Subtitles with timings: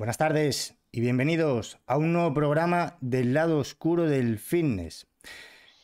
[0.00, 5.06] Buenas tardes y bienvenidos a un nuevo programa del lado oscuro del fitness.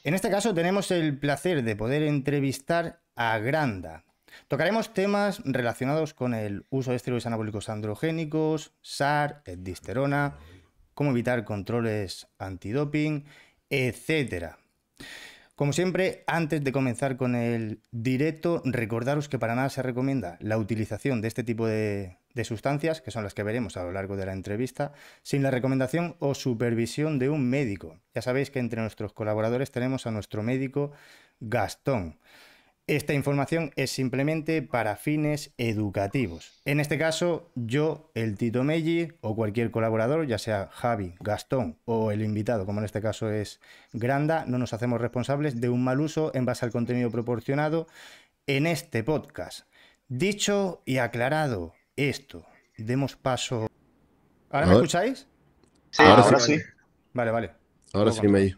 [0.05, 4.05] En este caso tenemos el placer de poder entrevistar a Granda.
[4.49, 10.39] Tocaremos temas relacionados con el uso de esteroides anabólicos androgénicos, SAR, disterona,
[10.95, 13.27] cómo evitar controles antidoping,
[13.69, 14.57] etc.
[15.57, 20.59] Como siempre, antes de comenzar con el directo, recordaros que para nada se recomienda la
[20.59, 24.27] utilización de este tipo de, sustancias, que son las que veremos a lo largo de
[24.27, 24.93] la entrevista,
[25.23, 27.99] sin la recomendación o supervisión de un médico.
[28.15, 30.93] Ya sabéis que entre nuestros colaboradores tenemos a nuestro médico
[31.41, 32.19] Gastón.
[32.89, 36.61] Esta información es simplemente para fines educativos.
[36.65, 42.13] En este caso, yo, el Tito Melli o cualquier colaborador, ya sea Javi, Gastón o
[42.13, 43.61] el invitado, como en este caso es
[43.93, 47.89] Granda, no nos hacemos responsables de un mal uso en base al contenido proporcionado
[48.47, 49.67] en este podcast.
[50.07, 52.47] Dicho y aclarado esto,
[52.79, 53.67] demos paso.
[54.49, 55.27] ¿Ahora me escucháis?
[55.91, 56.61] Sí, ahora, sí.
[57.13, 57.51] Vale, vale.
[57.93, 58.55] Ahora sí, Melli.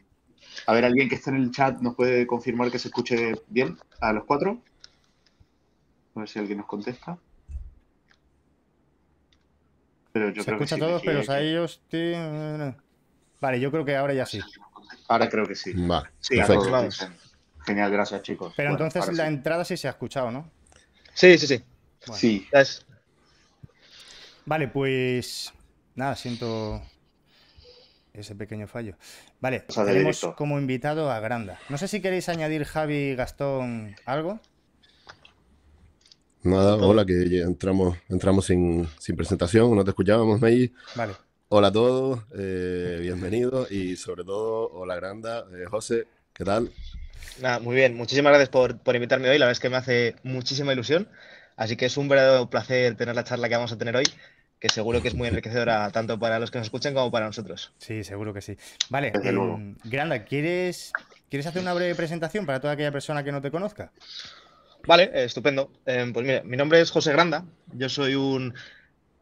[0.66, 3.78] A ver, alguien que esté en el chat nos puede confirmar que se escuche bien
[4.00, 4.62] a los cuatro.
[6.14, 7.18] A ver si alguien nos contesta.
[10.12, 11.80] Pero yo se escucha a todos, pero a ellos.
[13.40, 14.40] Vale, yo creo que ahora ya sí.
[15.08, 15.72] Ahora creo que sí.
[15.74, 16.90] Vale, sí, perfecto.
[17.64, 18.54] Genial, gracias, chicos.
[18.56, 20.50] Pero entonces la entrada sí se ha escuchado, ¿no?
[21.14, 21.64] Sí, sí, sí.
[22.14, 22.48] Sí.
[24.46, 25.52] Vale, pues.
[25.94, 26.82] Nada, siento
[28.12, 28.96] ese pequeño fallo.
[29.40, 31.58] Vale, tenemos como invitado a Granda.
[31.68, 34.40] No sé si queréis añadir, Javi y Gastón, algo.
[36.42, 40.72] Nada, hola, que entramos, entramos sin, presentación, no te escuchábamos, May.
[40.94, 41.14] Vale.
[41.48, 46.70] Hola a todos, eh, bienvenidos y sobre todo, hola Granda, eh, José, ¿qué tal?
[47.40, 50.16] Nada, muy bien, muchísimas gracias por, por invitarme hoy, la verdad es que me hace
[50.22, 51.08] muchísima ilusión,
[51.56, 54.04] así que es un verdadero placer tener la charla que vamos a tener hoy
[54.60, 57.72] que seguro que es muy enriquecedora tanto para los que nos escuchan como para nosotros.
[57.78, 58.56] Sí, seguro que sí.
[58.88, 60.92] Vale, eh, Granda, ¿quieres,
[61.30, 63.92] ¿quieres hacer una breve presentación para toda aquella persona que no te conozca?
[64.86, 65.70] Vale, estupendo.
[65.86, 68.54] Eh, pues mira, mi nombre es José Granda, yo soy un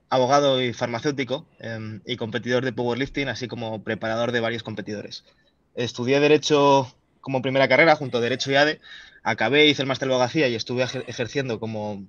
[0.08, 5.24] abogado y farmacéutico em, y competidor de powerlifting, así como preparador de varios competidores.
[5.74, 8.80] Estudié Derecho como primera carrera junto a Derecho y ADE,
[9.24, 12.06] acabé, hice el máster de abogacía y estuve ejerciendo como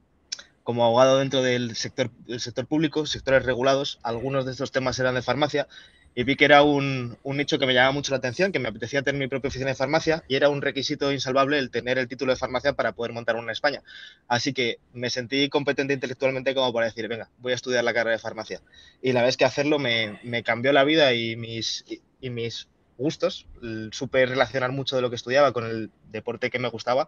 [0.68, 5.16] como abogado dentro del sector, del sector público, sectores regulados, algunos de estos temas eran
[5.16, 5.66] de farmacia,
[6.14, 8.68] y vi que era un, un, nicho que me llamaba mucho la atención, que me
[8.68, 12.10] apetecía tener mi propia oficina de farmacia, y era un requisito insalvable el tener el
[12.10, 13.82] título de farmacia para poder montar una en España.
[14.28, 18.18] Así que me sentí competente intelectualmente como para decir, venga, voy a estudiar la carrera
[18.18, 18.60] de farmacia.
[19.02, 21.86] Y la vez que hacerlo me, me cambió la vida y mis,
[22.20, 22.68] y mis
[22.98, 23.48] gustos.
[23.94, 27.08] Supe relacionar mucho de lo que estudiaba con el deporte que me gustaba,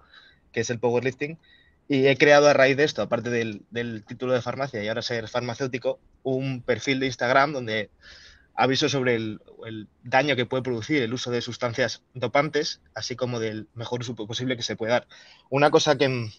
[0.53, 1.37] que es el powerlifting
[1.91, 3.65] y he creado a raíz de esto, aparte del,
[4.05, 7.89] título de farmacia y ahora ser farmacéutico, un perfil de Instagram donde
[8.53, 9.39] aviso sobre el,
[10.03, 14.55] daño que puede producir el uso de sustancias dopantes, así como del mejor uso posible
[14.55, 15.07] que se puede dar.
[15.49, 16.29] Una cosa que,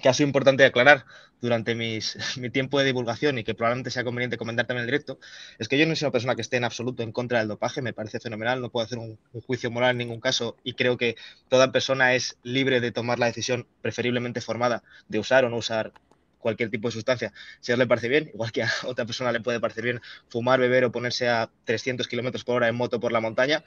[0.00, 1.04] que ha sido importante aclarar
[1.40, 5.18] durante mis, mi tiempo de divulgación y que probablemente sea conveniente comentar también en directo,
[5.58, 7.82] es que yo no soy una persona que esté en absoluto en contra del dopaje,
[7.82, 11.16] me parece fenomenal, no puedo hacer un, juicio moral en ningún caso y creo que
[11.48, 15.92] toda persona es libre de tomar la decisión preferiblemente formada de usar o no usar
[16.38, 19.32] cualquier tipo de sustancia, si a él le parece bien, igual que a otra persona
[19.32, 23.00] le puede parecer bien fumar, beber o ponerse a 300 kilómetros por hora en moto
[23.00, 23.64] por la montaña,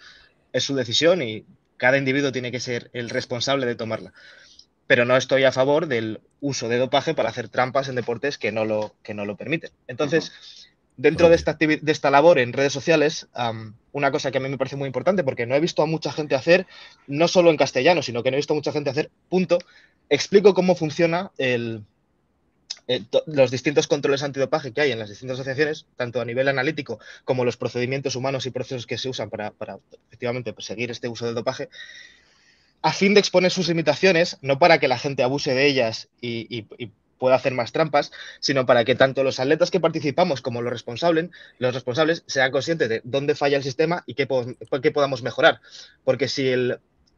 [0.53, 1.45] es su decisión y
[1.77, 4.13] cada individuo tiene que ser el responsable de tomarla
[4.91, 8.51] pero no estoy a favor del uso de dopaje para hacer trampas en deportes que
[8.51, 9.71] no lo, que no lo permiten.
[9.87, 10.33] Entonces,
[10.97, 13.29] dentro de esta, de esta labor en redes sociales,
[13.93, 16.11] una cosa que a mí me parece muy importante, porque no he visto a mucha
[16.11, 16.67] gente hacer,
[17.07, 19.59] no solo en castellano, sino que no he visto a mucha gente hacer, punto,
[20.09, 21.85] explico cómo funciona el,
[23.27, 27.45] los distintos controles antidopaje que hay en las distintas asociaciones, tanto a nivel analítico como
[27.45, 31.35] los procedimientos humanos y procesos que se usan para, para efectivamente perseguir este uso del
[31.35, 31.69] dopaje
[32.81, 36.65] a fin de exponer sus limitaciones, no para que la gente abuse de ellas y,
[37.17, 41.29] pueda hacer más trampas, sino para que tanto los atletas que participamos como los responsables,
[41.59, 45.61] los responsables sean conscientes de dónde falla el sistema y qué, podamos mejorar.
[46.03, 46.51] Porque si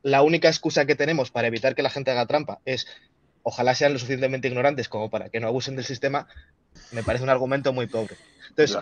[0.01, 2.85] la única excusa que tenemos para evitar que la gente haga trampa es
[3.43, 6.27] ojalá sean lo suficientemente ignorantes como para que no abusen del sistema,
[6.91, 8.17] me parece un argumento muy pobre.
[8.49, 8.77] Entonces,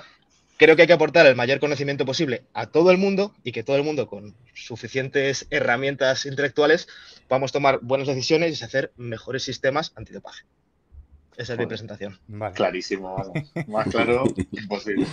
[0.62, 3.64] creo que hay que aportar el mayor conocimiento posible a todo el mundo y que
[3.64, 6.88] todo el mundo con suficientes herramientas intelectuales
[7.28, 10.44] podamos tomar buenas decisiones y hacer mejores sistemas antidopaje.
[11.36, 12.20] Esa es mi presentación.
[12.54, 13.16] Clarísimo,
[13.70, 15.08] Más claro, imposible.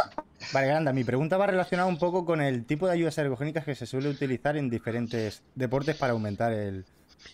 [0.54, 3.74] Vale, Granda, mi pregunta va relacionada un poco con el tipo de ayudas ergogénicas que
[3.74, 6.86] se suele utilizar en diferentes deportes para aumentar el,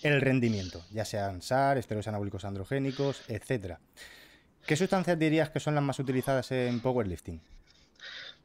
[0.02, 3.78] rendimiento, ya sean SAR, esteroides anabólicos androgénicos, etcétera.
[4.66, 7.40] ¿Qué sustancias dirías que son las más utilizadas en powerlifting?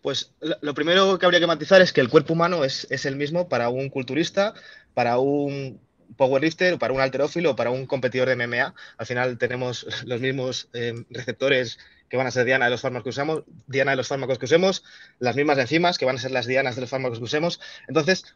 [0.06, 3.50] Pues lo primero que habría que matizar es que el cuerpo humano es, el mismo
[3.50, 4.54] para un culturista,
[4.94, 5.82] para un
[6.16, 8.76] powerlifter, para un alterófilo para un competidor de MMA.
[9.00, 13.04] Al final tenemos los mismos eh, receptores que van a ser diana de los fármacos
[13.06, 14.84] que usamos, diana de los fármacos que usemos,
[15.18, 17.60] las mismas enzimas que van a ser las dianas de los fármacos que usemos.
[17.88, 18.36] Entonces,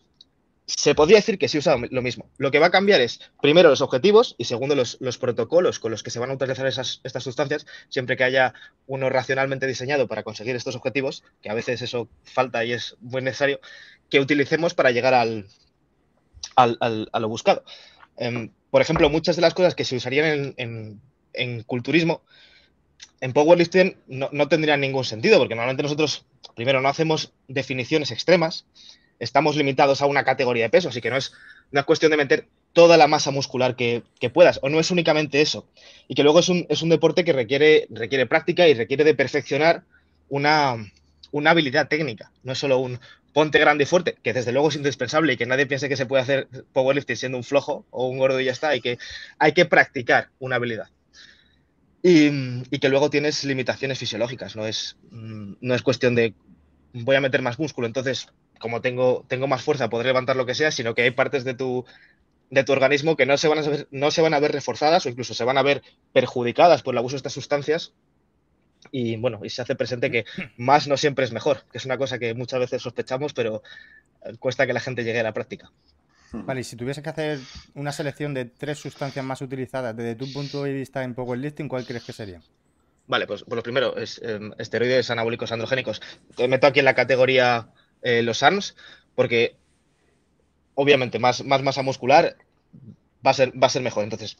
[0.77, 2.29] se podría decir que sí usa lo mismo.
[2.37, 6.03] Lo que va a cambiar es, primero, los objetivos y segundo, los, protocolos con los
[6.03, 8.53] que se van a utilizar esas, estas sustancias, siempre que haya
[8.85, 13.21] uno racionalmente diseñado para conseguir estos objetivos, que a veces eso falta y es muy
[13.21, 13.59] necesario,
[14.09, 15.47] que utilicemos para llegar al,
[16.55, 17.63] a lo buscado.
[18.17, 22.21] Em, por ejemplo, muchas de las cosas que se usarían en, culturismo,
[23.21, 26.25] en powerlifting no, no tendrían ningún sentido, porque normalmente nosotros,
[26.55, 28.65] primero, no hacemos definiciones extremas,
[29.19, 31.33] estamos limitados a una categoría de peso, así que no es
[31.71, 35.67] una cuestión de meter toda la masa muscular que, puedas, o no es únicamente eso.
[36.07, 39.15] Y que luego es un, es un, deporte que requiere, requiere práctica y requiere de
[39.15, 39.83] perfeccionar
[40.29, 40.75] una,
[41.31, 42.99] una habilidad técnica, no es solo un
[43.33, 46.05] ponte grande y fuerte, que desde luego es indispensable y que nadie piense que se
[46.05, 48.97] puede hacer powerlifting siendo un flojo o un gordo y ya está, hay que,
[49.37, 50.89] hay que practicar una habilidad.
[52.01, 52.29] Y,
[52.71, 56.33] y, que luego tienes limitaciones fisiológicas, no es, mm, no es cuestión de
[56.93, 60.55] voy a meter más músculo, entonces como tengo, tengo más fuerza, podré levantar lo que
[60.55, 61.85] sea, sino que hay partes de tu,
[62.49, 65.05] de tu organismo que no se, van a ver, no se van a ver reforzadas
[65.05, 65.81] o incluso se van a ver
[66.13, 67.93] perjudicadas por el abuso de estas sustancias.
[68.91, 70.25] Y bueno, y se hace presente que
[70.57, 73.61] más no siempre es mejor, que es una cosa que muchas veces sospechamos, pero
[74.23, 75.71] eh, cuesta que la gente llegue a la práctica.
[76.31, 77.39] Vale, y si tuviese que hacer
[77.73, 81.85] una selección de tres sustancias más utilizadas desde tu punto de vista en powerlifting, ¿cuál
[81.85, 82.41] crees que sería?
[83.07, 85.99] Vale, pues, pues lo primero es em, esteroides anabólicos androgénicos.
[86.35, 87.69] Te meto aquí en la categoría
[88.01, 88.75] eh, los ARMS,
[89.15, 89.55] porque
[90.75, 92.37] obviamente más, más masa muscular
[93.25, 94.03] va a, ser, va a ser mejor.
[94.03, 94.37] Entonces,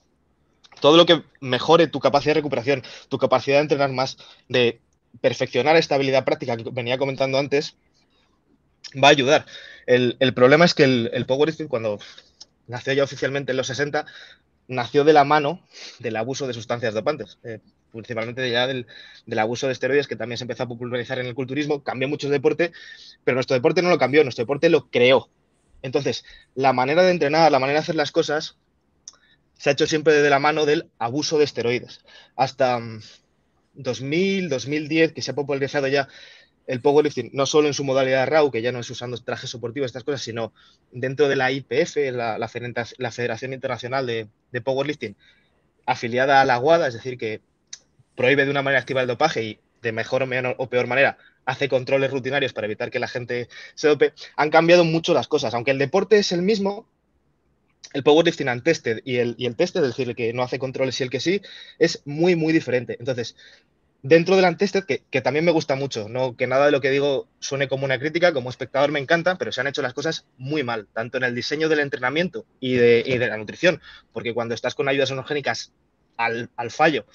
[0.80, 4.18] todo lo que mejore tu capacidad de recuperación, tu capacidad de entrenar más,
[4.48, 4.80] de
[5.22, 7.76] perfeccionar esta habilidad práctica que venía comentando antes,
[9.02, 9.46] va a ayudar.
[9.86, 12.00] El, problema es que el, el powerlifting, cuando
[12.68, 14.06] nació ya oficialmente en los 60,
[14.68, 15.66] nació de la mano
[15.98, 17.40] del abuso de sustancias dopantes.
[17.44, 17.60] Eh,
[17.92, 18.86] principalmente ya del,
[19.38, 22.34] abuso de esteroides, que también se empezó a popularizar en el culturismo, cambió mucho el
[22.34, 22.72] deporte,
[23.24, 25.30] pero nuestro deporte no lo cambió, nuestro deporte lo creó.
[25.82, 26.26] Entonces,
[26.56, 28.58] la manera de entrenar, la manera de hacer las cosas,
[29.58, 32.02] se ha hecho siempre de la mano del abuso de esteroides.
[32.36, 32.80] Hasta
[33.74, 36.08] 2000, mm, 2010, que se ha popularizado ya
[36.68, 39.88] el powerlifting, no solo en su modalidad RAW, que ya no es usando trajes soportivos,
[39.88, 40.54] estas cosas, sino
[40.92, 45.16] dentro de la IPF, la, Federación Internacional de, de Powerlifting,
[45.88, 47.42] afiliada a la WADA, es decir, que
[48.20, 50.28] prohíbe de una manera activa el dopaje y de mejor
[50.58, 54.84] o, peor manera hace controles rutinarios para evitar que la gente se dope, han cambiado
[54.84, 55.54] mucho las cosas.
[55.54, 56.86] Aunque el deporte es el mismo,
[57.94, 61.00] el powerlifting untested y el, y el tested, es decir, el que no hace controles
[61.00, 61.42] y el que sí,
[61.80, 62.98] es muy, muy diferente.
[63.00, 63.38] Entonces,
[64.04, 66.92] dentro del untested, que, que también me gusta mucho, no que nada de lo que
[66.92, 70.26] digo suene como una crítica, como espectador me encanta, pero se han hecho las cosas
[70.38, 74.34] muy mal, tanto en el diseño del entrenamiento y de, y de la nutrición, porque
[74.34, 75.72] cuando estás con ayudas onogénicas
[76.18, 77.06] al, al fallo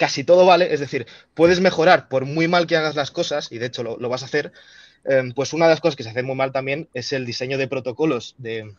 [0.00, 3.58] casi todo vale, es decir, puedes mejorar por muy mal que hagas las cosas, y
[3.58, 4.50] de hecho lo, vas a hacer,
[5.04, 7.58] em, pues una de las cosas que se hace muy mal también es el diseño
[7.58, 8.72] de protocolos de,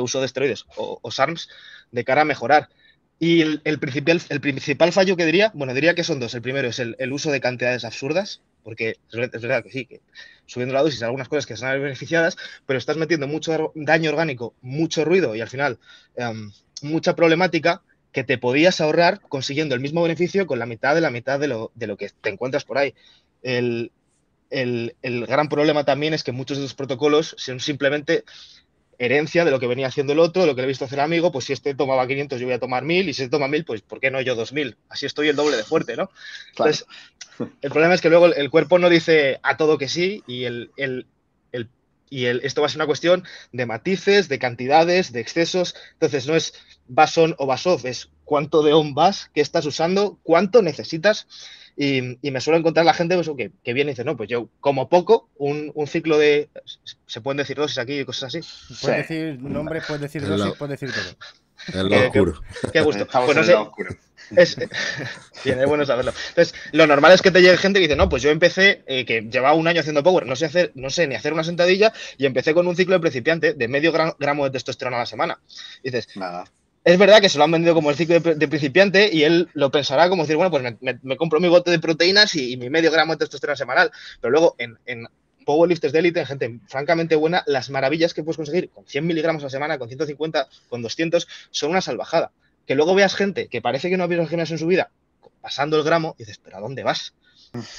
[0.00, 1.50] uso de esteroides o, SARMs
[1.92, 2.70] de cara a mejorar.
[3.18, 6.32] Y el, principal, el principal fallo que diría, bueno, diría que son dos.
[6.32, 10.00] El primero es el, uso de cantidades absurdas, porque es verdad que sí, que
[10.46, 15.04] subiendo la dosis algunas cosas que son beneficiadas, pero estás metiendo mucho daño orgánico, mucho
[15.04, 15.78] ruido y al final
[16.16, 17.82] em, mucha problemática
[18.12, 21.48] que te podías ahorrar consiguiendo el mismo beneficio con la mitad de la mitad de
[21.48, 22.94] lo, de lo que te encuentras por ahí.
[23.42, 23.92] El,
[25.02, 28.24] gran problema también es que muchos de los protocolos son simplemente
[28.98, 31.00] herencia de lo que venía haciendo el otro, de lo que le he visto hacer
[31.00, 33.48] amigo, pues si este tomaba 500 yo voy a tomar 1000 y si este toma
[33.48, 34.76] 1000, pues ¿por qué no yo 2000?
[34.90, 36.10] Así estoy el doble de fuerte, ¿no?
[36.50, 36.84] Entonces,
[37.62, 41.06] el problema es que luego el cuerpo no dice a todo que sí y el,
[42.10, 45.76] y esto va a ser una cuestión de matices, de cantidades, de excesos.
[45.92, 46.54] Entonces, no es
[46.88, 51.28] basón o basov, es cuánto de on vas, qué estás usando, cuánto necesitas.
[51.76, 54.50] Y, me suelo encontrar la gente pues, que, que, viene y dice, no, pues yo
[54.58, 56.50] como poco, un, ciclo de,
[57.06, 58.46] se pueden decir dosis aquí y cosas así.
[58.82, 61.16] Puedes decir nombres, puedes decir dosis, puedes decir todo.
[61.72, 62.42] El lo oscuro.
[62.72, 63.06] Qué, gusto.
[63.06, 63.54] pues no sé,
[64.36, 64.56] es,
[65.44, 66.12] bien, es bueno saberlo.
[66.28, 69.04] Entonces, lo normal es que te llegue gente que dice, no, pues yo empecé, eh,
[69.04, 71.92] que llevaba un año haciendo power, no sé hacer, no sé ni hacer una sentadilla,
[72.16, 75.40] y empecé con un ciclo de principiante de medio gramo de testosterona a la semana.
[75.82, 76.44] dices, Nada.
[76.82, 79.70] Es verdad que se lo han vendido como el ciclo de, principiante y él lo
[79.70, 83.12] pensará como decir, bueno, pues me, compro mi bote de proteínas y, mi medio gramo
[83.12, 83.92] de testosterona semanal.
[84.18, 85.06] Pero luego en, en
[85.44, 89.46] powerlifters de élite, gente francamente buena, las maravillas que puedes conseguir con 100 miligramos a
[89.46, 92.32] la semana, con 150, con 200, son una salvajada
[92.70, 94.92] que luego veas gente que parece que no ha visto el en su vida,
[95.40, 97.14] pasando el gramo y dices, pero ¿a dónde vas?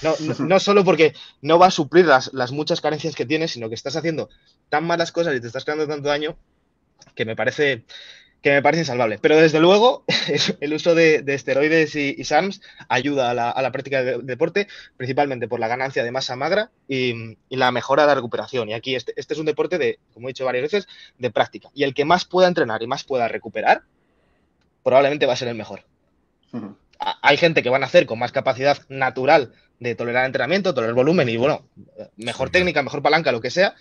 [0.01, 3.69] No, no, solo porque no va a suplir las, las, muchas carencias que tienes, sino
[3.69, 4.29] que estás haciendo
[4.67, 6.35] tan malas cosas y te estás creando tanto daño
[7.15, 7.85] que me parece
[8.41, 9.19] que me parece insalvable.
[9.21, 10.03] Pero desde luego,
[10.59, 14.67] el uso de, esteroides y, SARMs ayuda a la, práctica del deporte,
[14.97, 18.69] principalmente por la ganancia de masa magra y, la mejora de la recuperación.
[18.69, 21.69] Y aquí este, este, es un deporte de, como he dicho varias veces, de práctica.
[21.75, 23.83] Y el que más pueda entrenar y más pueda recuperar,
[24.83, 25.85] probablemente va a ser el mejor.
[26.99, 31.27] Hay gente que van a hacer con más capacidad natural de tolerar entrenamiento, tolerar volumen
[31.27, 31.65] y, bueno,
[32.15, 33.75] mejor técnica, mejor palanca, lo que sea.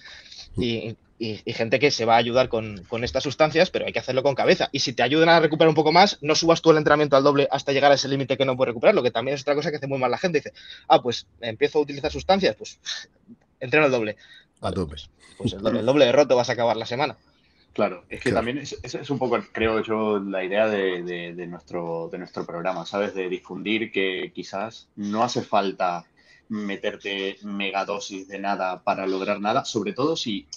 [0.56, 4.22] Y y, gente que se va a ayudar con, estas sustancias, pero hay que hacerlo
[4.22, 4.70] con cabeza.
[4.72, 7.22] Y si te ayudan a recuperar un poco más, no subas tú el entrenamiento al
[7.22, 9.54] doble hasta llegar a ese límite que no puedes recuperar, lo que también es otra
[9.54, 10.38] cosa que hace muy mal la gente.
[10.38, 10.54] Dice,
[10.88, 12.80] ah, pues empiezo a utilizar sustancias, pues
[13.60, 14.16] entreno el doble.
[14.62, 14.96] A tope.
[15.36, 17.16] Pues, el, doble, de roto vas a acabar la semana.
[17.72, 22.08] Claro, es que también es, es, un poco, creo yo, la idea de, de, nuestro,
[22.10, 23.14] de nuestro programa, ¿sabes?
[23.14, 26.04] De difundir que quizás no hace falta
[26.50, 30.48] meterte megadosis de nada para lograr nada, sobre todo si,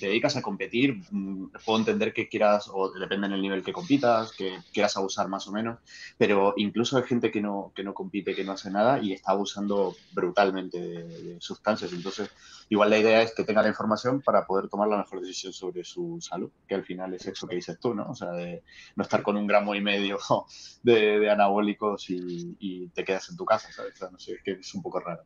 [0.00, 4.32] te dedicas a competir, mm, puedo entender que quieras, o depende del nivel que compitas,
[4.32, 5.78] que quieras abusar más o menos,
[6.16, 9.32] pero incluso hay gente que no, que no compite, que no hace nada y está
[9.32, 11.92] abusando brutalmente de, sustancias.
[11.92, 12.30] Entonces,
[12.70, 15.84] igual la idea es que tenga la información para poder tomar la mejor decisión sobre
[15.84, 18.08] su salud, que al final es eso que dices tú, ¿no?
[18.08, 18.62] O sea, de
[18.96, 20.18] no estar con un gramo y medio
[20.82, 23.94] de, anabólicos y, te quedas en tu casa, ¿sabes?
[24.10, 25.17] No sé, es que es un poco raro.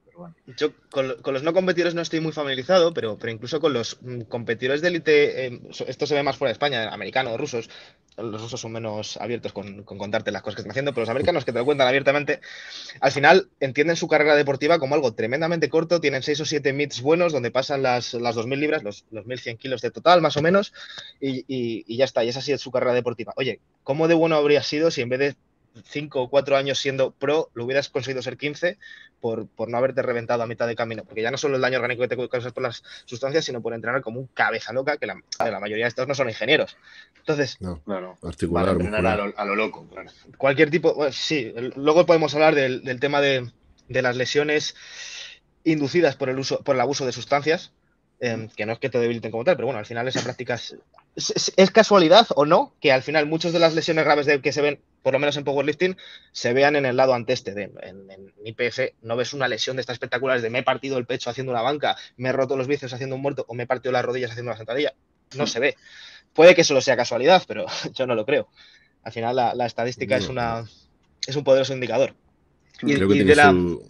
[0.58, 4.22] Yo con, los no competidores no estoy muy familiarizado, pero, pero incluso con los mm,
[4.22, 7.70] competidores de élite, eh, esto se ve más fuera de España, americanos, rusos,
[8.16, 11.44] los rusos son menos abiertos con, contarte las cosas que están haciendo, pero los americanos
[11.44, 12.40] que te lo cuentan abiertamente,
[13.00, 17.00] al final entienden su carrera deportiva como algo tremendamente corto, tienen 6 o 7 meets
[17.00, 20.42] buenos donde pasan las, las 2.000 libras, los, los 1.100 kilos de total más o
[20.42, 20.72] menos,
[21.20, 23.32] y, y ya está, y esa ha sido su carrera deportiva.
[23.36, 25.36] Oye, ¿cómo de bueno habría sido si en vez de
[25.84, 28.78] 5 o 4 años siendo pro, lo hubieras conseguido ser 15
[29.20, 31.04] por, por, no haberte reventado a mitad de camino.
[31.04, 33.72] Porque ya no solo el daño orgánico que te causas por las sustancias, sino por
[33.72, 36.76] entrenar como un cabeza loca, que la, la mayoría de estos no son ingenieros.
[37.18, 39.88] Entonces, no, claro, articular, a lo, loco.
[40.36, 43.48] Cualquier tipo, sí, luego podemos hablar del, del tema de,
[43.88, 44.74] de, las lesiones
[45.62, 47.72] inducidas por el, uso, por el abuso de sustancias,
[48.18, 50.54] em, que no es que te debiliten como tal, pero bueno, al final esa práctica
[50.54, 50.74] es,
[51.56, 54.62] es, casualidad o no que al final muchas de las lesiones graves de, que se
[54.62, 55.96] ven por lo menos en powerlifting,
[56.32, 57.54] se vean en el lado anteste.
[57.54, 60.98] De, en, en, IPF no ves una lesión de estas espectaculares de me he partido
[60.98, 63.64] el pecho haciendo una banca, me he roto los bíceps haciendo un muerto o me
[63.64, 64.94] he partido las rodillas haciendo una sentadilla.
[65.36, 65.76] No se ve.
[66.32, 68.48] Puede que solo sea casualidad, pero yo no lo creo.
[69.02, 70.64] Al final la, estadística es, una,
[71.26, 72.14] es un poderoso indicador.
[72.78, 73.82] Creo que tiene su,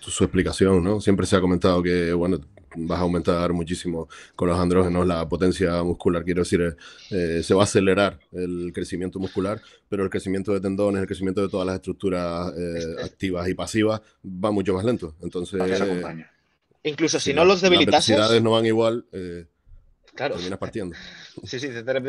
[0.00, 1.00] su, explicación, ¿no?
[1.00, 2.40] Siempre se ha comentado que, bueno,
[2.76, 6.24] vas a aumentar muchísimo con los andrógenos la potencia muscular.
[6.24, 6.76] Quiero decir,
[7.10, 11.40] eh, se va a acelerar el crecimiento muscular, pero el crecimiento de tendones, el crecimiento
[11.40, 15.14] de todas las estructuras eh, activas y pasivas va mucho más lento.
[15.22, 15.60] Entonces,
[16.82, 17.94] incluso si, no los debilitas.
[17.94, 19.06] Las velocidades no van igual.
[19.12, 19.46] Eh,
[20.14, 20.36] claro.
[20.36, 20.96] Terminas partiendo.
[21.42, 21.68] Sí, sí.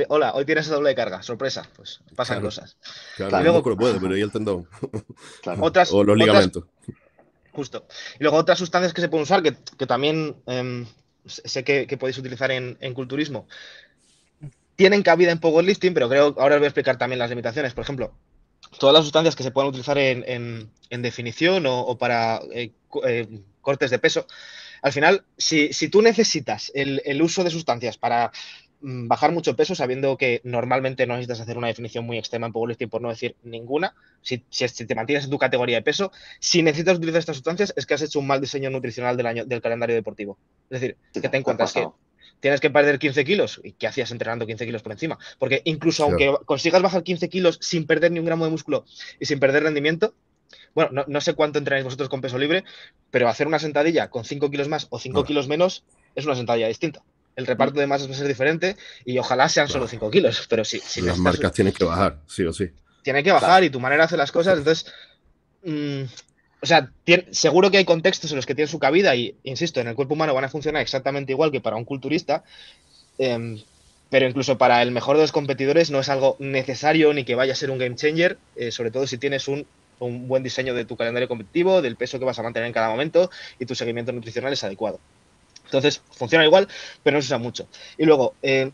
[0.10, 1.24] Hola, hoy tienes doble de carga.
[1.24, 1.68] Sorpresa.
[1.76, 2.78] Pues pasan cosas.
[3.18, 4.68] Claro, luego, el puede, pero ¿y el tendón?
[5.60, 6.66] Otras, o los ligamentos.
[7.56, 7.88] Justo.
[8.20, 10.86] Y luego otras sustancias que se pueden usar, que, también em,
[11.26, 13.48] sé que, podéis utilizar en, culturismo,
[14.76, 17.74] tienen cabida en powerlifting, pero creo ahora os voy a explicar también las limitaciones.
[17.74, 18.14] Por ejemplo,
[18.78, 22.74] todas las sustancias que se pueden utilizar en, definición o, para eh,
[23.08, 24.28] eh, cortes de peso,
[24.82, 28.32] al final, si, tú necesitas el, uso de sustancias para
[28.88, 32.88] bajar mucho peso sabiendo que normalmente no necesitas hacer una definición muy extrema en powerlifting,
[32.88, 33.96] por no decir ninguna.
[34.22, 37.96] Si, te mantienes en tu categoría de peso, si necesitas utilizar estas sustancias es que
[37.96, 40.38] has hecho un mal diseño nutricional del, año, del calendario deportivo.
[40.70, 41.88] Es decir, que te encuentras que
[42.40, 43.60] tienes que perder 15 kilos.
[43.64, 45.18] ¿Y qué hacías entrenando 15 kilos por encima?
[45.40, 48.86] Porque incluso aunque consigas bajar 15 kilos sin perder ni un gramo de músculo
[49.20, 50.14] y sin perder rendimiento,
[50.76, 52.64] bueno, no, sé cuánto entrenáis vosotros con peso libre,
[53.10, 56.68] pero hacer una sentadilla con 5 kilos más o 5 kilos menos es una sentadilla
[56.68, 57.04] distinta
[57.36, 60.64] el reparto de masas va a ser diferente y ojalá sean solo 5 kilos, pero
[60.64, 60.80] sí.
[60.80, 62.70] Si Las marcas tienen que bajar, sí o sí.
[63.04, 64.92] Tiene que bajar y tu manera de hacer las cosas, entonces...
[65.64, 66.04] Mm,
[66.62, 66.90] o sea,
[67.30, 70.16] seguro que hay contextos en los que tienen su cabida y, insisto, en el cuerpo
[70.16, 72.44] humano van a funcionar exactamente igual que para un culturista,
[73.20, 73.62] em,
[74.10, 77.54] pero incluso para el mejor de los competidores no es algo necesario ni que vaya
[77.54, 79.68] a ser un game changer, eh, sobre todo si tienes un,
[80.00, 82.90] un buen diseño de tu calendario competitivo, del peso que vas a mantener en cada
[82.90, 85.00] momento y tu seguimiento nutricional es adecuado.
[85.66, 86.68] Entonces funciona igual,
[87.04, 87.68] pero no se usa mucho.
[87.98, 88.72] Y luego, eh,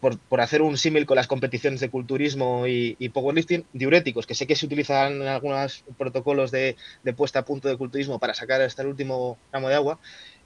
[0.00, 4.56] por, hacer un símil con las competiciones de culturismo y, powerlifting, diuréticos, que sé que
[4.56, 6.76] se utilizan en algunos protocolos de,
[7.16, 9.98] puesta a punto de culturismo para sacar hasta el último gramo de agua.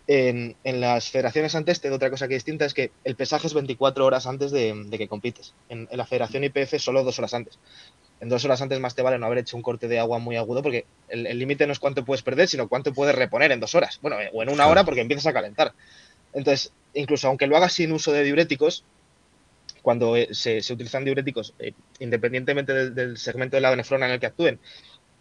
[0.09, 4.07] En, las federaciones antes, de otra cosa que distinta es que el pesaje es 24
[4.07, 5.55] horas antes de, que compites.
[5.69, 7.59] En, la federación IPF solo dos horas antes.
[8.21, 10.37] En dos horas antes más te vale no haber hecho un corte de agua muy
[10.37, 13.75] agudo porque el límite no es cuánto puedes perder, sino cuánto puedes reponer en dos
[13.75, 13.99] horas.
[14.01, 15.73] Bueno, o en una hora porque empiezas a calentar.
[16.33, 18.85] Entonces, incluso aunque lo hagas sin uso de diuréticos,
[19.83, 24.27] cuando eh, se, utilizan diuréticos, eh, independientemente del, segmento de la veneflona en el que
[24.27, 24.59] actúen,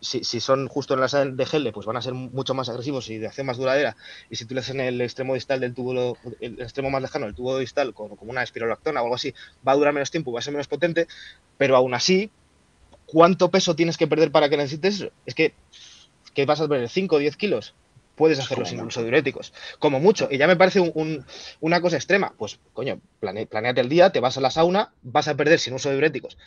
[0.02, 3.10] si, son justo en la sal de gel, pues van a ser mucho más agresivos
[3.10, 3.96] y de acción más duradera.
[4.30, 7.58] Y si tú en el extremo distal del tubo, el extremo más lejano, el tubo
[7.58, 9.34] distal, como, como una espirolactona o algo así,
[9.68, 11.08] va a durar menos tiempo, va a ser menos potente,
[11.58, 12.30] pero aún así,
[13.06, 15.08] ¿cuánto peso tienes que perder para que necesites?
[15.26, 15.54] Es que,
[16.34, 17.74] que vas a perder 5 o 10 kilos
[18.16, 20.30] puedes hacerlo sin uso de diuréticos, como mucho.
[20.32, 20.80] Y ya me parece
[21.60, 22.34] una cosa extrema.
[22.38, 25.90] Pues, coño, planeate el día, te vas a la sauna, vas a perder sin uso
[25.90, 26.38] de diuréticos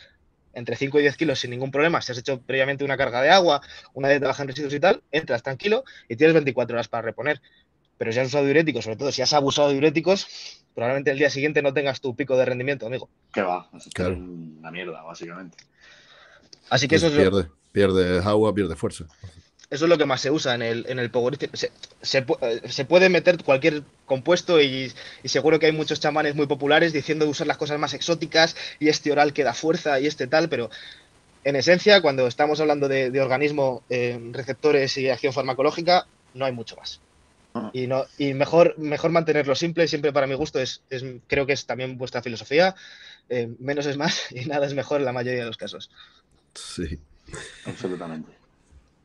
[0.53, 2.01] entre 5 y 10 kilos sin ningún problema.
[2.01, 3.61] Si has hecho previamente una carga de agua,
[3.93, 7.41] una dieta baja en residuos y tal, entras tranquilo y tienes 24 horas para reponer.
[7.97, 10.27] Pero si has usado diuréticos, sobre todo si has abusado de diuréticos,
[10.73, 13.09] probablemente el día siguiente no tengas tu pico de rendimiento, amigo.
[13.33, 15.57] Que va, es una mierda, básicamente.
[16.69, 17.29] Así que pues eso es.
[17.29, 19.05] Pierde, pierde agua, pierde fuerza.
[19.69, 21.51] Eso es lo que más se usa en el, en el powerlifting.
[21.53, 21.71] Se,
[22.01, 24.91] se, puede meter cualquier compuesto y,
[25.25, 28.87] seguro que hay muchos chamanes muy populares diciendo de usar las cosas más exóticas y
[28.87, 30.71] este oral que da fuerza y este tal, pero
[31.43, 36.75] en esencia, cuando estamos hablando de, organismo, eh, receptores y acción farmacológica, no hay mucho
[36.75, 36.99] más.
[37.53, 37.69] Ah.
[37.71, 40.81] Y, no, y mejor, mejor mantenerlo simple, siempre para mi gusto, es,
[41.27, 42.75] creo que es también vuestra filosofía.
[43.29, 45.91] Eh, menos es más y nada es mejor en la mayoría de los casos.
[46.53, 46.99] Sí.
[47.65, 48.39] Absolutamente.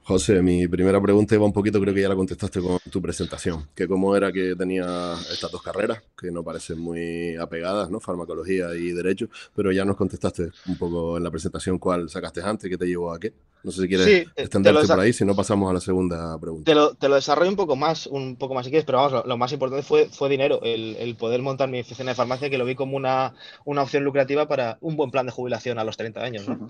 [0.07, 3.71] José, mi primera pregunta iba un poquito, creo que ya la contestaste con tu presentación,
[3.75, 8.01] que cómo era que tenía estas dos carreras, que no parecen muy apegadas, ¿no?
[8.01, 12.69] Farmacología y Derecho, pero ya nos contestaste un poco en la presentación cuál sacaste antes,
[12.69, 13.33] qué te llevó a qué.
[13.63, 16.71] No sé si quieres sí, extenderte por ahí, si no pasamos a la segunda pregunta.
[16.71, 19.25] Te lo, te lo, desarrollo un poco más, un poco más si quieres, pero vamos,
[19.25, 22.67] lo, más importante fue, fue dinero, el, poder montar mi oficina de farmacia, que lo
[22.67, 23.33] vi como una,
[23.65, 26.69] una opción lucrativa para un buen plan de jubilación a los 30 años, ¿no?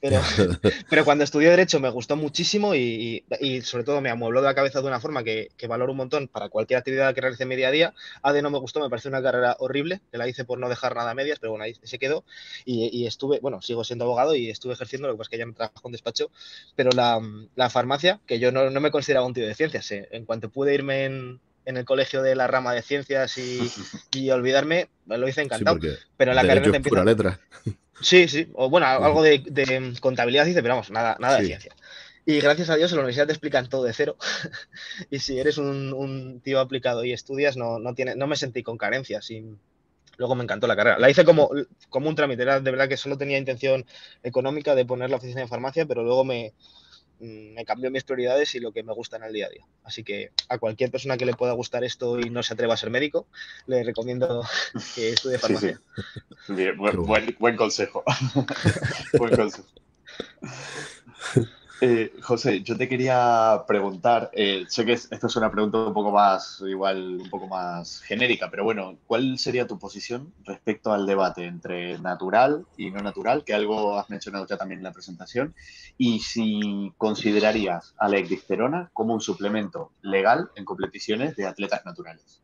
[0.00, 0.20] Pero,
[0.90, 3.24] pero cuando estudié Derecho me gustó muchísimo y,
[3.62, 6.48] sobre todo me amuebló de la cabeza de una forma que, valoro un montón para
[6.48, 7.94] cualquier actividad que realice en mi día a día.
[8.22, 10.94] AD no me gustó, me pareció una carrera horrible, que la hice por no dejar
[10.94, 12.24] nada a medias, pero bueno, ahí se quedó.
[12.64, 15.46] Y, estuve, bueno, sigo siendo abogado y estuve ejerciendo, lo que pasa es que ya
[15.46, 16.30] me trabajo en despacho,
[16.76, 20.50] pero la, farmacia, que yo no, me consideraba un tío de ciencias, eh, en cuanto
[20.50, 25.78] pude irme en, el colegio de la rama de ciencias y, olvidarme, lo hice encantado.
[26.16, 27.04] pero la carrera te empieza...
[27.04, 27.40] letra.
[28.00, 28.48] Sí, sí.
[28.54, 31.74] O bueno, algo de, contabilidad dice, pero vamos, nada, nada de ciencia.
[32.26, 34.16] Y gracias a Dios en la universidad te explican todo de cero.
[35.10, 38.78] y si eres un, tío aplicado y estudias, no, no, tiene, no me sentí con
[38.78, 39.30] carencias.
[39.30, 39.44] Y
[40.16, 40.98] luego me encantó la carrera.
[40.98, 41.50] La hice como,
[41.90, 42.42] como un trámite.
[42.42, 43.84] Era de verdad que solo tenía intención
[44.22, 46.54] económica de poner la oficina de farmacia, pero luego me,
[47.20, 49.66] me cambió mis prioridades y lo que me gusta en el día a día.
[49.82, 52.76] Así que a cualquier persona que le pueda gustar esto y no se atreva a
[52.76, 53.26] ser médico,
[53.66, 54.42] le recomiendo
[54.94, 55.80] que estudie farmacia.
[57.38, 58.04] buen, consejo.
[59.18, 59.68] buen consejo.
[61.80, 66.12] Eh, José, yo te quería preguntar, eh, sé que esto es una pregunta un poco
[66.12, 71.44] más, igual un poco más genérica, pero bueno, ¿cuál sería tu posición respecto al debate
[71.44, 75.54] entre natural y no natural, que algo has mencionado ya también en la presentación,
[75.98, 82.40] y si considerarías a la ecdisterona como un suplemento legal en competiciones de atletas naturales?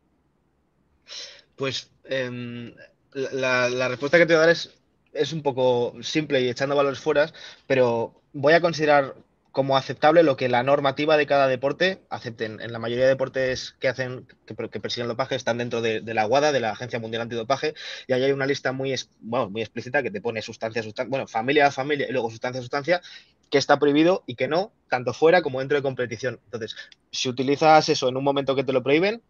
[1.55, 2.73] Pues em,
[3.13, 4.80] la, la, respuesta que te voy a dar es,
[5.13, 7.31] es un poco simple y echando valores fuera,
[7.67, 9.15] pero voy a considerar
[9.51, 12.61] como aceptable lo que la normativa de cada deporte acepten.
[12.61, 16.25] En la mayoría de deportes que hacen, que, persiguen el dopaje, están dentro de, la
[16.25, 17.73] WADA, de la Agencia Mundial Antidopaje,
[18.07, 21.67] y ahí hay una lista muy, muy explícita que te pone sustancia, sustancia, bueno, familia
[21.67, 23.01] a familia y luego sustancia sustancia,
[23.49, 26.39] que está prohibido y que no, tanto fuera como dentro de competición.
[26.45, 26.75] Entonces,
[27.11, 29.21] si utilizas eso en un momento que te lo prohíben,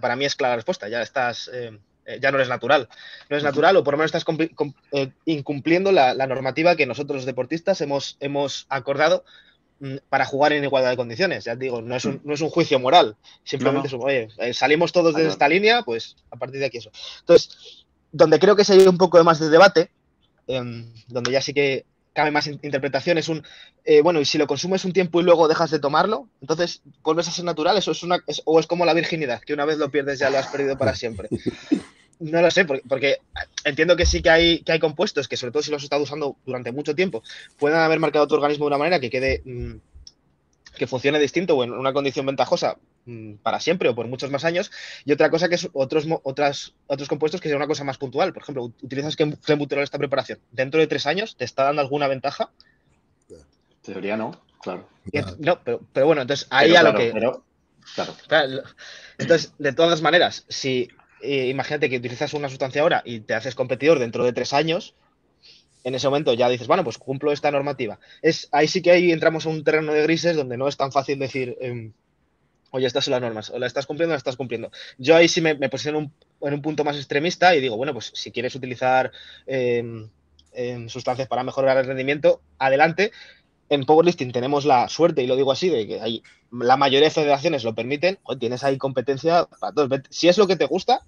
[0.00, 1.50] para mí es clara la respuesta, ya estás...
[1.52, 2.88] Eh, eh, ya no es natural.
[3.28, 4.24] No es natural o por lo menos estás
[4.92, 9.24] eh, incumpliendo la, normativa que nosotros los deportistas hemos, hemos acordado
[9.80, 11.44] mm, para jugar en igualdad de condiciones.
[11.44, 14.92] Ya digo, no es un, no es un juicio moral, simplemente es oye, eh, salimos
[14.92, 16.90] todos de esta línea, pues a partir de aquí eso.
[17.20, 19.90] Entonces, donde creo que se hay un poco más de debate,
[20.46, 23.42] em, donde ya sí que cabe más interpretación, es un,
[24.02, 27.32] bueno, y si lo consumes un tiempo y luego dejas de tomarlo, entonces vuelves a
[27.32, 30.18] ser natural, eso es una, o es como la virginidad, que una vez lo pierdes
[30.18, 31.28] ya lo has perdido para siempre.
[32.22, 33.16] No lo sé, porque,
[33.64, 36.04] entiendo que sí que hay, que hay compuestos que, sobre todo si los has estado
[36.04, 37.24] usando durante mucho tiempo,
[37.58, 39.42] puedan haber marcado tu organismo de una manera que quede.
[39.44, 39.78] Mm,
[40.76, 42.78] que funcione distinto o en una condición ventajosa
[43.42, 44.70] para siempre o por muchos más años.
[45.04, 48.32] Y otra cosa que es otros, otras, otros compuestos que sea una cosa más puntual.
[48.32, 50.38] Por ejemplo, utilizas clenbuterol esta preparación.
[50.50, 52.50] ¿Dentro de tres años te está dando alguna ventaja?
[53.82, 54.88] Teoría no, claro.
[55.38, 57.12] No, pero, bueno, entonces ahí a lo que.
[58.28, 58.62] claro.
[59.18, 60.88] Entonces, de todas maneras, si
[61.22, 64.94] imagínate que utilizas una sustancia ahora y te haces competidor dentro de tres años,
[65.84, 67.98] en ese momento ya dices, bueno, pues cumplo esta normativa.
[68.22, 70.92] Es, ahí sí que ahí entramos en un terreno de grises donde no es tan
[70.92, 71.92] fácil decir, em,
[72.72, 74.72] oye, estas son las normas, o la estás cumpliendo o la estás cumpliendo.
[74.98, 78.10] Yo ahí sí me, me posiciono en un punto más extremista y digo, bueno, pues
[78.14, 79.12] si quieres utilizar
[79.46, 80.08] em,
[80.88, 83.12] sustancias para mejorar el rendimiento, adelante.
[83.68, 87.64] En powerlifting tenemos la suerte, y lo digo así, de que la mayoría de federaciones
[87.64, 90.00] lo permiten, o tienes ahí competencia para todos.
[90.10, 91.00] Si es lo que te gusta,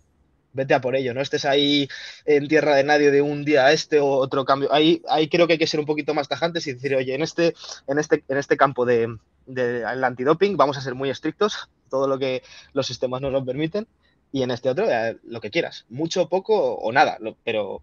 [0.55, 1.89] vete a por ello, no estés ahí
[2.25, 4.73] en tierra de nadie de un día a este o otro cambio.
[4.73, 7.23] Ahí, ahí creo que hay que ser un poquito más tajantes y decir, oye, en
[7.23, 7.55] este,
[7.87, 9.15] en este, en este campo de,
[9.47, 13.87] de antidoping vamos a ser muy estrictos, todo lo que los sistemas nos lo permiten,
[14.33, 17.83] y en este otro eh, lo que quieras, mucho, poco o nada, pero,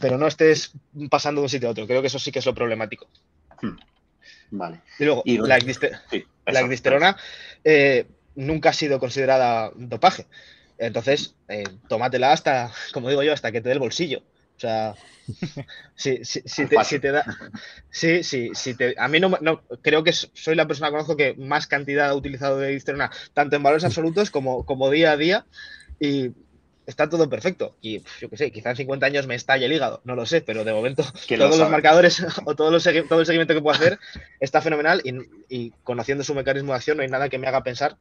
[0.00, 0.72] pero no estés
[1.10, 1.86] pasando de un sitio a otro.
[1.86, 3.08] Creo que eso sí que es lo problemático.
[3.60, 3.76] Hmm.
[4.50, 4.80] Vale.
[4.98, 7.16] Y luego, la, ecdisterona
[7.62, 8.06] eh,
[8.36, 10.26] nunca ha sido considerada dopaje.
[10.78, 14.22] Entonces, eh, tómatela hasta, como digo yo, hasta que te dé el bolsillo.
[14.56, 14.94] O sea,
[15.94, 17.24] si, si, te, da.
[17.90, 21.16] Sí, sí, si te, a mí no, no, creo que soy la persona que conozco
[21.16, 25.16] que más cantidad ha utilizado de disterona, tanto en valores absolutos como, como día a
[25.16, 25.46] día.
[26.00, 26.32] Y
[26.88, 27.76] está todo perfecto.
[27.82, 30.40] Y yo qué sé, quizá en 50 años me estalle el hígado, no lo sé,
[30.40, 33.98] pero de momento todos los marcadores o los, todo el seguimiento que puedo hacer
[34.40, 35.14] está fenomenal y,
[35.48, 37.96] y, conociendo su mecanismo de acción no hay nada que me haga pensar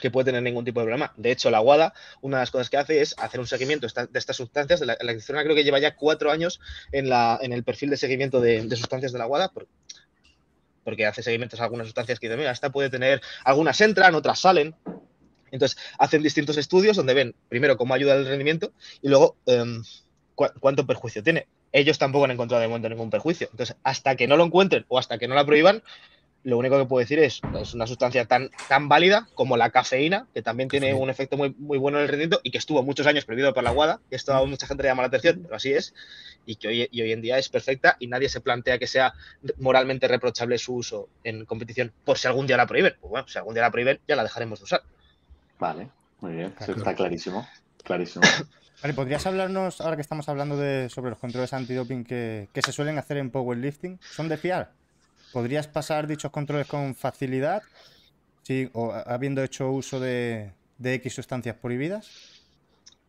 [0.00, 1.12] que puede tener ningún tipo de problema.
[1.16, 4.18] De hecho, la WADA, una de las cosas que hace es hacer un seguimiento de
[4.18, 4.80] estas sustancias.
[4.80, 6.60] La, la creo que lleva ya cuatro años
[6.92, 7.10] en,
[7.52, 9.52] el perfil de seguimiento de, sustancias de la WADA,
[10.84, 14.74] porque hace seguimientos a algunas sustancias que mira, esta puede tener, algunas entran, otras salen.
[15.50, 18.72] Entonces, hacen distintos estudios donde ven, primero, cómo ayuda el rendimiento
[19.02, 19.82] y luego em,
[20.34, 21.48] cuánto perjuicio tiene.
[21.72, 23.48] Ellos tampoco han encontrado de momento ningún perjuicio.
[23.50, 25.82] Entonces, hasta que no lo encuentren o hasta que no la prohíban,
[26.42, 30.26] lo único que puedo decir es, es una sustancia tan, tan válida como la cafeína,
[30.32, 33.06] que también tiene un efecto muy, muy bueno en el rendimiento y que estuvo muchos
[33.06, 35.56] años prohibido por la WADA, que esto a mucha gente le llama la atención, pero
[35.56, 35.94] así es,
[36.46, 39.12] y que hoy, y hoy en día es perfecta y nadie se plantea que sea
[39.58, 42.94] moralmente reprochable su uso en competición por si algún día la prohíben.
[43.00, 44.82] Pues bueno, si algún día la prohíben, ya la dejaremos de usar.
[45.58, 47.46] Vale, muy bien, eso está clarísimo,
[47.84, 48.24] clarísimo.
[48.82, 52.72] Vale, ¿podrías hablarnos, ahora que estamos hablando de, sobre los controles antidoping que, que se
[52.72, 54.00] suelen hacer en powerlifting?
[54.00, 54.72] ¿Son de fiar?
[55.32, 57.62] ¿Podrías pasar dichos controles con facilidad?
[58.42, 62.08] Sí, o habiendo hecho uso de, X sustancias prohibidas.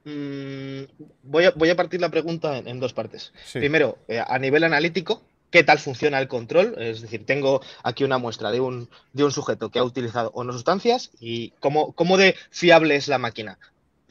[0.04, 0.84] Mm,
[1.24, 3.34] voy, a, voy, a, partir la pregunta en, dos partes.
[3.54, 6.76] Primero, eh, a nivel analítico, ¿qué tal funciona el control?
[6.78, 10.44] Es decir, tengo aquí una muestra de un, de un sujeto que ha utilizado o
[10.44, 13.58] no sustancias y cómo, cómo de fiable es la máquina.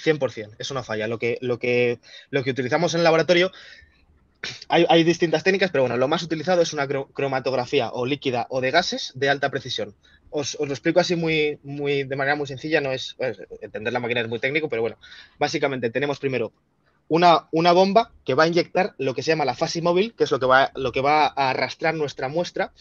[0.02, 1.06] 100%, eso no falla.
[1.06, 3.52] Lo que, lo, que, lo que utilizamos en el laboratorio
[4.68, 8.70] hay, distintas técnicas, pero bueno, lo más utilizado es una cromatografía o líquida o de
[8.70, 9.94] gases de alta precisión.
[10.30, 13.16] Os, lo explico así muy, muy, de manera muy sencilla, no es,
[13.60, 14.96] entender la máquina es muy técnico, pero bueno,
[15.38, 16.52] básicamente tenemos primero
[17.08, 20.24] una, una, bomba que va a inyectar lo que se llama la fase móvil, que
[20.24, 22.72] es lo que va, lo que va a arrastrar nuestra muestra.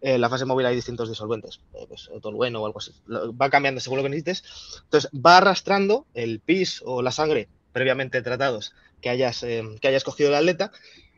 [0.00, 2.92] En eh, la fase móvil hay distintos disolventes, eh, pues tolueno o algo así.
[3.08, 4.44] Va cambiando según lo que necesites.
[4.84, 10.02] Entonces, va arrastrando el pis o la sangre previamente tratados que hayas, eh, que hayas
[10.02, 10.72] cogido el atleta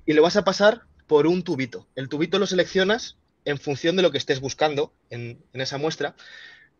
[0.05, 1.87] y lo vas a pasar por un tubito.
[1.96, 6.14] El tubito lo seleccionas en función de lo que estés buscando en, esa muestra,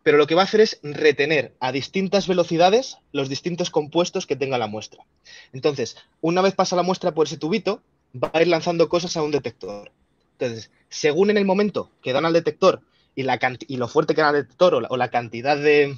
[0.03, 4.35] pero lo que va a hacer es retener a distintas velocidades los distintos compuestos que
[4.35, 5.03] tenga la muestra.
[5.51, 7.81] Entonces, una vez pasa la muestra por ese tubito,
[8.15, 9.91] va a ir lanzando cosas a un detector.
[10.33, 12.81] Entonces, según en el momento que dan al detector
[13.15, 15.97] y, la y lo fuerte que da el detector o la cantidad de,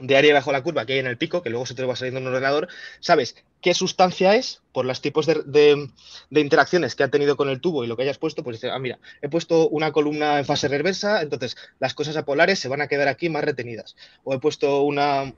[0.00, 1.96] de área bajo la curva que hay en el pico, que luego se te va
[1.96, 2.68] saliendo en un ordenador,
[3.00, 5.90] sabes qué sustancia es por los tipos de,
[6.30, 8.78] interacciones que ha tenido con el tubo y lo que hayas puesto, pues dices, ah,
[8.78, 12.88] mira, he puesto una columna en fase reversa, entonces las cosas apolares se van a
[12.88, 13.96] quedar aquí más retenidas.
[14.24, 15.32] O he puesto una,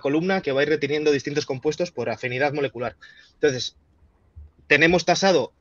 [0.00, 2.96] columna que va a ir reteniendo distintos compuestos por afinidad molecular.
[3.34, 3.76] Entonces,
[4.66, 5.52] tenemos tasado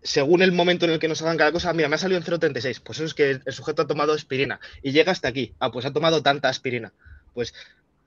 [0.00, 2.24] según el momento en el que nos hagan cada cosa, mira, me ha salido en
[2.24, 5.72] 0,36, pues eso es que el sujeto ha tomado aspirina y llega hasta aquí, ah,
[5.72, 6.92] pues ha tomado tanta aspirina
[7.38, 7.54] pues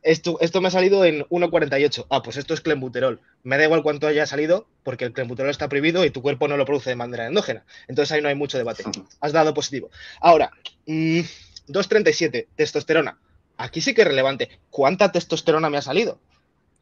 [0.04, 2.08] esto, esto me ha salido en 1,48.
[2.10, 3.22] Ah, pues esto es clenbuterol.
[3.44, 6.58] Me da igual cuánto haya salido, porque el clenbuterol está prohibido y tu cuerpo no
[6.58, 7.64] lo produce de manera endógena.
[7.88, 8.84] Entonces ahí no hay mucho debate.
[9.22, 9.90] Has dado positivo.
[10.20, 10.52] Ahora,
[10.86, 13.20] 2,37, mm, testosterona.
[13.56, 14.50] Aquí sí que es relevante.
[14.70, 16.20] ¿Cuánta testosterona me ha salido?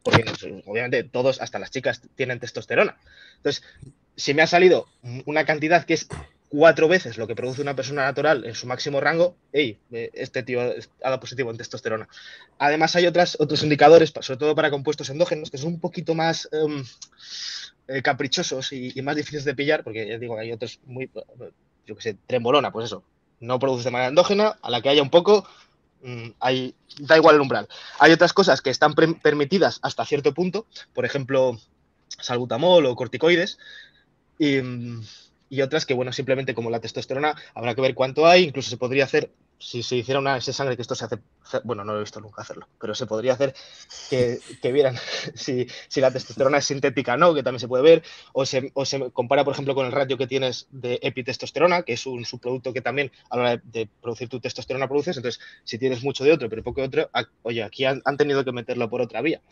[0.02, 0.24] Porque
[0.66, 2.98] obviamente todos, hasta las chicas, tienen testosterona.
[3.36, 3.62] Entonces,
[4.16, 4.88] si me ha salido
[5.24, 6.08] una cantidad que es
[6.50, 10.42] cuatro veces lo que produce una persona natural en su máximo rango, hey, eh, este
[10.42, 12.08] tío ha dado positivo en testosterona.
[12.58, 16.48] Además hay otras, otros indicadores, sobre todo para compuestos endógenos, que son un poquito más
[17.86, 21.08] eh, caprichosos y, más difíciles de pillar, porque ya digo, hay otros muy,
[21.86, 23.04] yo qué sé, trembolona, pues eso,
[23.38, 25.46] no produce de manera endógena, a la que haya un poco,
[26.02, 27.68] mm, hay, da igual el umbral.
[28.00, 31.60] Hay otras cosas que están permitidas hasta cierto punto, por ejemplo,
[32.18, 33.56] salbutamol o corticoides,
[34.36, 34.58] Y,
[35.50, 38.76] y otras que, bueno, simplemente como la testosterona, habrá que ver cuánto hay, incluso se
[38.76, 41.18] podría hacer, si se hiciera una ese sangre, que esto se hace,
[41.64, 43.54] bueno, no lo he visto nunca hacerlo, pero se podría hacer
[44.08, 44.96] que, que vieran
[45.34, 48.70] si, si, la testosterona es sintética o no, que también se puede ver, o se,
[48.74, 52.24] o se, compara, por ejemplo, con el ratio que tienes de epitestosterona, que es un
[52.24, 56.22] subproducto que también a la hora de producir tu testosterona produces, entonces si tienes mucho
[56.22, 57.10] de otro, pero poco de otro,
[57.42, 59.42] oye, aquí han tenido que meterlo por otra vía.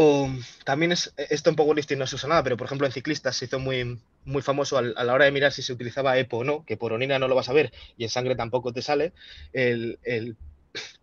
[0.00, 0.30] O
[0.64, 3.46] también es, esto en powerlifting no se usa nada, pero por ejemplo en ciclistas se
[3.46, 6.64] hizo muy, muy famoso a la hora de mirar si se utilizaba EPO o no,
[6.64, 9.12] que por orina no lo vas a ver y en sangre tampoco te sale,
[9.52, 10.36] el, el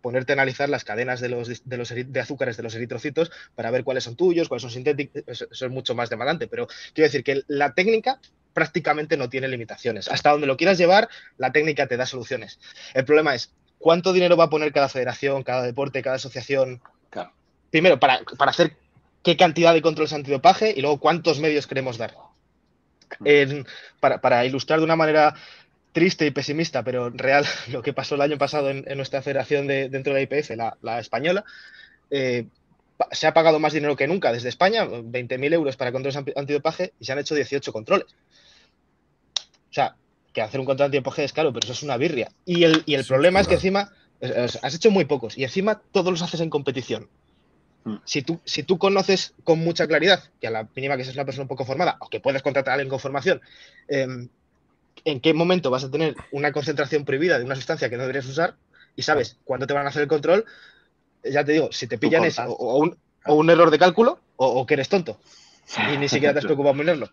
[0.00, 3.70] ponerte a analizar las cadenas de los, de los de azúcares de los eritrocitos para
[3.70, 7.08] ver cuáles son tuyos, cuáles son sintéticos, eso, eso es mucho más demandante, pero quiero
[7.08, 8.18] decir que la técnica
[8.54, 10.08] prácticamente no tiene limitaciones.
[10.08, 12.58] Hasta donde lo quieras llevar, la técnica te da soluciones.
[12.94, 16.80] El problema es cuánto dinero va a poner cada federación, cada deporte, cada asociación.
[17.10, 17.34] Claro.
[17.70, 18.74] Primero, para, para hacer
[19.26, 22.14] qué cantidad de controles antidopaje y luego cuántos medios queremos dar.
[23.98, 25.34] Para, para, ilustrar de una manera
[25.90, 29.66] triste y pesimista, pero real, lo que pasó el año pasado en, en nuestra federación
[29.66, 31.44] de, dentro de la IPF, la, la española,
[32.08, 32.46] eh,
[33.10, 37.04] se ha pagado más dinero que nunca desde España, 20.000 euros para controles antidopaje y
[37.04, 38.06] se han hecho 18 controles.
[39.70, 39.96] O sea,
[40.32, 42.30] que hacer un control antidopaje es caro, pero eso es una birria.
[42.44, 43.42] Y el, y el sí, problema claro.
[43.42, 43.92] es que encima
[44.62, 47.08] has hecho muy pocos y encima todos los haces en competición.
[48.04, 51.24] Si tú, si tú conoces con mucha claridad, que a la mínima que seas una
[51.24, 53.40] persona un poco formada, o que puedes contratar a alguien con formación,
[53.88, 54.28] eh,
[55.04, 58.26] en qué momento vas a tener una concentración prohibida de una sustancia que no deberías
[58.26, 58.56] usar
[58.96, 60.44] y sabes cuándo te van a hacer el control,
[61.22, 64.18] ya te digo, si te pillan eso, o, o, un, o, un, error de cálculo,
[64.36, 65.20] o, o, que eres tonto
[65.92, 67.10] y ni siquiera te has preocupado en ponerlo.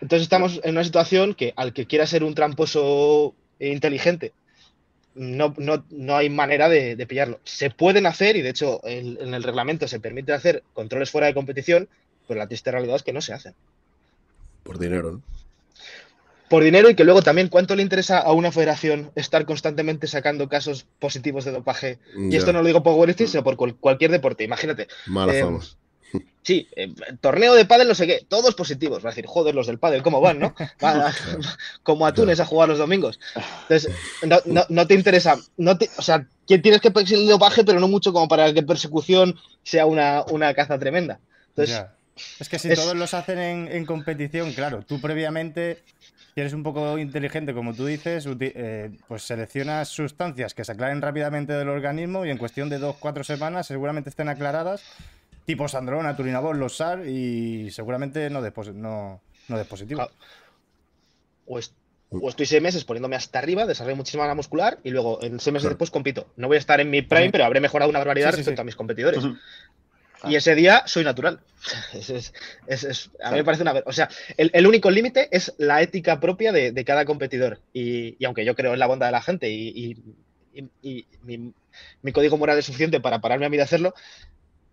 [0.00, 4.32] Entonces estamos en una situación que al que quiera ser un tramposo inteligente
[5.14, 7.40] no, no, no, hay manera de, de, pillarlo.
[7.44, 11.26] Se pueden hacer, y de hecho en, en, el reglamento se permite hacer controles fuera
[11.26, 11.88] de competición,
[12.26, 13.54] pero la triste realidad es que no se hacen.
[14.62, 15.22] Por dinero, ¿no?
[16.48, 20.50] Por dinero y que luego también cuánto le interesa a una federación estar constantemente sacando
[20.50, 21.98] casos positivos de dopaje.
[22.14, 22.34] Ya.
[22.34, 24.44] Y esto no lo digo por weightlifting, sino por cual, cualquier deporte.
[24.44, 24.86] Imagínate.
[25.06, 25.60] Mala eh, fama.
[26.42, 29.04] Sí, eh, torneo de pádel, no sé qué, todos positivos.
[29.04, 30.54] Va a decir, joder, los del pádel, ¿cómo van, no?
[30.82, 31.12] Va,
[31.82, 33.20] como atunes a jugar los domingos.
[33.62, 33.94] Entonces,
[34.26, 37.78] no, no, no te interesa, no te, o sea, tienes que perseguir el dopaje, pero
[37.78, 41.20] no mucho como para que persecución sea una, una caza tremenda.
[41.50, 41.94] Entonces, ya.
[42.38, 42.78] Es que si es...
[42.78, 45.82] todos los hacen en, en, competición, claro, tú previamente,
[46.34, 51.00] si eres un poco inteligente, como tú dices, eh, pues seleccionas sustancias que se aclaren
[51.00, 54.82] rápidamente del organismo y en cuestión de dos, cuatro semanas seguramente estén aclaradas
[55.44, 59.64] tipo Sandrona, Turinabol, los SAR y seguramente no no, no.
[59.88, 60.10] Claro.
[61.46, 61.74] O, es,
[62.10, 65.52] o, estoy seis meses poniéndome hasta arriba, desarrollo muchísima masa muscular y luego en seis
[65.52, 65.74] meses claro.
[65.74, 66.28] después compito.
[66.36, 67.32] No voy a estar en mi prime, sí.
[67.32, 69.24] pero habré mejorado una barbaridad sí, sí, respecto a mis competidores.
[69.24, 69.38] Uh -huh.
[70.24, 71.40] Y ese día soy natural.
[71.92, 73.74] Es, es, es, a mí me parece una.
[73.86, 77.60] O sea, el, el único límite es la ética propia de, de cada competidor.
[77.72, 79.96] Y, y, aunque yo creo en la bondad de la gente y,
[80.82, 81.52] y mi,
[82.02, 83.94] mi, código moral es suficiente para pararme a mí de hacerlo,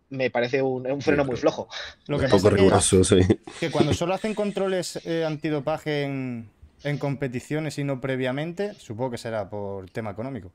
[0.10, 1.67] me parece un, un freno muy flojo.
[2.08, 3.39] Lo que pasa riguroso, que, sí.
[3.60, 6.50] que cuando solo hacen controles eh, antidopaje en,
[6.84, 10.52] en, competiciones y no previamente, supongo que será por tema económico.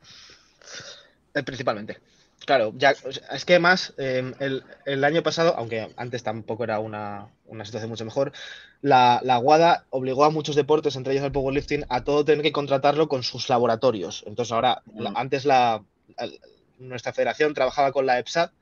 [1.35, 1.99] Eh, principalmente.
[2.47, 2.95] Claro, ya,
[3.33, 7.89] es que además eh, el, el, año pasado, aunque antes tampoco era una, una situación
[7.89, 8.33] mucho mejor,
[8.83, 12.53] la, la, WADA obligó a muchos deportes, entre ellos el powerlifting, a todo tener que
[12.53, 14.25] contratarlo con sus laboratorios.
[14.27, 15.83] Entonces ahora, la, antes la,
[16.79, 18.53] nuestra federación trabajaba con la EPSAT,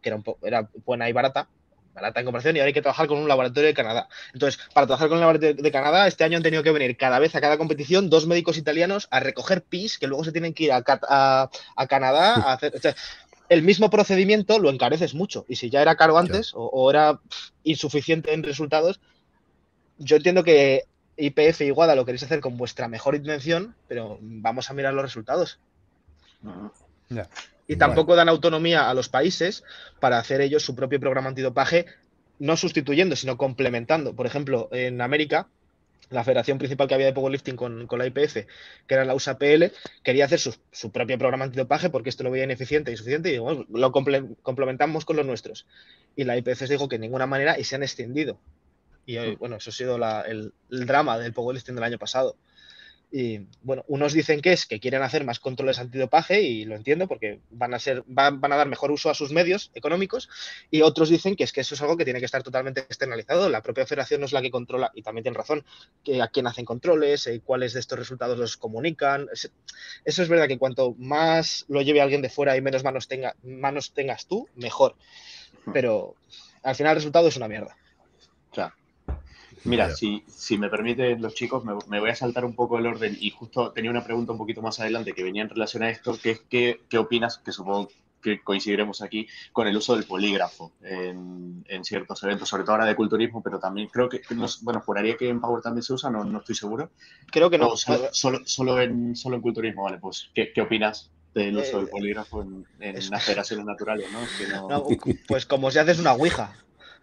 [0.00, 1.48] que era, un era buena y barata,
[1.94, 4.08] barata en comparación, y ahora hay que trabajar con un laboratorio de Canadá.
[4.32, 7.18] Entonces, para trabajar con el laboratorio de Canadá, este año han tenido que venir cada
[7.18, 10.64] vez a cada competición dos médicos italianos a recoger PIS que luego se tienen que
[10.64, 12.74] ir a, a, a Canadá a hacer.
[12.76, 12.94] O sea,
[13.48, 15.44] el mismo procedimiento lo encareces mucho.
[15.48, 19.00] Y si ya era caro antes o, o, era pff, insuficiente en resultados,
[19.98, 20.84] yo entiendo que
[21.16, 25.02] IPF y WADA lo queréis hacer con vuestra mejor intención, pero vamos a mirar los
[25.02, 25.58] resultados.
[27.08, 27.28] Yeah.
[27.70, 29.62] Y tampoco dan autonomía a los países
[30.00, 31.86] para hacer ellos su propio programa antidopaje,
[32.40, 34.16] no sustituyendo, sino complementando.
[34.16, 35.46] Por ejemplo, en América,
[36.08, 38.38] la federación principal que había de powerlifting con, con la IPF,
[38.88, 39.70] que era la USAPL,
[40.02, 43.38] quería hacer su, su, propio programa antidopaje porque esto lo veía ineficiente y insuficiente y
[43.38, 45.68] bueno, lo comple complementamos con los nuestros.
[46.16, 48.40] Y la IPF se dijo que de ninguna manera y se han extendido.
[49.06, 52.34] Y hoy, bueno, eso ha sido la, el, el, drama del powerlifting del año pasado.
[53.12, 57.08] Y bueno, unos dicen que es que quieren hacer más controles antidopaje y lo entiendo
[57.08, 60.28] porque van a ser, van, van, a dar mejor uso a sus medios económicos
[60.70, 63.48] y otros dicen que es que eso es algo que tiene que estar totalmente externalizado.
[63.48, 65.64] La propia federación no es la que controla y también tienen razón
[66.04, 69.26] que a quién hacen controles, eh, cuáles de estos resultados los comunican.
[69.32, 73.34] Eso es verdad que cuanto más lo lleve alguien de fuera y menos manos, tenga,
[73.42, 74.94] manos tengas tú, mejor.
[75.72, 76.14] Pero
[76.62, 77.76] al final el resultado es una mierda.
[79.64, 83.16] Mira, si, si, me permiten los chicos, me, voy a saltar un poco el orden
[83.20, 86.18] y justo tenía una pregunta un poquito más adelante que venía en relación a esto,
[86.20, 87.88] que es qué, qué opinas, que supongo
[88.22, 92.86] que coincidiremos aquí, con el uso del polígrafo en, en, ciertos eventos, sobre todo ahora
[92.86, 94.20] de culturismo, pero también creo que,
[94.62, 96.90] bueno, juraría que en Power también se usa, no, no estoy seguro.
[97.30, 97.76] Creo que no.
[97.76, 98.10] solo,
[98.44, 102.42] solo, en, solo en culturismo, vale, pues, ¿qué, qué opinas del uso del eh, polígrafo
[102.42, 104.84] en, en las federaciones naturales, ¿no?
[105.28, 106.56] pues como si haces una ouija.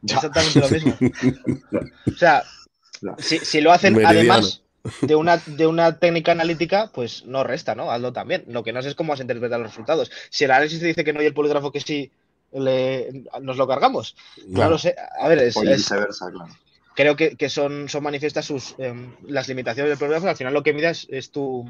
[0.03, 0.97] Exactamente lo mismo.
[2.07, 2.43] O sea,
[3.19, 4.61] si, si, lo hacen además
[5.01, 7.91] de una, de una técnica analítica, pues no resta, ¿no?
[7.91, 8.43] Hazlo también.
[8.47, 10.11] Lo que no sé es cómo vas a interpretar los resultados.
[10.29, 12.11] Si el análisis te dice que no hay el polígrafo que sí,
[12.53, 14.15] le, nos lo cargamos.
[14.53, 14.95] Claro, sé.
[15.19, 16.55] A ver, es, viceversa, claro.
[16.95, 20.27] Creo que, que, son, son manifiestas sus, em, las limitaciones del polígrafo.
[20.27, 21.69] Al final lo que midas es tu,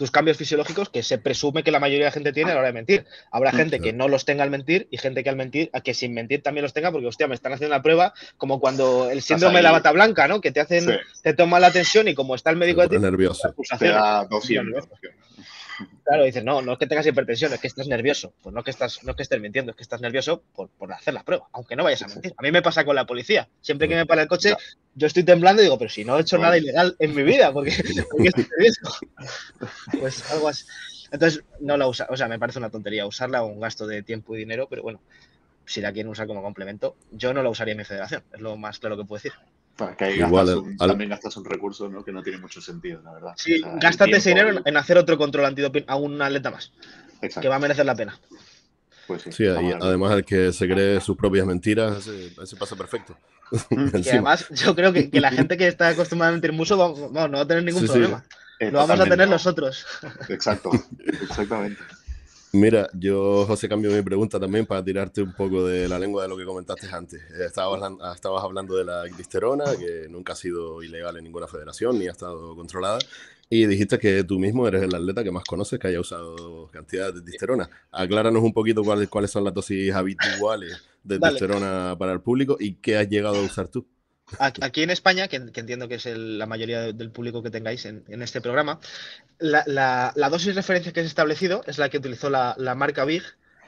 [0.00, 2.60] tus cambios fisiológicos que se presume que la mayoría de la gente tiene a la
[2.60, 3.04] hora de mentir.
[3.30, 5.92] Habrá gente que no los tenga al mentir y gente que al mentir, a que
[5.92, 9.20] sin mentir también los tenga, porque hostia, me están haciendo la prueba, como cuando el
[9.20, 10.40] síndrome de la bata blanca, ¿no?
[10.40, 10.88] Que te hacen,
[11.22, 13.54] te toma la tensión y como está el médico de ti, nervioso.
[13.78, 14.26] Te da
[16.04, 18.32] Claro, dices, no, no es que tengas hipertensión, es que estás nervioso.
[18.42, 21.14] Pues no que estás, no que estés mintiendo, es que estás nervioso por, por hacer
[21.14, 22.34] la prueba, aunque no vayas a mentir.
[22.36, 23.48] A mí me pasa con la policía.
[23.60, 24.54] Siempre que me para el coche,
[24.94, 27.52] yo estoy temblando y digo, pero si no he hecho nada ilegal en mi vida,
[27.52, 27.72] porque,
[28.10, 28.80] porque estoy nervioso.
[30.00, 30.64] Pues algo así.
[31.12, 34.34] Entonces, no la usa, o sea, me parece una tontería usarla, un gasto de tiempo
[34.34, 35.00] y dinero, pero bueno,
[35.64, 38.56] si la quieren usar como complemento, yo no la usaría en mi federación, es lo
[38.56, 39.32] más claro que puedo decir.
[39.96, 42.04] Que ahí Igual, también gastas un recurso ¿no?
[42.04, 43.32] que no tiene mucho sentido, la verdad.
[43.36, 46.72] Sí, gástate ese dinero en hacer otro control antidoping a un atleta más,
[47.20, 48.18] que va a merecer la pena.
[49.06, 53.16] Pues sí, además el que se cree sus propias mentiras, ese, pasa perfecto.
[53.70, 57.40] y además, yo creo que, la gente que está acostumbrada a mentir mucho no va
[57.40, 58.24] a tener ningún problema.
[58.60, 59.86] Lo vamos a tener nosotros.
[60.28, 60.70] Exacto,
[61.22, 61.82] exactamente.
[62.52, 66.28] Mira, yo, José, cambio mi pregunta también para tirarte un poco de la lengua de
[66.28, 67.20] lo que comentaste antes.
[67.20, 71.98] Eh, estabas, estabas hablando de la glisterona, que nunca ha sido ilegal en ninguna federación
[71.98, 72.98] ni ha estado controlada.
[73.48, 77.14] Y dijiste que tú mismo eres el atleta que más conoces que haya usado cantidad
[77.14, 77.70] de disterona.
[77.92, 82.74] Acláranos un poquito cuáles, cuáles son las dosis habituales de disterona para el público y
[82.74, 83.86] qué has llegado a usar tú.
[84.38, 88.40] Aquí en España, que, entiendo que es la mayoría del público que tengáis en, este
[88.40, 88.80] programa,
[89.38, 93.22] la, dosis de referencia que se ha establecido es la que utilizó la, marca Big,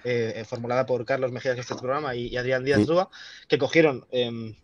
[0.04, 3.10] eh, formulada por Carlos Mejía, que este programa, y, Adrián Díaz Rúa,
[3.48, 4.54] que cogieron em,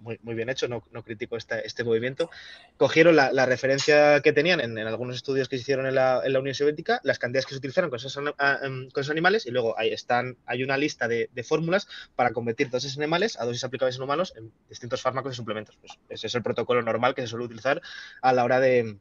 [0.00, 2.30] muy, bien hecho, no, critico este movimiento,
[2.76, 7.00] cogieron la, referencia que tenían en, algunos estudios que se hicieron en la, Unión Soviética,
[7.02, 10.62] las cantidades que se utilizaron con esos, ah, em, animales y luego ahí están, hay
[10.62, 15.00] una lista de, fórmulas para convertir esos animales a dosis aplicables en humanos en distintos
[15.00, 15.76] fármacos y suplementos.
[15.80, 17.80] Pues ese es el protocolo normal que se suele utilizar
[18.20, 18.96] a la hora de,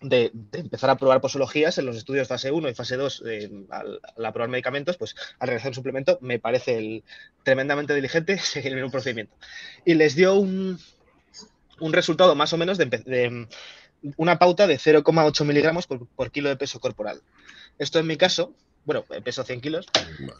[0.00, 3.24] de, empezar a probar posologías en los estudios fase 1 y fase 2
[3.70, 7.04] al, aprobar medicamentos, pues al realizar un suplemento me parece el,
[7.42, 9.34] tremendamente diligente seguir el mismo procedimiento.
[9.84, 10.78] Y les dio un,
[11.80, 13.46] un resultado más o menos de,
[14.16, 17.22] una pauta de 0,8 miligramos por, kilo de peso corporal.
[17.78, 18.52] Esto en mi caso,
[18.84, 19.86] bueno, peso 100 kilos,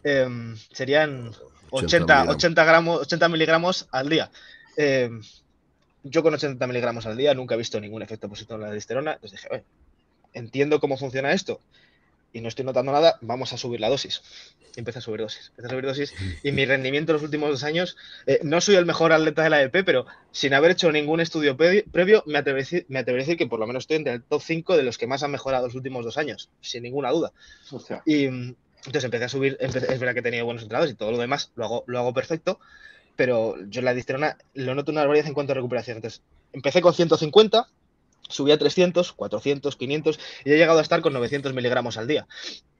[0.04, 1.32] em, serían
[1.70, 4.30] 80, 80, gramos, 80 miligramos al día.
[4.76, 5.22] Em,
[6.10, 9.14] yo con 80 miligramos al día nunca he visto ningún efecto positivo en la disterona.
[9.14, 9.64] Entonces dije,
[10.32, 11.60] entiendo cómo funciona esto
[12.32, 14.22] y no estoy notando nada, vamos a subir la dosis.
[14.76, 17.48] Y empecé a subir dosis, empecé a subir dosis y mi rendimiento en los últimos
[17.48, 20.92] dos años, eh, no soy el mejor atleta de la EP, pero sin haber hecho
[20.92, 24.42] ningún estudio previo, me atrevo, a decir, que por lo menos estoy entre el top
[24.42, 27.32] 5 de los que más han mejorado los últimos dos años, sin ninguna duda.
[28.04, 31.18] Y entonces empecé a subir, es verdad que he tenido buenos entrados y todo lo
[31.18, 32.60] demás lo hago, lo hago perfecto,
[33.16, 35.96] pero yo la disterona lo noto una barbaridad en cuanto a recuperación.
[35.96, 37.66] Entonces, empecé con 150,
[38.29, 42.26] subí a 300, 400, 500 y he llegado a estar con 900 miligramos al día.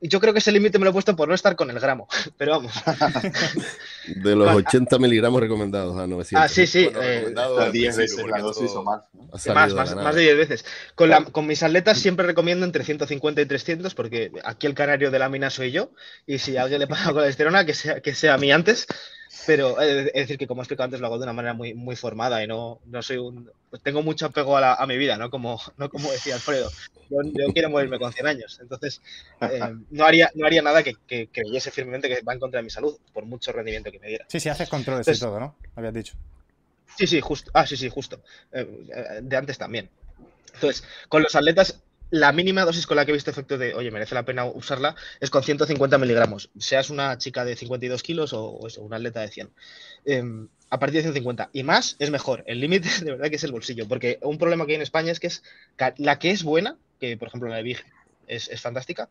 [0.01, 1.81] Y yo creo que ese límite me lo he puesto por no estar con el
[1.81, 2.73] gramo, pero vamos.
[4.07, 6.45] De los 80 miligramos recomendados a 900.
[6.45, 6.89] Ah, sí, sí.
[7.01, 7.35] Eh,
[7.73, 9.03] 10 veces la dosis o más.
[9.47, 10.65] Más, más, de 10 veces.
[10.95, 15.11] Con, la, con, mis atletas siempre recomiendo entre 150 y 300 porque aquí el canario
[15.11, 15.91] de la mina soy yo
[16.27, 18.53] y si a alguien le pasa con la esterona, que sea, que sea a mí
[18.53, 18.87] antes
[19.47, 21.97] pero es decir que como he explicado antes lo hago de una manera muy, muy
[21.97, 23.51] formada y no, no soy un...
[23.68, 25.28] Pues tengo mucho apego a, a, mi vida, ¿no?
[25.30, 26.70] Como, no como decía Alfredo.
[27.11, 28.59] Yo, quiero morirme con 100 años.
[28.61, 29.03] Entonces,
[29.41, 32.64] eh, no, haría, no haría nada que, que, creyese firmemente que va en contra de
[32.64, 34.24] mi salud, por mucho rendimiento que me diera.
[34.28, 35.57] Sí, sí, haces controles y todo, ¿no?
[35.74, 36.14] Habías dicho.
[36.97, 37.51] Sí, sí, justo.
[37.55, 38.20] Ah, sí, sí, justo.
[38.53, 39.91] Eh, de antes también.
[40.55, 43.91] Entonces, con los atletas la mínima dosis con la que he visto efecto de, oye,
[43.91, 46.51] merece la pena usarla, es con 150 miligramos.
[46.59, 49.51] Seas una chica de 52 kilos o, eso, una atleta de 100.
[50.05, 51.51] Em, a partir de 150.
[51.53, 52.45] Y más es mejor.
[52.47, 53.89] El límite de verdad que es el bolsillo.
[53.89, 55.43] Porque un problema que hay en España es que es
[55.97, 57.85] la que es buena, que por ejemplo la de Big
[58.27, 59.09] es, fantástica,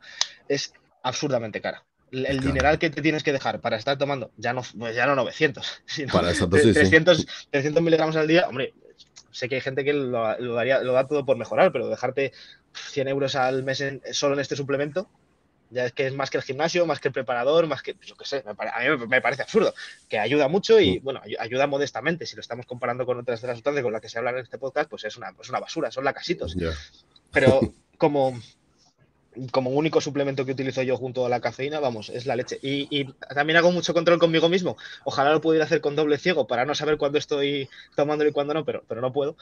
[0.48, 0.74] es
[1.04, 1.84] absurdamente cara.
[2.12, 5.16] el dineral que te tienes que dejar para estar tomando, ya no, pues ya no
[5.16, 8.74] 900, sino para 300, 300 miligramos al día, hombre,
[9.32, 12.34] sé que hay gente que lo, lo, daría, lo da todo por mejorar, pero dejarte
[12.76, 15.10] 100 euros al mes solo en este suplemento,
[15.70, 18.16] ya es que es más que el gimnasio, más que el preparador, más que, yo
[18.16, 19.74] qué sé, a mí me parece absurdo,
[20.08, 22.26] que ayuda mucho y, bueno, ayuda modestamente.
[22.26, 24.38] Si lo estamos comparando con otras de las sustancias con las que se habla en
[24.38, 26.56] este podcast, pues es una, es una basura, son lacasitos.
[27.32, 27.60] Pero
[27.98, 28.40] como,
[29.52, 32.60] como único suplemento que utilizo yo junto a la cafeína, vamos, es la leche.
[32.62, 34.78] Y, también hago mucho control conmigo mismo.
[35.04, 38.54] Ojalá lo pudiera hacer con doble ciego para no saber cuándo estoy tomándolo y cuándo
[38.54, 39.36] no, pero, pero no puedo.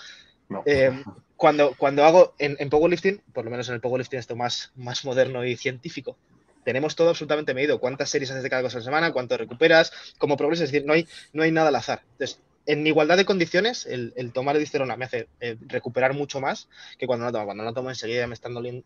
[0.66, 1.04] Eh,
[1.36, 5.44] cuando, cuando hago en, powerlifting, por lo menos en el powerlifting esto más, más moderno
[5.46, 6.16] y científico,
[6.64, 7.80] tenemos todo absolutamente medido.
[7.80, 10.66] Cuántas series haces de cada cosa a la semana, cuánto recuperas, cómo progresas.
[10.66, 12.04] Es decir, no hay, no hay nada al azar.
[12.14, 16.70] Entonces, en igualdad de condiciones, el, el tomar edisterona me hace eh, recuperar mucho más
[16.98, 17.46] que cuando no tomo.
[17.46, 18.86] Cuando no tomo enseguida me están doliendo.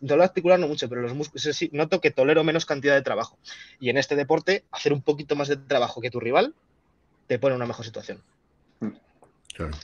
[0.00, 3.38] Dolor articular no mucho, pero los músculos noto que tolero menos cantidad de trabajo.
[3.78, 6.54] Y en este deporte, hacer un poquito más de trabajo que tu rival
[7.28, 8.22] te pone en una mejor situación.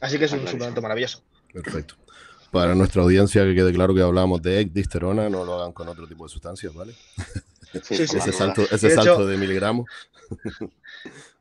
[0.01, 1.23] Así que es un suplemento maravilloso.
[1.53, 1.95] Perfecto.
[2.51, 6.07] Para nuestra audiencia, que quede claro que hablamos de disterona, no lo hagan con otro
[6.07, 6.95] tipo de sustancias, ¿vale?
[7.75, 9.87] ese salto, ese salto de miligramos.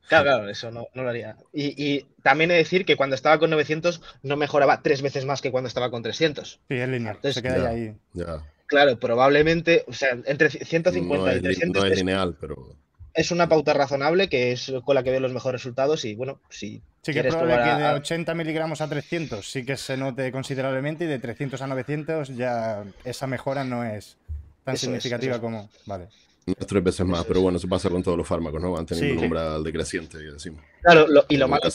[0.08, 1.36] Claro, claro, eso no, lo haría.
[1.54, 5.42] Y, también he de decir que cuando estaba con 900 no mejoraba tres veces más
[5.42, 6.62] que cuando estaba con 300.
[6.68, 7.20] Sí, es lineal.
[7.22, 7.96] se queda ahí.
[8.68, 11.84] Claro, probablemente, o sea, entre 150 y 300.
[11.84, 12.76] No es lineal, pero.
[13.18, 16.39] Es una pauta razonable que es con la que veo los mejores resultados y bueno,
[16.49, 16.82] si.
[17.01, 21.05] Sí que es probable que de 80 miligramos a 300 sí que se note considerablemente
[21.05, 24.18] y de 300 a 900 ya esa mejora no es
[24.63, 25.70] tan significativa como.
[25.86, 26.09] Vale
[26.55, 28.72] tres veces más, pero bueno, eso pasa con todos los fármacos, ¿no?
[28.72, 30.63] Van teniendo un umbral decreciente, decimos.
[30.82, 31.70] Claro, y lo malo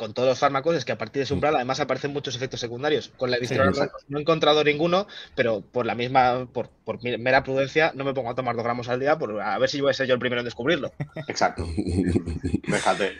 [0.00, 2.60] con, todos los fármacos es que a partir de ese umbral además aparecen muchos efectos
[2.60, 3.12] secundarios.
[3.18, 3.72] Con la edición
[4.08, 6.70] no, he encontrado ninguno, pero por la misma, por,
[7.18, 9.80] mera prudencia, no me pongo a tomar dos gramos al día por a ver si
[9.80, 10.90] voy a ser yo el primero en descubrirlo.
[11.28, 11.66] Exacto.
[12.66, 13.12] Déjate.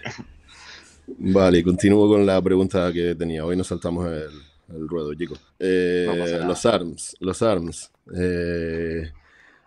[1.19, 3.45] Vale, continúo con la pregunta que tenía.
[3.45, 5.41] Hoy nos saltamos el, ruedo, chicos.
[5.59, 7.91] Eh, los ARMS, los ARMS.
[8.17, 9.13] Eh,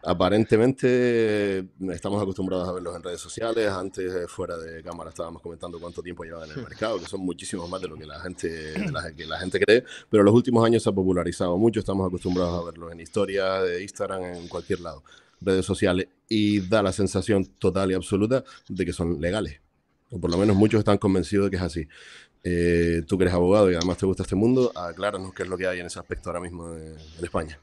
[0.06, 3.70] Aparentemente estamos acostumbrados a verlos en redes sociales.
[3.70, 7.70] Antes, fuera de cámara, estábamos comentando cuánto tiempo llevan en el mercado, que son muchísimos
[7.70, 9.86] más de lo que la gente, la gente cree.
[10.10, 11.80] Pero en los últimos años se ha popularizado mucho.
[11.80, 15.04] Estamos acostumbrados a verlos en historia de Instagram, en cualquier lado,
[15.40, 16.10] redes sociales.
[16.28, 19.62] Y da la sensación total y absoluta de que son legales.
[20.12, 21.88] O por lo menos muchos están convencidos de que es así.
[22.46, 25.58] Eh, tú que eres abogado y además te gusta este mundo, acláranos qué es lo
[25.58, 27.58] que hay en ese aspecto ahora mismo en, España.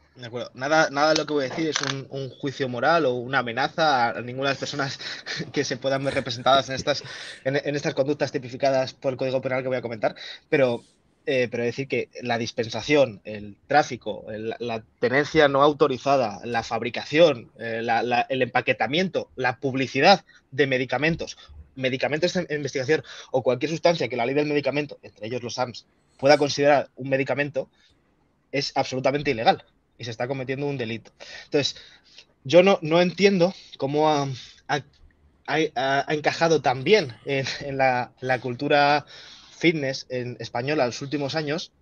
[0.54, 1.76] Nada, nada de lo que voy a decir es
[2.08, 4.98] un, juicio moral o una amenaza a ninguna de las personas
[5.52, 7.04] que se puedan ver representadas en estas,
[7.44, 10.14] en, estas conductas tipificadas por el Código Penal que voy a comentar,
[10.48, 10.82] pero,
[11.26, 17.86] eh, pero decir que la dispensación, el tráfico, la tenencia no autorizada, la fabricación, eh,
[18.30, 21.36] el empaquetamiento, la publicidad de medicamentos
[21.74, 25.86] medicamentos en investigación o cualquier sustancia que la ley del medicamento, entre ellos los AMS,
[26.18, 27.68] pueda considerar un medicamento,
[28.52, 29.64] es absolutamente ilegal
[29.98, 31.12] y se está cometiendo un delito.
[31.44, 31.76] Entonces,
[32.44, 34.28] yo no, no entiendo cómo ha,
[36.08, 39.04] encajado tan bien en, la, cultura
[39.58, 41.72] fitness en española en los últimos años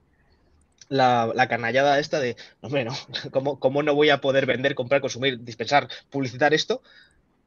[0.88, 2.96] la, canallada esta de, hombre, no,
[3.30, 6.82] ¿cómo, ¿cómo, no voy a poder vender, comprar, consumir, dispensar, publicitar esto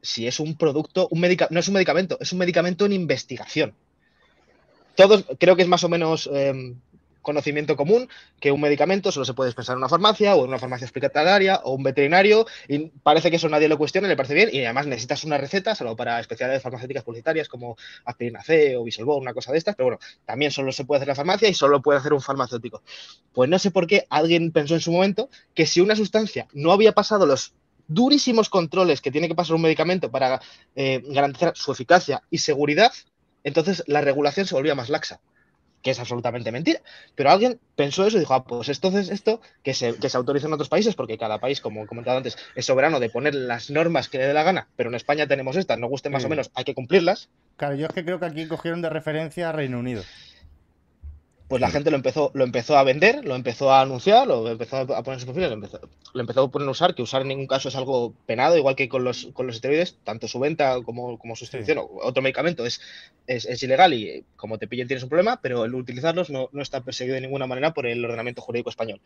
[0.01, 3.73] si es un producto, un no es un medicamento, es un medicamento en investigación.
[4.95, 6.75] Todos, creo que es más o menos em,
[7.21, 10.59] conocimiento común que un medicamento solo se puede dispensar en una farmacia o en una
[10.59, 14.49] farmacia hospitalaria o un veterinario y parece que eso nadie lo cuestiona, le parece bien
[14.51, 19.21] y además necesitas una receta solo para especialidades farmacéuticas publicitarias como aspirina C o Bisolbol,
[19.21, 21.81] una cosa de estas, pero bueno, también solo se puede hacer la farmacia y solo
[21.81, 22.81] puede hacer un farmacéutico.
[23.33, 26.71] Pues no sé por qué alguien pensó en su momento que si una sustancia no
[26.71, 27.53] había pasado los
[27.93, 30.41] durísimos controles que tiene que pasar un medicamento para
[30.75, 32.91] eh, garantizar su eficacia y seguridad,
[33.43, 35.19] entonces la regulación se volvía más laxa,
[35.81, 36.81] que es absolutamente mentira.
[37.15, 40.47] Pero alguien pensó eso y dijo, ah, pues entonces esto que se, que se autoriza
[40.47, 43.69] en otros países, porque cada país, como he comentado antes, es soberano de poner las
[43.69, 46.29] normas que le dé la gana, pero en España tenemos estas, nos guste más o
[46.29, 47.29] menos, hay que cumplirlas.
[47.57, 50.03] Claro, yo es que creo que aquí cogieron de referencia a Reino Unido
[51.51, 54.77] pues la gente lo empezó, lo empezó a vender, lo empezó a anunciar, lo empezó
[54.77, 55.81] a poner en su perfil, lo empezó,
[56.13, 58.77] lo empezó a poner a usar, que usar en ningún caso es algo penado, igual
[58.77, 61.79] que con los, con los esteroides, tanto su venta como, como su distribución.
[61.79, 62.79] O otro medicamento es,
[63.27, 67.15] es, ilegal y como te pillen tienes un problema, pero el utilizarlos no, está perseguido
[67.15, 69.01] de ninguna manera por el ordenamiento jurídico español.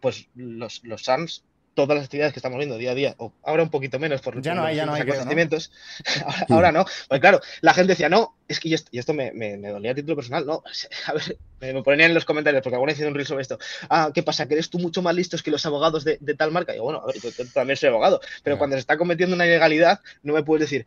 [0.00, 1.44] Pues los, los SARMs
[1.76, 4.40] todas las actividades que estamos viendo día a día, o ahora un poquito menos por
[4.40, 5.70] ya no hay, ya no hay acontecimientos,
[6.48, 9.92] ahora, no, pues claro, la gente decía, no, es que y esto, me, me, dolía
[9.92, 10.62] a título personal, no,
[11.06, 13.58] a ver, me, ponían en los comentarios, porque alguna vez un reel sobre esto,
[13.90, 14.48] ah, ¿qué pasa?
[14.48, 16.72] ¿Que eres tú mucho más listos que los abogados de, tal marca?
[16.72, 19.46] Y yo, bueno, a ver, yo, también soy abogado, pero cuando se está cometiendo una
[19.46, 20.86] ilegalidad, no me puedes decir,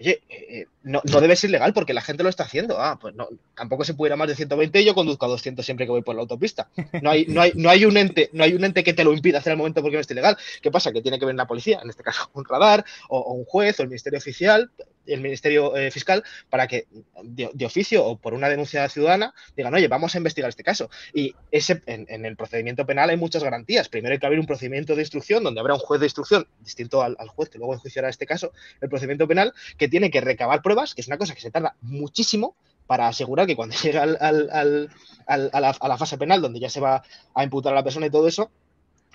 [0.00, 2.80] oye, eh, eh, no, no, debe ser legal porque la gente lo está haciendo.
[2.80, 5.28] Ah, pues no, tampoco se puede ir a más de 120 y yo conduzco a
[5.28, 6.68] 200 siempre que voy por la autopista.
[7.02, 9.12] No hay, no hay, no hay, un, ente, no hay un ente que te lo
[9.12, 10.36] impida hacer al momento porque no esté legal.
[10.62, 10.92] ¿Qué pasa?
[10.92, 13.82] Que tiene que ver la policía, en este caso un radar, o, un juez, o
[13.82, 14.70] el Ministerio Oficial,
[15.08, 16.86] el Ministerio eh, Fiscal, para que
[17.22, 20.90] de, oficio o por una denuncia ciudadana digan, oye, vamos a investigar este caso.
[21.12, 23.88] Y ese, en, el procedimiento penal hay muchas garantías.
[23.88, 27.02] Primero hay que abrir un procedimiento de instrucción donde habrá un juez de instrucción distinto
[27.02, 30.62] al, al juez que luego enjuiciará este caso, el procedimiento penal, que tiene que recabar
[30.62, 32.56] pruebas, que es una cosa que se tarda muchísimo
[32.88, 37.04] para asegurar que cuando llega a, la, fase penal, donde ya se va
[37.34, 38.50] a imputar a la persona y todo eso,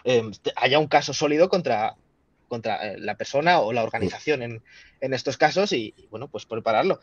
[0.05, 1.95] em, haya un caso sólido contra,
[2.53, 4.61] contra eh, la persona o la organización en,
[5.01, 6.99] estos casos y, bueno, pues prepararlo,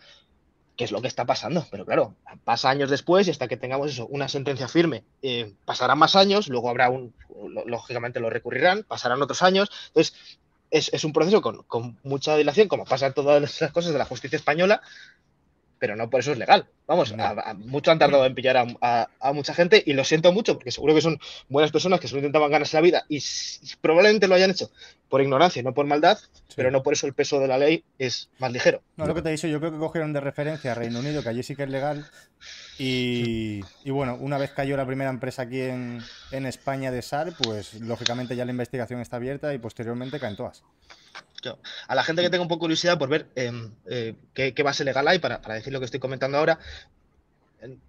[0.76, 1.66] que es lo que está pasando.
[1.72, 5.98] Pero claro, pasa años después y hasta que tengamos eso, una sentencia firme, eh, pasarán
[5.98, 7.12] más años, luego habrá un,
[7.66, 9.72] lógicamente lo recurrirán, pasarán otros años.
[9.88, 10.14] Entonces,
[10.70, 14.36] es, un proceso con, con, mucha dilación, como pasa todas las cosas de la justicia
[14.36, 14.82] española,
[15.80, 16.68] pero no por eso es legal.
[16.86, 17.14] Vamos,
[17.56, 21.00] mucho han tardado en pillar a, mucha gente y lo siento mucho porque seguro que
[21.00, 21.18] son
[21.48, 23.20] buenas personas que solo intentaban ganarse la vida y
[23.80, 24.70] probablemente lo hayan hecho
[25.08, 26.18] por ignorancia, no por maldad,
[26.54, 28.82] pero no por eso el peso de la ley es más ligero.
[28.96, 31.22] No, lo que te he dicho, yo creo que cogieron de referencia a Reino Unido,
[31.22, 32.06] que allí sí que es legal.
[32.78, 36.00] Y, bueno, una vez cayó la primera empresa aquí en,
[36.30, 40.62] en España de SAR, pues lógicamente ya la investigación está abierta y posteriormente caen todas.
[41.88, 45.06] A la gente que tenga un poco curiosidad por ver em, eh, qué, base legal
[45.08, 46.58] hay para, decir lo que estoy comentando ahora,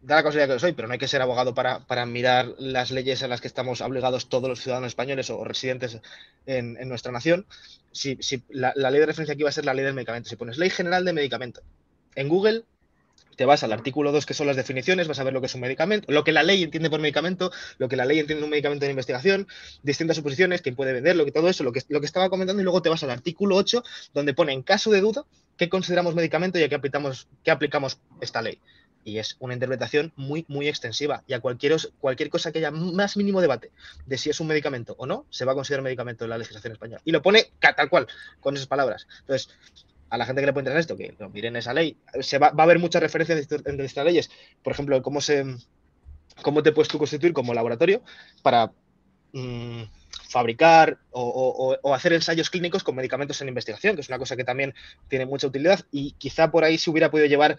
[0.02, 2.92] da la casualidad que lo soy, pero no hay que ser abogado para, mirar las
[2.92, 6.00] leyes a las que estamos obligados todos los ciudadanos españoles o residentes
[6.46, 7.46] en, nuestra nación.
[7.92, 8.18] Si,
[8.50, 10.30] la, la, ley de referencia aquí va a ser la ley del medicamento.
[10.30, 11.62] Si pones ley general de medicamento
[12.16, 12.66] en Google,
[13.42, 15.56] te vas al artículo 2, que son las definiciones, vas a ver lo que es
[15.56, 18.52] un medicamento, lo que la ley entiende por medicamento, lo que la ley entiende un
[18.52, 19.48] medicamento de investigación,
[19.82, 22.62] distintas suposiciones, quién puede vender, lo que todo eso, lo que, lo que estaba comentando,
[22.62, 23.84] y luego te vas al artículo 8,
[24.14, 25.26] donde pone en caso de duda
[25.58, 28.60] qué consideramos medicamento y a qué aplicamos, qué aplicamos esta ley.
[29.04, 31.24] Y es una interpretación muy, muy extensiva.
[31.26, 33.72] Y a cualquier, cualquier cosa que haya más mínimo debate
[34.06, 36.74] de si es un medicamento o no, se va a considerar medicamento en la legislación
[36.74, 37.02] española.
[37.06, 38.06] Y lo pone tal cual,
[38.40, 39.08] con esas palabras.
[39.22, 39.50] Entonces,
[40.12, 41.98] a la gente que le puede interesar esto, que miren esa ley.
[42.20, 44.30] Se va, a haber muchas referencias entre estas leyes.
[44.62, 45.46] Por ejemplo, cómo se
[46.42, 48.02] cómo te puedes tú constituir como laboratorio
[48.42, 48.72] para
[49.32, 49.84] mm,
[50.30, 54.74] fabricar o, hacer ensayos clínicos con medicamentos en investigación, que es una cosa que también
[55.08, 57.58] tiene mucha utilidad y quizá por ahí se hubiera podido llevar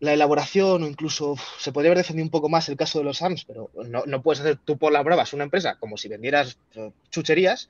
[0.00, 3.22] la elaboración o incluso se podría haber defendido un poco más el caso de los
[3.22, 6.58] ARMS, pero no, no puedes hacer tú por las pruebas una empresa como si vendieras
[6.74, 7.68] eh, chucherías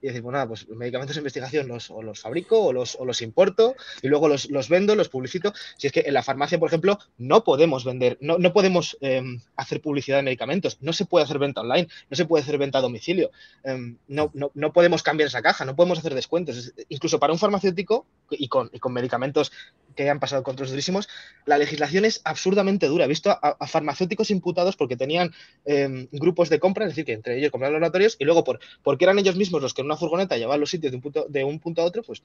[0.00, 3.04] y decir, pues nada, pues medicamentos de investigación los, o los fabrico o los, o
[3.04, 5.52] los importo y luego los, los, vendo, los publicito.
[5.76, 9.40] Si es que en la farmacia, por ejemplo, no podemos vender, no, no podemos em,
[9.56, 12.78] hacer publicidad de medicamentos, no se puede hacer venta online, no se puede hacer venta
[12.78, 13.30] a domicilio,
[13.64, 16.72] em, no, no, no, podemos cambiar esa caja, no podemos hacer descuentos.
[16.88, 19.52] Incluso para un farmacéutico y con, y con medicamentos
[19.98, 21.08] que han pasado controles durísimos,
[21.44, 23.06] la legislación es absurdamente dura.
[23.06, 25.32] He visto a, farmacéuticos imputados porque tenían
[25.64, 29.06] em, grupos de compra, es decir, que entre ellos compraban laboratorios y luego por, porque
[29.06, 31.42] eran ellos mismos los que en una furgoneta llevaban los sitios de un punto, de
[31.42, 32.22] un punto a otro, pues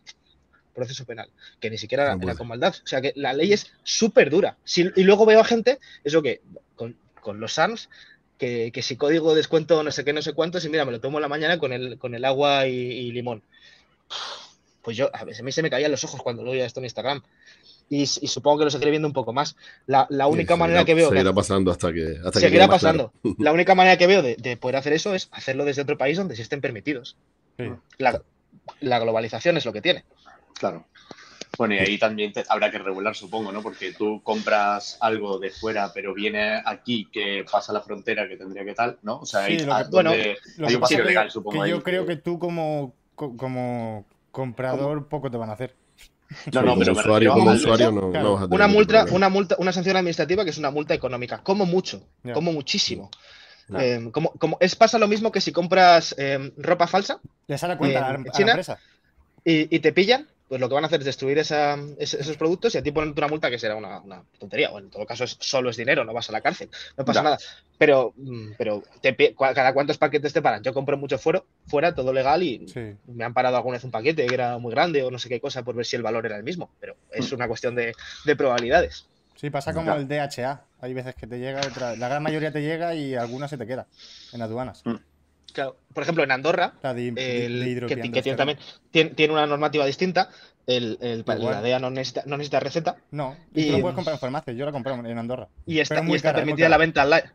[0.76, 2.76] proceso penal, que ni siquiera era, con maldad.
[2.84, 4.56] O sea que la ley es súper dura.
[4.76, 6.42] y luego veo a gente, eso que
[6.76, 6.96] con,
[7.40, 7.90] los SANS,
[8.38, 11.00] que, si código de descuento no sé qué, no sé cuántos, y mira, me lo
[11.00, 13.42] tomo en la mañana con el, con el agua y, limón.
[14.84, 16.80] Pues yo, a, veces a mí se me caían los ojos cuando lo veía esto
[16.82, 17.24] en Instagram
[17.90, 19.56] y, supongo que lo seguiré viendo un poco más.
[19.86, 21.10] La, única manera que veo.
[21.10, 22.18] Seguirá pasando hasta que.
[22.24, 23.12] Hasta seguirá pasando.
[23.38, 26.36] La única manera que veo de, poder hacer eso es hacerlo desde otro país donde
[26.36, 27.18] sí estén permitidos.
[27.98, 30.06] La, globalización es lo que tiene.
[30.58, 30.86] Claro.
[31.56, 33.62] Bueno, y ahí también habrá que regular, supongo, ¿no?
[33.62, 38.66] Porque tú compras algo de fuera, pero viene aquí que pasa la frontera que tendría
[38.66, 39.20] que tal, ¿no?
[39.20, 41.68] O sea, hay, bueno, hay un vacío legal, supongo.
[41.68, 45.76] yo creo que tú como, como comprador poco te van a hacer.
[46.54, 49.74] No, no, pero usuario, como usuario no, vas a tener una multa, una multa, una
[49.74, 52.04] sanción administrativa que es una multa económica, como mucho,
[52.34, 53.10] como muchísimo.
[53.78, 57.20] Eh, como, como, es pasa lo mismo que si compras eh, ropa falsa.
[57.48, 58.78] Le sale cuenta a la, empresa.
[59.46, 62.78] Y, y, te pillan, pues lo que van a hacer es destruir esos productos y
[62.78, 64.70] a ti ponen una multa que será una, tontería.
[64.70, 67.24] O en todo caso, es, solo es dinero, no vas a la cárcel, no pasa
[67.24, 67.39] nada.
[67.80, 68.84] Pero, mm, pero
[69.36, 70.62] cada cuántos paquetes te paran.
[70.62, 72.68] Yo compro mucho fuera, fuera todo legal, y
[73.08, 75.41] me han parado alguna vez un paquete que era muy grande o no sé qué
[75.41, 76.70] cosa por ver si el valor era el mismo.
[76.80, 77.36] Pero es mm.
[77.36, 77.95] una cuestión de,
[78.38, 79.08] probabilidades.
[79.34, 80.66] Sí, pasa como el DHA.
[80.82, 81.62] Hay veces que te llega,
[81.97, 83.88] la gran mayoría te llega y alguna se te queda
[84.34, 84.84] en aduanas.
[84.86, 84.97] Mm.
[85.54, 88.58] Claro, por ejemplo, en Andorra, que, tiene también
[88.91, 90.30] tiene, una normativa distinta,
[90.66, 92.97] el, la DEA no necesita, no necesita receta.
[93.12, 95.47] No, y tú lo puedes comprar en farmacia, yo la compré en Andorra.
[95.66, 97.30] Y está, y está permitida la venta online.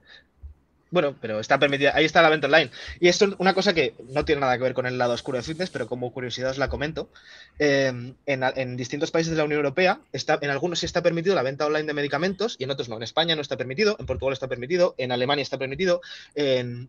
[0.91, 2.71] Bueno, pero está permitida, ahí está la venta online.
[2.99, 5.37] Y esto es una cosa que no tiene nada que ver con el lado oscuro
[5.37, 7.11] de fitness, pero como curiosidad os la comento.
[7.59, 11.43] Eh, en, distintos países de la Unión Europea, está, en algunos sí está permitido la
[11.43, 12.97] venta online de medicamentos y en otros no.
[12.97, 16.01] En España no está permitido, en Portugal está permitido, en Alemania está permitido,
[16.35, 16.89] en,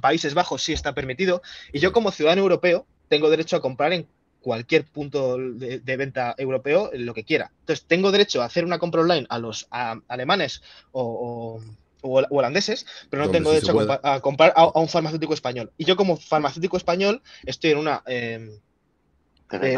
[0.00, 1.42] Países Bajos sí está permitido.
[1.72, 4.06] Y yo como ciudadano europeo tengo derecho a comprar en
[4.40, 7.52] cualquier punto de, venta europeo lo que quiera.
[7.60, 9.68] Entonces, tengo derecho a hacer una compra online a los
[10.08, 11.60] alemanes o
[12.02, 15.72] o holandeses, pero no tengo derecho a, comprar a, un farmacéutico español.
[15.78, 18.60] Y yo como farmacéutico español estoy en una en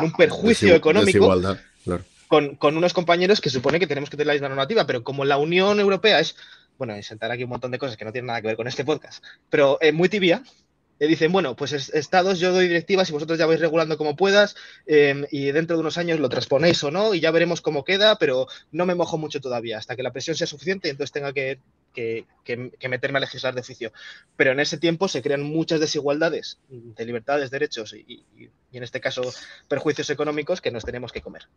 [0.02, 1.32] un perjuicio económico
[2.58, 5.36] con, unos compañeros que supone que tenemos que tener la misma normativa, pero como la
[5.36, 6.34] Unión Europea es,
[6.78, 8.68] bueno, y sentar aquí un montón de cosas que no tienen nada que ver con
[8.68, 10.42] este podcast, pero eh, muy tibia,
[10.98, 14.54] le dicen, bueno, pues estados, yo doy directivas y vosotros ya vais regulando como puedas
[14.86, 18.16] em, y dentro de unos años lo transponéis o no y ya veremos cómo queda,
[18.16, 21.32] pero no me mojo mucho todavía hasta que la presión sea suficiente y entonces tenga
[21.32, 21.58] que,
[22.88, 23.92] meterme a legislar de oficio.
[24.36, 28.24] Pero en ese tiempo se crean muchas desigualdades de libertades, derechos y,
[28.72, 29.22] en este caso
[29.68, 31.48] perjuicios económicos que nos tenemos que comer.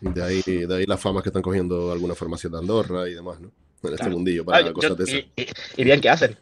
[0.00, 3.40] De ahí, de ahí las famas que están cogiendo algunas farmacias de Andorra y demás,
[3.40, 3.50] ¿no?
[3.88, 5.50] En este mundillo para cosas de esas.
[5.76, 6.36] Y, bien que hacen.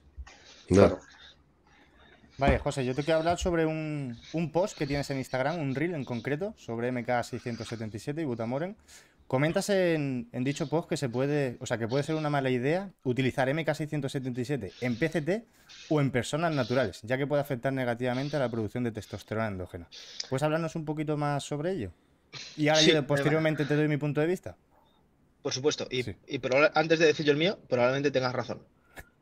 [0.68, 1.00] Claro.
[2.38, 4.16] Vale, José, yo te quiero hablar sobre un,
[4.52, 8.76] post que tienes en Instagram, un reel en concreto, sobre MK677 y Butamoren.
[9.26, 12.90] Comentas en, dicho post que se puede, o sea, que puede ser una mala idea
[13.04, 15.46] utilizar MK677 en PCT
[15.88, 19.88] o en personas naturales, ya que puede afectar negativamente a la producción de testosterona endógena.
[20.28, 21.92] ¿Puedes hablarnos un poquito más sobre ello?
[22.56, 24.56] Y ahora yo posteriormente te doy mi punto de vista.
[25.42, 26.04] Por supuesto, y,
[26.74, 28.62] antes de decir yo el mío, probablemente tengas razón.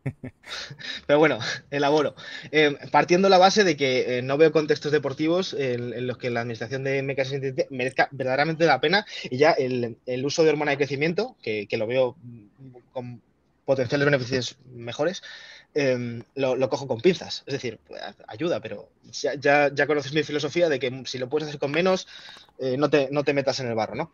[1.07, 1.39] Pero bueno,
[1.71, 2.15] elaboro.
[2.53, 6.41] Eh, partiendo la base de que eh, no veo contextos deportivos en, los que la
[6.41, 11.37] administración de MK merezca verdaderamente la pena y ya el, uso de hormona de crecimiento,
[11.43, 12.17] que, lo veo
[12.93, 13.23] con
[13.65, 15.23] potenciales beneficios mejores,
[15.75, 17.45] em, lo, cojo con pinzas.
[17.47, 21.49] Es decir, pues, ayuda, pero ya, ya, conoces mi filosofía de que si lo puedes
[21.49, 22.07] hacer con menos,
[22.59, 24.13] eh, no, te, no te metas en el barro, ¿no?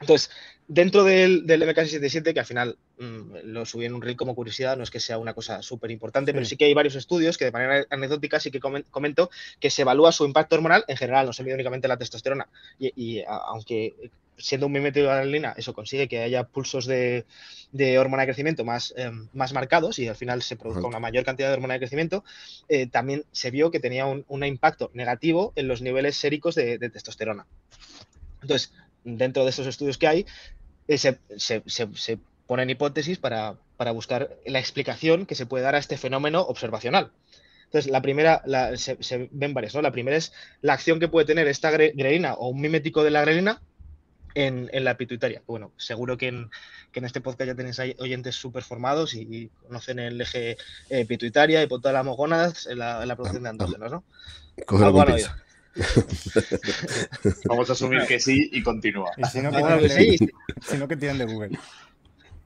[0.00, 0.30] Entonces,
[0.66, 4.76] dentro del, del MK677, que al final mm, lo subí en un reel como curiosidad,
[4.76, 7.44] no es que sea una cosa súper importante, pero sí que hay varios estudios que
[7.44, 11.32] de manera anecdótica sí que comento que se evalúa su impacto hormonal, en general no
[11.32, 12.48] se mide únicamente la testosterona,
[12.78, 13.94] y, aunque
[14.38, 17.26] siendo un mimético de adrenalina, eso consigue que haya pulsos de,
[17.98, 21.48] hormona de crecimiento más, em, más marcados y al final se produzca una mayor cantidad
[21.48, 22.24] de hormona de crecimiento,
[22.68, 26.88] eh, también se vio que tenía un, impacto negativo en los niveles séricos de, de
[26.88, 27.44] testosterona.
[28.40, 28.72] Entonces,
[29.04, 30.26] dentro de esos estudios que hay,
[30.88, 33.56] eh, se, ponen hipótesis para,
[33.92, 37.12] buscar la explicación que se puede dar a este fenómeno observacional.
[37.66, 38.42] Entonces, la primera,
[38.76, 39.82] se, ven varias, ¿no?
[39.82, 43.20] La primera es la acción que puede tener esta grelina o un mimético de la
[43.20, 43.62] grelina
[44.34, 45.42] en, la pituitaria.
[45.46, 46.50] Bueno, seguro que en,
[46.92, 50.56] este podcast ya tenéis oyentes súper formados y, conocen el eje
[50.88, 54.04] eh, pituitaria, hipotálamo, gónadas, en la, la producción de andrógenos, ¿no?
[57.46, 59.10] Vamos a asumir que sí y continúa.
[59.30, 59.50] si no,
[60.88, 61.58] que, tienen, de Google.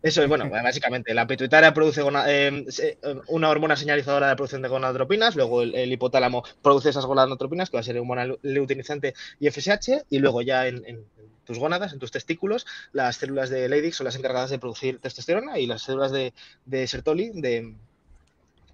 [0.03, 4.69] Eso es, bueno, básicamente, la pituitaria produce eh, eh, una hormona señalizadora de producción de
[4.69, 10.05] gonadotropinas, luego el, hipotálamo produce esas gonadotropinas, que va a ser hormona leutinizante y FSH,
[10.11, 11.07] y luego ya en,
[11.45, 15.59] tus gónadas, en tus testículos, las células de Leydig son las encargadas de producir testosterona
[15.59, 16.33] y las células de,
[16.67, 17.75] de Sertoli de,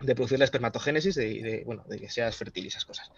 [0.00, 3.10] de producir la espermatogénesis, de, bueno, de que seas fértil y esas cosas.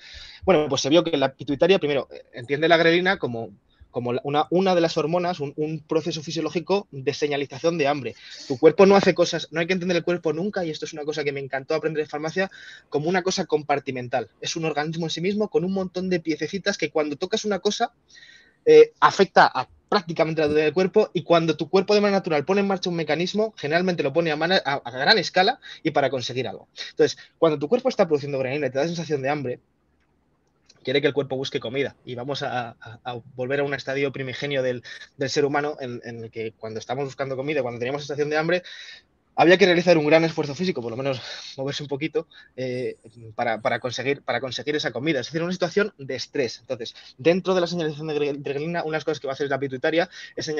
[0.45, 3.51] Bueno, pues se vio que la pituitaria, primero, entiende la grelina como,
[3.93, 8.16] como una, una de las hormonas, un, proceso fisiológico de señalización de hambre.
[8.49, 10.93] Tu cuerpo no hace cosas, no hay que entender el cuerpo nunca, y esto es
[10.93, 12.51] una cosa que me encantó aprender en farmacia,
[12.89, 14.30] como una cosa compartimental.
[14.41, 17.61] Es un organismo en sí mismo con un montón de piececitas que cuando tocas una
[17.61, 17.93] cosa
[18.65, 22.63] eh, afecta a prácticamente la del cuerpo y cuando tu cuerpo de manera natural pone
[22.63, 24.37] en marcha un mecanismo, generalmente lo pone a,
[24.91, 26.67] gran escala y para conseguir algo.
[26.91, 29.61] Entonces, cuando tu cuerpo está produciendo granina y te da sensación de hambre,
[30.83, 32.75] quiere que el cuerpo busque comida y vamos a,
[33.35, 34.83] volver a un estadio primigenio del,
[35.29, 38.63] ser humano en, en, el que cuando estamos buscando comida, cuando teníamos sensación de hambre,
[39.35, 41.20] había que realizar un gran esfuerzo físico, por lo menos
[41.57, 42.26] moverse un poquito,
[42.57, 42.97] eh,
[43.35, 44.22] para, conseguir,
[44.76, 45.20] esa comida.
[45.20, 46.61] Es decir, una situación de estrés.
[46.61, 50.09] Entonces, dentro de la señalización de grelina, unas cosas que va a hacer la pituitaria
[50.37, 50.51] es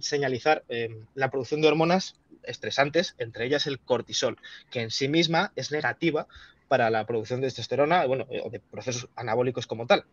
[0.00, 4.38] señalizar eh, la producción de hormonas estresantes, entre ellas el cortisol,
[4.70, 6.26] que en sí misma es negativa
[6.68, 10.04] para la producción de testosterona bueno, o de procesos anabólicos como tal.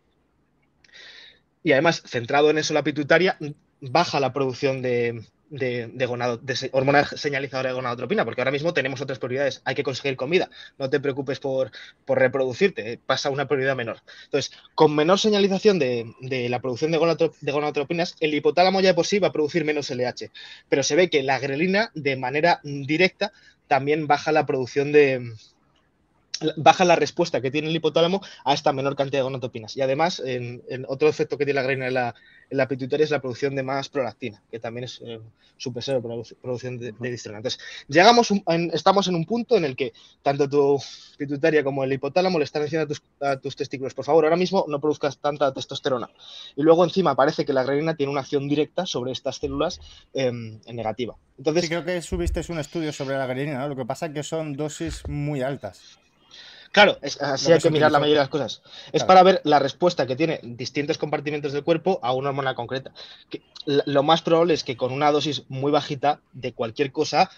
[1.63, 3.37] Y además, centrado en eso la pituitaria,
[3.81, 9.61] baja la producción de, de, hormona señalizadora de gonadotropina, porque ahora mismo tenemos otras prioridades.
[9.65, 10.49] Hay que conseguir comida.
[10.77, 11.71] No te preocupes por,
[12.07, 14.01] reproducirte, eh, pasa una prioridad menor.
[14.25, 19.19] Entonces, con menor señalización de, la producción de, gonadotropinas, el hipotálamo ya de por sí
[19.19, 20.31] va a producir menos LH.
[20.69, 23.31] Pero se ve que la grelina, de manera directa,
[23.67, 25.33] también baja la producción de,
[26.57, 29.75] baja la respuesta que tiene el hipotálamo a esta menor cantidad de gonadotropinas.
[29.77, 30.21] Y además,
[30.87, 34.41] otro efecto que tiene la grelina en la, pituitaria es la producción de más prolactina,
[34.51, 35.19] que también es eh,
[35.73, 37.51] para la producción de, de
[37.87, 38.31] llegamos
[38.73, 40.81] estamos en un punto en el que tanto tu
[41.17, 44.79] pituitaria como el hipotálamo le están diciendo a tus, testículos, por favor, ahora mismo no
[44.79, 46.09] produzcas tanta testosterona.
[46.55, 49.79] Y luego encima parece que la grelina tiene una acción directa sobre estas células
[50.13, 51.15] em, negativa.
[51.37, 54.53] Entonces, creo que subiste un estudio sobre la grelina, lo que pasa es que son
[54.53, 55.99] dosis muy altas.
[56.71, 58.61] Claro, así hay que mirar la mayoría de las cosas.
[58.91, 62.91] Es para ver la respuesta que tiene distintos compartimentos del cuerpo a una hormona concreta.
[63.65, 67.31] lo más probable es que con una dosis muy bajita de cualquier cosa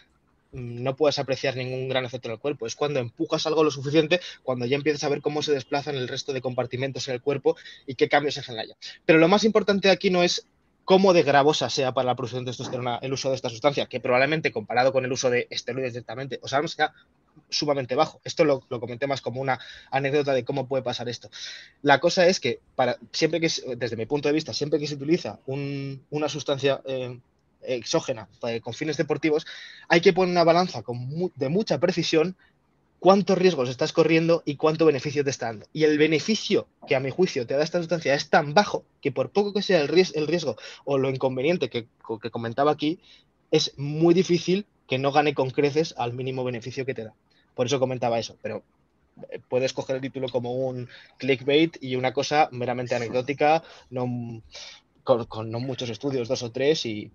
[0.51, 2.67] mm, no puedas apreciar ningún gran efecto en el cuerpo.
[2.67, 6.09] Es cuando empujas algo lo suficiente, cuando ya empiezas a ver cómo se desplazan el
[6.09, 7.55] resto de compartimentos en el cuerpo
[7.88, 8.75] y qué cambios se generan.
[9.05, 10.45] Pero lo más importante aquí no es
[10.84, 14.01] cómo de gravosa sea para la producción de testosterona el uso de esta sustancia, que
[14.01, 16.93] probablemente comparado con el uso de esteroides directamente, o sea, sea
[17.49, 18.21] sumamente bajo.
[18.23, 19.59] Esto lo, comenté más como una
[19.91, 21.29] anécdota de cómo puede pasar esto.
[21.82, 24.95] La cosa es que, para, siempre que, desde mi punto de vista, siempre que se
[24.95, 27.19] utiliza una sustancia eh,
[27.61, 28.27] exógena
[28.61, 29.45] con fines deportivos,
[29.88, 30.84] hay que poner una balanza
[31.36, 32.36] de mucha precisión
[33.01, 35.65] cuántos riesgos estás corriendo y cuánto beneficio te está dando.
[35.73, 39.11] Y el beneficio que a mi juicio te da esta sustancia es tan bajo que
[39.11, 40.55] por poco que sea el riesgo,
[40.86, 41.88] o lo inconveniente que,
[42.21, 42.99] que comentaba aquí,
[43.49, 47.13] es muy difícil que no gane con creces al mínimo beneficio que te da.
[47.55, 48.61] Por eso comentaba eso, pero
[49.29, 54.41] eh, puedes coger el título como un clickbait y una cosa meramente anecdótica, no,
[55.05, 57.09] con, no muchos estudios, dos o tres y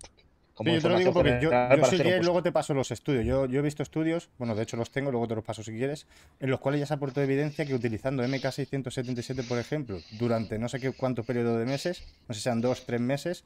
[0.57, 3.27] como yo te lo digo porque yo, yo luego te paso los estudios.
[3.27, 5.73] Yo, yo, he visto estudios, bueno, de hecho los tengo, luego te los paso si
[5.73, 6.07] quieres,
[6.41, 10.81] en los cuales ya se aportó evidencia que utilizando MK677, por ejemplo, durante no sé
[10.81, 13.45] qué cuánto periodo de meses, no sé si sean dos, tres meses,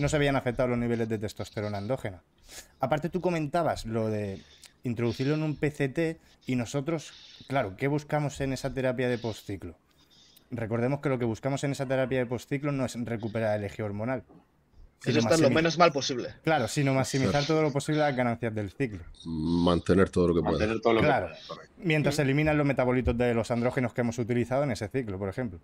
[0.00, 2.24] no se habían afectado los niveles de testosterona endógena.
[2.80, 4.42] Aparte tú comentabas lo de
[4.82, 7.12] introducirlo en un PCT y nosotros,
[7.46, 9.76] claro, ¿qué buscamos en esa terapia de postciclo?
[10.50, 13.84] Recordemos que lo que buscamos en esa terapia de postciclo no es recuperar el eje
[13.84, 14.24] hormonal.
[15.04, 16.34] Es estar lo menos mal posible.
[16.42, 19.00] Claro, sino maximizar todo lo posible las ganancias del ciclo.
[19.24, 21.00] Mantener todo lo que pueda.
[21.00, 21.30] claro.
[21.78, 25.28] Mientras se eliminan los metabolitos de los andrógenos que hemos utilizado en ese ciclo, por
[25.28, 25.60] ejemplo.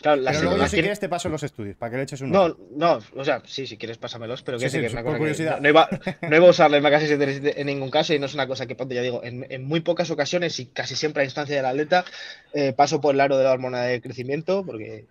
[0.00, 2.30] Claro, pero luego yo si quieres te paso los estudios, para que le eches un
[2.30, 5.18] No, no, o sea, sí, si quieres pásamelos, pero que sí, que es una cosa
[5.18, 5.88] que no, iba,
[6.22, 9.02] no iba a usarle casi en ningún caso y no es una cosa que, ya
[9.02, 12.04] digo, en, muy pocas ocasiones y casi siempre a instancia del atleta
[12.52, 15.06] eh, paso por el aro de la hormona de crecimiento porque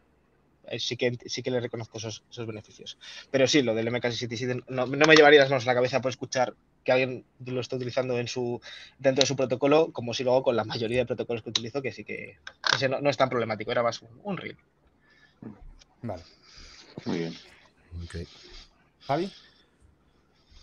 [0.80, 2.98] sí que, sí que le reconozco esos, beneficios.
[3.32, 6.12] Pero sí, lo del MK67 no, no me llevaría las manos a la cabeza por
[6.12, 6.54] escuchar
[6.84, 8.62] que alguien lo está utilizando en su,
[8.98, 11.92] dentro de su protocolo, como si luego con la mayoría de protocolos que utilizo, que
[11.92, 12.38] sí que
[12.90, 14.58] no, es tan problemático, era más un, un reel.
[16.02, 16.24] Vale.
[17.06, 17.34] Muy bien.
[18.06, 18.26] Okay.
[19.02, 19.32] Javi.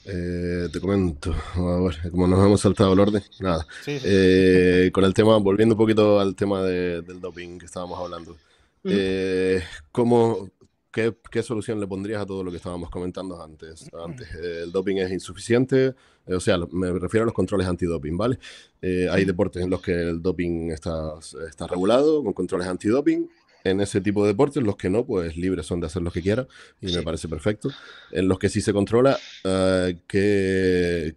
[0.06, 3.66] Eh, te comento, como nos hemos saltado el orden, nada.
[3.86, 8.36] Eh, con el tema, volviendo un poquito al tema del doping que estábamos hablando.
[8.84, 9.62] Eh,
[9.92, 10.50] ¿cómo,
[10.90, 13.88] qué, qué, solución le pondrías a todo lo que estábamos comentando antes?
[14.04, 15.94] antes el doping es insuficiente,
[16.26, 18.38] o sea, me refiero a los controles antidoping, ¿vale?
[18.82, 21.14] hay deportes en los que el doping está,
[21.48, 23.28] está regulado, con controles antidoping,
[23.64, 26.20] en ese tipo de deportes, los que no, pues libres son de hacer lo que
[26.20, 26.46] quieran
[26.80, 27.70] y me parece perfecto.
[28.12, 31.16] En los que sí se controla, uh, ¿qué,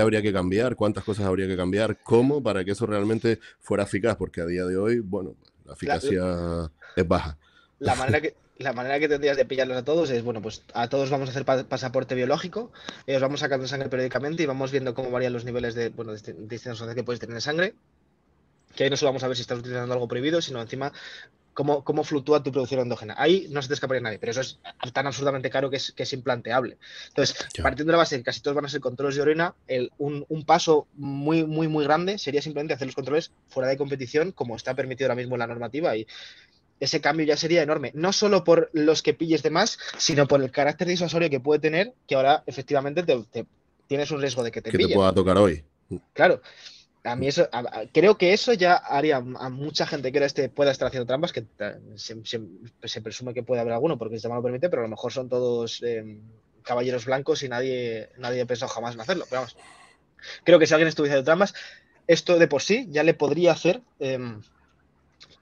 [0.00, 0.76] habría que cambiar?
[0.76, 1.98] ¿Cuántas cosas habría que cambiar?
[2.04, 2.42] ¿Cómo?
[2.42, 5.34] Para que eso realmente fuera eficaz, porque a día de hoy, bueno,
[5.70, 7.38] la eficacia es baja.
[7.78, 10.88] La manera que, la manera que tendrías de pillarlos a todos es, bueno, pues a
[10.88, 12.72] todos vamos a hacer pasaporte biológico,
[13.06, 16.18] ellos vamos sacando sangre periódicamente y vamos viendo cómo varían los niveles de, bueno, de
[16.18, 17.74] distintas sustancias que puedes tener en sangre
[18.74, 20.92] que ahí no solo vamos a ver si estás utilizando algo prohibido, sino encima
[21.54, 23.14] cómo, fluctúa tu producción endógena.
[23.18, 24.58] Ahí no se te escaparía nadie, pero eso es
[24.92, 26.78] tan absurdamente caro que es, que es implanteable.
[27.08, 29.54] Entonces, partiendo de la base que casi todos van a ser controles de orina,
[29.98, 34.56] un, paso muy, muy, muy grande sería simplemente hacer los controles fuera de competición, como
[34.56, 36.06] está permitido ahora mismo en la normativa, y
[36.80, 37.92] ese cambio ya sería enorme.
[37.94, 41.60] No solo por los que pilles de más, sino por el carácter disuasorio que puede
[41.60, 43.46] tener, que ahora efectivamente te,
[43.86, 45.64] tienes un riesgo de que te que te pueda tocar hoy.
[46.12, 46.40] Claro
[47.04, 47.48] a mí eso,
[47.92, 51.46] creo que eso ya haría a mucha gente que este, pueda estar haciendo trampas, que
[51.96, 55.12] se, presume que puede haber alguno porque el sistema lo permite, pero a lo mejor
[55.12, 56.20] son todos em,
[56.62, 59.24] caballeros blancos y nadie, nadie ha pensado jamás en hacerlo.
[59.30, 59.56] Pero vamos,
[60.44, 61.54] creo que si alguien estuviese haciendo trampas,
[62.06, 64.42] esto de por sí ya le podría hacer em,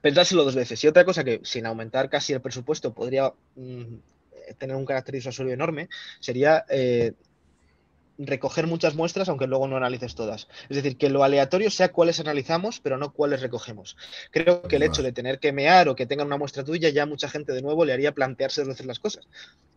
[0.01, 0.81] pensárselo dos veces.
[0.83, 3.95] Y otra cosa que sin aumentar casi el presupuesto podría mm,
[4.57, 5.89] tener un carácter disuasorio enorme,
[6.19, 7.13] sería eh,
[8.19, 10.47] recoger muchas muestras, aunque luego no analices todas.
[10.69, 13.95] Es decir, que lo aleatorio sea cuáles analizamos, pero no cuáles recogemos.
[14.31, 17.05] Creo que el hecho de tener que mear o que tengan una muestra tuya, ya
[17.05, 19.27] mucha gente de nuevo le haría plantearse de hacer las cosas.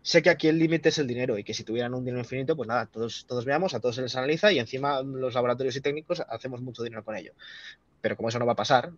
[0.02, 2.56] Sé que aquí el límite es el dinero y que si tuvieran un dinero infinito,
[2.56, 5.80] pues nada, todos, todos veamos, a todos se les analiza y encima los laboratorios y
[5.80, 7.32] técnicos hacemos mucho dinero con ello.
[8.00, 8.90] Pero como eso no va a pasar,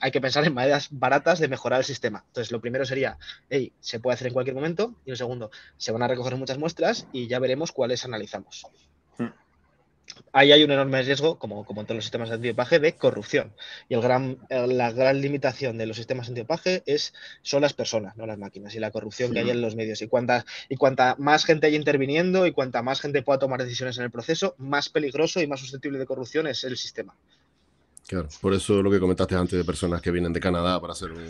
[0.00, 2.24] hay que pensar en maneras baratas de mejorar el sistema.
[2.26, 3.18] Entonces, lo primero sería,
[3.48, 4.94] hey, se puede hacer en cualquier momento.
[5.04, 8.66] Y lo segundo, se van a recoger muchas muestras y ya veremos cuáles analizamos.
[9.18, 9.28] Hmm.
[10.32, 13.52] Ahí hay un enorme riesgo, como, como en todos los sistemas de antiopaje, de corrupción.
[13.88, 18.26] Y el gran, la gran limitación de los sistemas antiopaje es, son las personas, no
[18.26, 20.02] las máquinas, y la corrupción que hay en los medios.
[20.02, 23.98] Y cuanta, y cuanta más gente hay interviniendo y cuanta más gente pueda tomar decisiones
[23.98, 27.16] en el proceso, más peligroso y más susceptible de corrupción es el sistema.
[28.06, 31.12] Claro, por eso lo que comentaste antes de personas que vienen de Canadá para hacer
[31.12, 31.26] un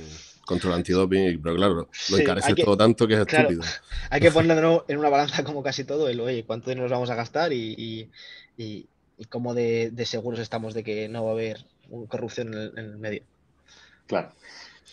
[0.47, 3.63] control antidoping, pero claro, lo encarece todo tanto que es estúpido.
[4.11, 7.11] Hay que ponerlo en una balanza como casi todo, el oye, cuánto dinero nos vamos
[7.11, 8.09] a gastar y,
[8.57, 8.87] y,
[9.29, 11.65] cómo de, seguros estamos de que no va a haber
[12.09, 13.23] corrupción en el, medio.
[14.07, 14.33] Claro.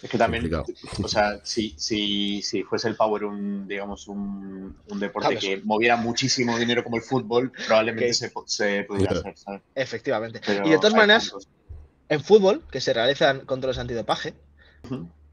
[0.04, 5.00] Es que también, o sea, si, si, si, fuese el power un, digamos, un, un
[5.00, 9.62] deporte que moviera muchísimo dinero como el fútbol, probablemente se, se, pudiera hacer, ¿sabes?
[9.74, 10.40] Efectivamente.
[10.66, 11.34] y de todas maneras,
[12.10, 14.34] en fútbol, que se realizan controles antidopaje,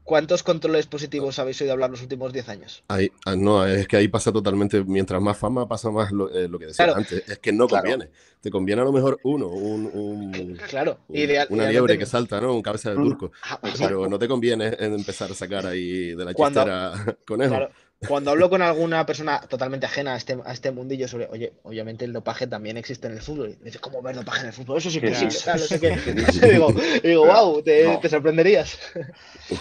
[0.03, 2.83] ¿cuántos controles positivos habéis oído hablar los últimos 10 años?
[2.87, 6.49] Ahí, ah, no, es que ahí pasa totalmente, mientras más fama pasa más lo, eh,
[6.59, 8.09] que decía antes, es que no conviene.
[8.41, 10.99] Te conviene a lo mejor uno, un, claro,
[11.49, 12.53] una liebre que salta, ¿no?
[12.53, 13.31] Un cabeza de turco.
[13.43, 17.69] Ah, pero no te conviene empezar a sacar ahí de la chistera conejos
[18.07, 22.05] cuando hablo con alguna persona totalmente ajena a este, a este mundillo sobre, oye, obviamente
[22.05, 23.51] el dopaje también existe en el fútbol.
[23.51, 24.77] Y me dice, ¿cómo ver dopaje en el fútbol?
[24.77, 25.51] Eso sí que existe.
[25.51, 25.89] No sé qué.
[26.51, 28.77] digo, digo wow, te, te sorprenderías.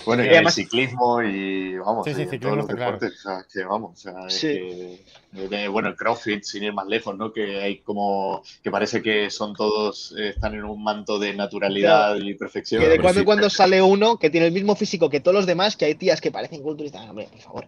[0.04, 3.64] Bueno, y, y el ciclismo y vamos, sí, sí, todos los deportes, o sea, que
[3.64, 5.00] vamos, o sea, sí.
[5.48, 7.32] que, bueno, el CrossFit, sin ir más lejos, ¿no?
[7.32, 12.16] Que hay como, que parece que son todos, eh, están en un manto de naturalidad
[12.16, 12.82] y perfección.
[12.82, 15.46] Que de cuando en cuando sale uno que tiene el mismo físico que todos los
[15.46, 17.08] demás, que hay tías que parecen culturistas.
[17.08, 17.66] Hombre, por favor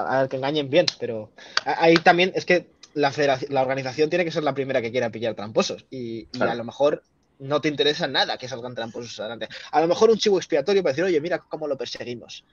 [0.00, 1.30] a, ver que engañen bien, pero
[1.64, 3.12] ahí también es que la,
[3.48, 7.02] la organización tiene que ser la primera que quiera pillar tramposos y, a lo mejor
[7.38, 9.48] no te interesa nada que salgan tramposos adelante.
[9.70, 12.44] A lo mejor un chivo expiatorio para decir, oye, mira cómo lo perseguimos.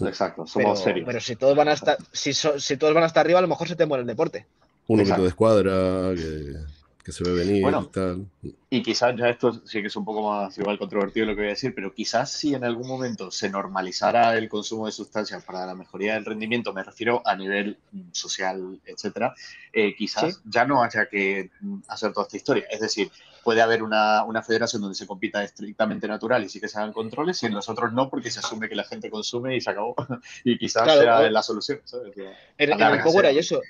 [0.00, 1.06] Exacto, somos serios.
[1.06, 3.48] Pero si todos van a estar, si, si todos van a estar arriba, a lo
[3.48, 4.46] mejor se te muere el deporte.
[4.88, 6.56] Uno que te descuadra, que
[7.04, 8.26] que se ve venir y tal.
[8.70, 11.48] Y quizás ya esto sí que es un poco más igual controvertido lo que voy
[11.48, 15.66] a decir, pero quizás si en algún momento se normalizara el consumo de sustancias para
[15.66, 17.76] la mejoría del rendimiento, me refiero a nivel
[18.12, 19.34] social, etcétera,
[19.70, 21.50] eh, quizás ya no haya que
[21.88, 22.64] hacer toda esta historia.
[22.70, 23.10] Es decir,
[23.44, 26.94] puede haber una, una, federación donde se compita estrictamente natural y sí que se hagan
[26.94, 29.68] controles y en los otros no porque se asume que la gente consume y se
[29.68, 29.94] acabó.
[30.44, 31.80] y quizás sea la solución.
[31.84, 32.14] ¿sabes?
[32.56, 33.60] En, el Power hay eso.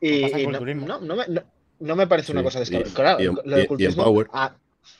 [0.00, 1.42] Y, no, no, no
[1.96, 2.94] me parece una cosa descabellada.
[2.94, 4.24] Claro, lo del cultismo,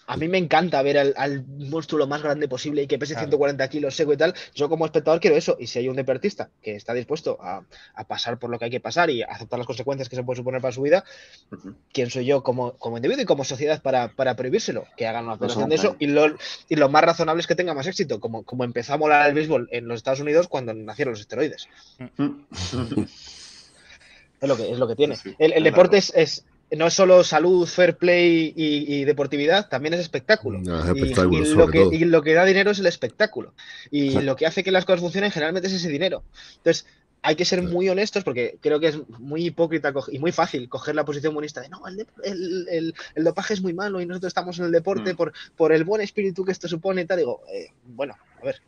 [0.06, 3.68] a, mí me encanta ver al, monstruo lo más grande posible y que pese 140
[3.68, 4.34] kilos seco y tal.
[4.54, 5.56] Yo como espectador quiero eso.
[5.58, 7.64] Y si hay un deportista que está dispuesto a,
[8.06, 10.60] pasar por lo que hay que pasar y aceptar las consecuencias que se puede suponer
[10.60, 11.04] para su vida,
[11.92, 14.86] ¿quién soy yo como, como individuo y como sociedad para, para prohibírselo?
[14.96, 15.96] Que hagan una operación de eso.
[15.98, 16.36] Y lo,
[16.68, 19.34] y lo más razonable es que tenga más éxito, como, como empezó a molar el
[19.34, 21.68] béisbol en los Estados Unidos cuando nacieron los esteroides.
[24.40, 25.16] es, lo que, es lo que tiene.
[25.38, 30.60] El, deporte es no es solo salud, fair play y, deportividad, también es espectáculo.
[30.60, 33.54] y, lo que, da dinero es el espectáculo.
[33.90, 36.22] Y lo que hace que las cosas funcionen generalmente es ese dinero.
[36.56, 36.86] Entonces,
[37.22, 40.94] hay que ser muy honestos porque creo que es muy hipócrita y muy fácil coger
[40.94, 41.82] la posición monista de no,
[42.22, 45.16] el, dopaje es muy malo y nosotros estamos en el deporte mm.
[45.16, 47.18] por, por el buen espíritu que esto supone y tal.
[47.18, 48.60] Digo, eh, bueno, a ver,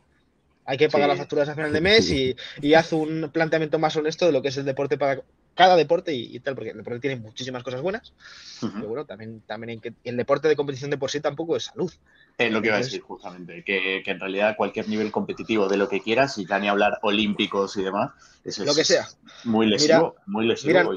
[0.65, 3.95] hay que pagar las facturas a final de mes y, y, haz un planteamiento más
[3.97, 5.23] honesto de lo que es el deporte para,
[5.57, 8.13] cada deporte y, tal, porque el deporte tiene muchísimas cosas buenas,
[8.61, 11.91] pero bueno, también, también que, el deporte de competición de por sí tampoco es salud.
[12.37, 15.89] Es lo que iba a decir justamente, que, en realidad cualquier nivel competitivo de lo
[15.89, 18.13] que quieras, y ya ni hablar olímpicos y demás,
[18.45, 19.09] eso lo que sea.
[19.45, 20.93] muy lesivo, muy lesivo.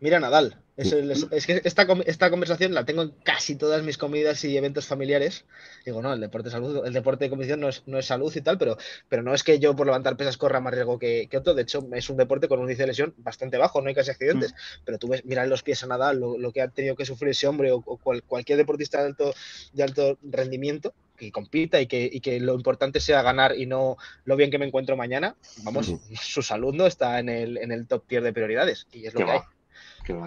[0.00, 4.56] mira Nadal, es, que esta, esta, conversación la tengo en casi todas mis comidas y
[4.56, 5.44] eventos familiares.
[5.84, 8.40] Digo, no, el deporte salud, el deporte de competición no es, no es, salud y
[8.42, 11.54] tal, pero, pero no es que yo por levantar pesas corra más riesgo que, otro.
[11.54, 14.12] De hecho, es un deporte con un índice de lesión bastante bajo, no hay casi
[14.12, 14.52] accidentes.
[14.52, 14.84] Mm.
[14.84, 17.30] Pero tú ves, mira en los pies a Nadal, lo, que ha tenido que sufrir
[17.30, 19.34] ese hombre o, cualquier deportista de alto,
[19.72, 23.96] de alto rendimiento que compita y que, y que, lo importante sea ganar y no
[24.24, 27.88] lo bien que me encuentro mañana, vamos, su salud no está en el, en el
[27.88, 28.86] top tier de prioridades.
[28.92, 29.40] Y es lo que hay.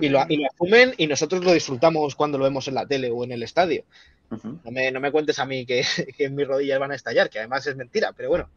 [0.02, 3.24] Y lo, y asumen y nosotros lo disfrutamos cuando lo vemos en la tele o
[3.24, 3.84] en el estadio.
[4.30, 5.84] no, me, no, me, cuentes a mí que,
[6.18, 8.50] que, mis rodillas van a estallar, que además es mentira, pero bueno,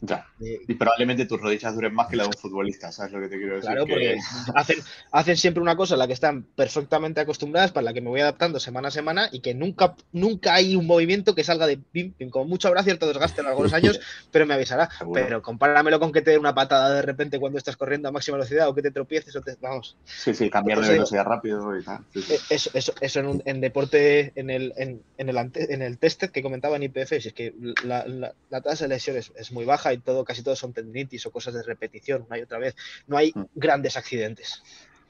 [0.00, 0.26] Ya.
[0.38, 3.38] y probablemente tus rodillas duren más que la de un futbolista, ¿sabes lo que te
[3.38, 3.70] quiero decir?
[3.70, 4.18] Claro, porque
[4.54, 4.78] hacen,
[5.10, 8.20] hacen siempre una cosa a la que están perfectamente acostumbradas, para la que me voy
[8.20, 12.12] adaptando semana a semana y que nunca, nunca hay un movimiento que salga de pim,
[12.12, 12.30] pim.
[12.30, 14.88] Con mucho habrá cierto desgaste en algunos años, pero me avisará.
[15.12, 18.36] Pero compáramelo con que te dé una patada de repente cuando estás corriendo a máxima
[18.36, 19.56] velocidad o que te tropieces o te.
[19.60, 19.96] Vamos.
[20.04, 22.04] Sí, sí, cambiar de velocidad rápido y tal.
[22.14, 26.24] Eh, eso, eso, eso en, en, deporte, en el, en, en el, en el test
[26.24, 29.98] que comentaba en IPF, es que la, la, tasa de lesiones es muy baja y
[29.98, 32.74] todo, casi todos son tendinitis o cosas de repetición una y otra vez.
[33.06, 33.44] No hay mm.
[33.54, 34.62] grandes accidentes.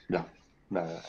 [0.09, 0.29] No,
[0.70, 1.03] nada.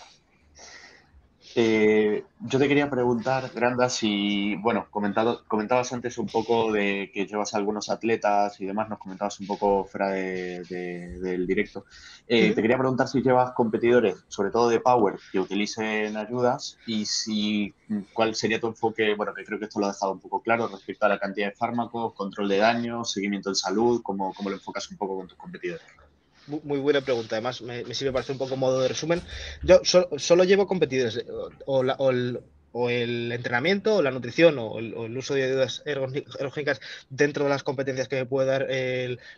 [1.57, 7.25] Eh, yo te quería preguntar, Granda, si, bueno, comentado, comentabas antes un poco de que
[7.25, 11.85] llevas a algunos atletas y demás, nos comentabas un poco fuera del directo.
[12.27, 17.05] Eh, te quería preguntar si llevas competidores, sobre todo de Power, que utilicen ayudas y
[17.05, 17.73] si
[18.11, 20.67] cuál sería tu enfoque, bueno, que creo que esto lo ha dejado un poco claro
[20.67, 24.57] respecto a la cantidad de fármacos, control de daños, seguimiento de salud, cómo, cómo lo
[24.57, 25.85] enfocas un poco con tus competidores.
[26.47, 29.21] Muy buena pregunta, además me, sirve para hacer un poco modo de resumen.
[29.63, 31.25] Yo solo llevo competidores, eh,
[31.65, 37.63] o, el, entrenamiento, o la nutrición, o el, uso de ayudas ergónicas dentro de las
[37.63, 38.67] competencias que me puede dar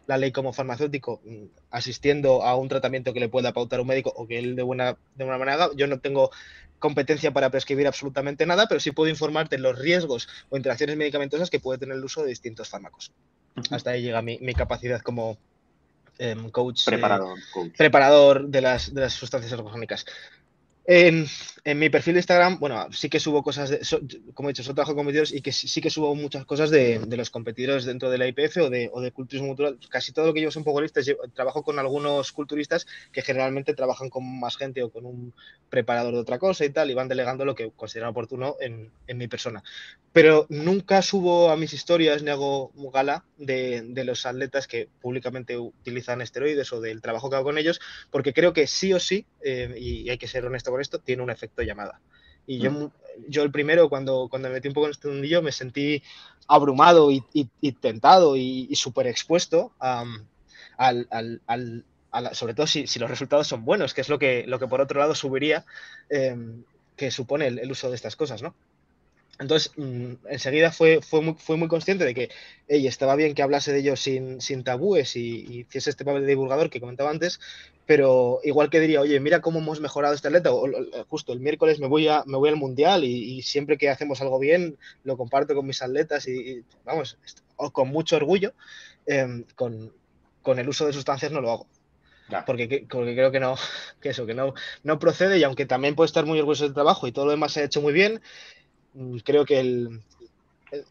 [0.06, 4.12] la ley como farmacéutico, mm, asistiendo a un tratamiento que le pueda pautar un médico
[4.16, 6.32] o que él de buena, de buena manera Yo no tengo
[6.80, 11.50] competencia para prescribir absolutamente nada, pero sí puedo informarte en los riesgos o interacciones medicamentosas
[11.50, 13.14] que puede tener el uso de distintos fármacos.
[13.72, 15.38] Hasta ahí llega mi capacidad como,
[16.52, 17.38] coach, eh, preparador,
[17.78, 20.06] preparador de las, de las sustancias orgánicas.
[20.90, 21.26] En,
[21.66, 23.82] en, mi perfil de Instagram, bueno, sí que subo cosas, de,
[24.34, 27.02] como he dicho, solo trabajo con competidores y que sí, que subo muchas cosas de,
[27.10, 29.78] los competidores dentro de la IPF o de, culturismo cultural.
[29.90, 34.40] Casi todo lo que yo son pogolistas, trabajo con algunos culturistas que generalmente trabajan con
[34.40, 35.34] más gente o con un
[35.70, 39.18] preparador de otra cosa y tal, y van delegando lo que consideran oportuno en, en
[39.18, 39.62] mi persona.
[40.14, 45.58] Pero nunca subo a mis historias ni hago gala de, de los atletas que públicamente
[45.58, 49.26] utilizan esteroides o del trabajo que hago con ellos, porque creo que sí o sí,
[49.44, 52.00] eh, y hay que ser honesto con esto, tiene un efecto llamada.
[52.46, 52.92] Y yo, mm.
[53.28, 56.02] yo el primero, cuando, cuando me metí un poco en este mundillo, me sentí
[56.48, 57.22] abrumado y,
[57.82, 61.84] tentado y, súper expuesto al, al,
[62.34, 64.82] sobre todo si, si, los resultados son buenos, que es lo que, lo que por
[64.82, 65.66] otro lado subiría,
[66.10, 66.64] em,
[66.96, 68.56] que supone el, el, uso de estas cosas, ¿no?
[69.40, 72.30] Entonces, mm, enseguida fue, fue, muy, fue muy consciente de que
[72.68, 76.70] estaba bien que hablase de ello sin, sin tabúes y, hiciese este papel de divulgador
[76.70, 77.40] que comentaba antes,
[77.86, 80.68] pero igual que diría, oye, mira cómo hemos mejorado este atleta, o,
[81.08, 84.40] justo el miércoles me voy, a, me voy al mundial y, siempre que hacemos algo
[84.40, 87.18] bien lo comparto con mis atletas y, vamos,
[87.56, 88.54] con mucho orgullo,
[89.06, 89.94] em, con,
[90.42, 91.68] con el uso de sustancias no lo hago.
[92.46, 93.56] Porque, porque, creo que no,
[94.02, 97.08] que eso, que no, no procede y aunque también puede estar muy orgulloso del trabajo
[97.08, 98.22] y todo lo demás se ha hecho muy bien,
[99.24, 100.02] creo que el,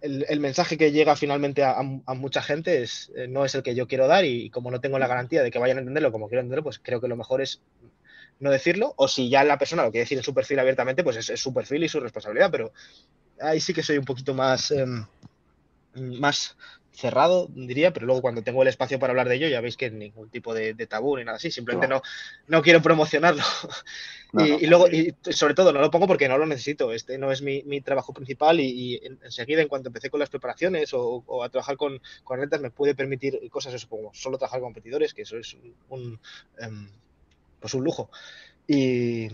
[0.00, 3.86] el, mensaje que llega finalmente a, mucha gente es, eh, no es el que yo
[3.86, 6.40] quiero dar y como no tengo la garantía de que vayan a entenderlo como quiero
[6.40, 7.60] entenderlo, pues creo que lo mejor es
[8.40, 8.94] no decirlo.
[8.96, 11.52] O si ya la persona lo quiere decir en su perfil abiertamente, pues es, su
[11.52, 12.72] perfil y su responsabilidad, pero
[13.40, 15.04] ahí sí que soy un poquito más, em,
[15.94, 16.56] más
[16.96, 19.90] cerrado, diría, pero luego cuando tengo el espacio para hablar de ello ya veis que
[19.90, 22.00] ningún tipo de, tabú ni nada así, simplemente no,
[22.48, 23.42] no quiero promocionarlo.
[24.32, 27.42] y, luego, y sobre todo, no lo pongo porque no lo necesito, este no es
[27.42, 32.00] mi, trabajo principal y, enseguida en cuanto empecé con las preparaciones o, a trabajar con,
[32.24, 35.56] con rentas me puede permitir cosas, eso como solo trabajar con competidores, que eso es
[35.90, 36.18] un,
[36.58, 36.88] em,
[37.60, 38.10] pues un lujo.
[38.66, 39.28] Y,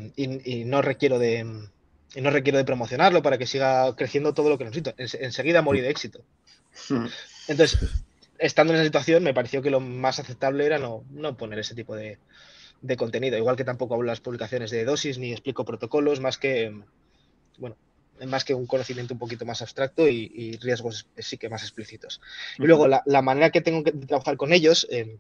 [0.66, 1.44] no requiero de
[2.14, 4.92] no requiero de promocionarlo para que siga creciendo todo lo que necesito.
[4.98, 6.22] enseguida morí de éxito.
[6.88, 7.06] Hmm.
[7.49, 8.05] Entonces,
[8.38, 11.05] estando en esa situación, me pareció que lo más aceptable era no,
[11.36, 12.18] poner ese tipo de,
[12.97, 13.38] contenido.
[13.38, 16.74] Igual que tampoco hablo las publicaciones de dosis ni explico protocolos, más que,
[17.59, 17.76] bueno,
[18.26, 22.20] más que un conocimiento un poquito más abstracto y, riesgos sí que más explícitos.
[22.59, 25.16] Y luego, la, manera que tengo que trabajar con ellos, eh,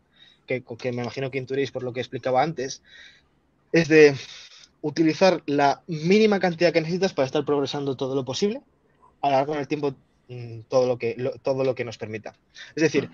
[0.46, 0.62] que,
[0.92, 2.82] me imagino que intuiréis por lo que explicaba antes,
[3.72, 4.14] es de
[4.82, 8.60] utilizar la mínima cantidad que necesitas para estar progresando todo lo posible,
[9.22, 9.94] a lo largo del tiempo
[10.68, 12.34] todo lo que, todo lo que nos permita.
[12.74, 13.10] Es decir,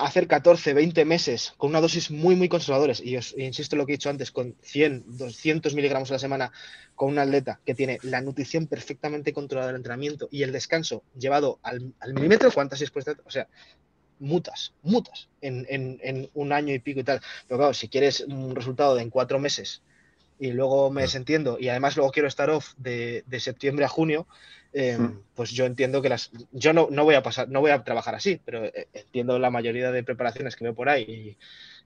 [0.00, 3.86] hacer 14, 20 meses con una dosis muy, muy conservadores, y os insisto en lo
[3.86, 6.52] que he dicho antes, con 100, 200 miligramos a la semana,
[6.94, 11.60] con un atleta que tiene la nutrición perfectamente controlada del entrenamiento y el descanso llevado
[11.62, 12.92] al, milímetro, ¿cuántas es
[13.24, 13.46] O sea,
[14.18, 17.20] mutas, mutas en, en, un año y pico y tal.
[17.46, 19.82] Pero claro, si quieres un resultado de en cuatro meses
[20.40, 24.26] y luego me desentiendo y además luego quiero estar off de, de septiembre a junio,
[24.74, 25.20] Hmm.
[25.34, 26.30] pues yo entiendo que las.
[26.52, 29.50] Yo no, no, voy a pasar, no voy a trabajar así, pero eh, entiendo la
[29.50, 31.36] mayoría de preparaciones que veo por ahí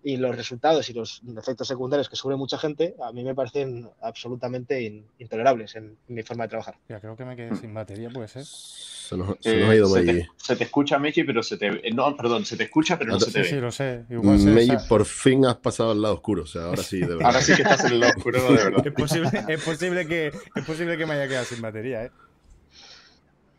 [0.04, 3.88] y los resultados y los efectos secundarios que sufre mucha gente, a mí me parecen
[4.00, 6.76] absolutamente intolerables en, mi forma de trabajar.
[6.88, 8.44] Ya, creo que me quedé sin batería, puede ser.
[8.44, 11.66] Se nos, ha ido eh, se te, escucha, Meji, pero se te...
[11.66, 13.44] Eh, no, perdón, se te escucha, pero no se te ve.
[13.44, 14.04] Sí, lo sé.
[14.08, 17.26] Meji, por fin has pasado al lado oscuro, o sea, ahora sí, de verdad.
[17.26, 18.86] ahora sí que estás en el lado oscuro, de verdad.
[18.86, 22.10] es, posible, es, posible que, es posible que me haya quedado sin batería, ¿eh?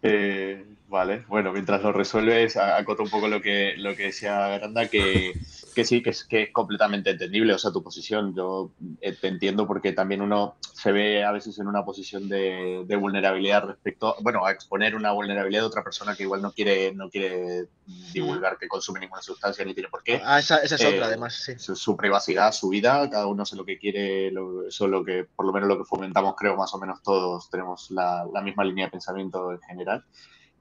[0.03, 4.87] Eh, vale, bueno, mientras lo resuelves, acoto un poco lo que, lo que decía Granda,
[4.89, 5.33] que,
[5.73, 8.33] que sí, que es, que es completamente entendible, o sea, tu posición.
[8.35, 8.71] Yo
[9.01, 13.65] eh, te entiendo porque también uno se ve a veces en una posición de, vulnerabilidad
[13.65, 17.67] respecto, bueno, a exponer una vulnerabilidad de otra persona que igual no quiere, no quiere
[18.13, 20.21] divulgar que consume ninguna sustancia ni tiene por qué.
[20.23, 21.53] Ah, esa, es otra, eh, además, sí.
[21.57, 25.45] Su, privacidad, su vida, cada uno hace lo que quiere, eso es lo que, por
[25.45, 28.85] lo menos lo que fomentamos, creo, más o menos todos tenemos la, la misma línea
[28.85, 30.05] de pensamiento en general.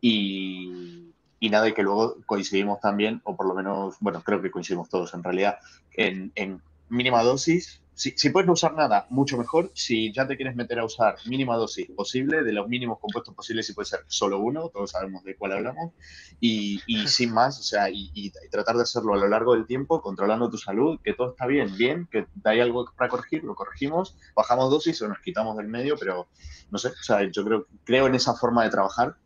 [0.01, 4.53] Y, y nada, y que luego coincidimos también, o por lo menos, bueno, creo que
[4.53, 5.59] coincidimos todos en realidad,
[5.93, 7.83] en, en mínima dosis.
[7.95, 9.73] Si, si, puedes no usar nada, mucho mejor.
[9.75, 13.67] Si ya te quieres meter a usar mínima dosis posible, de los mínimos compuestos posibles,
[13.67, 15.91] si puede ser solo uno, todos sabemos de cuál hablamos,
[16.39, 19.67] y, y sin más, o sea, y, y, tratar de hacerlo a lo largo del
[19.67, 23.57] tiempo, controlando tu salud, que todo está bien, bien, que hay algo para corregir, lo
[23.57, 26.29] corregimos, bajamos dosis o nos quitamos del medio, pero
[26.71, 29.17] no sé, o sea, yo creo, creo en esa forma de trabajar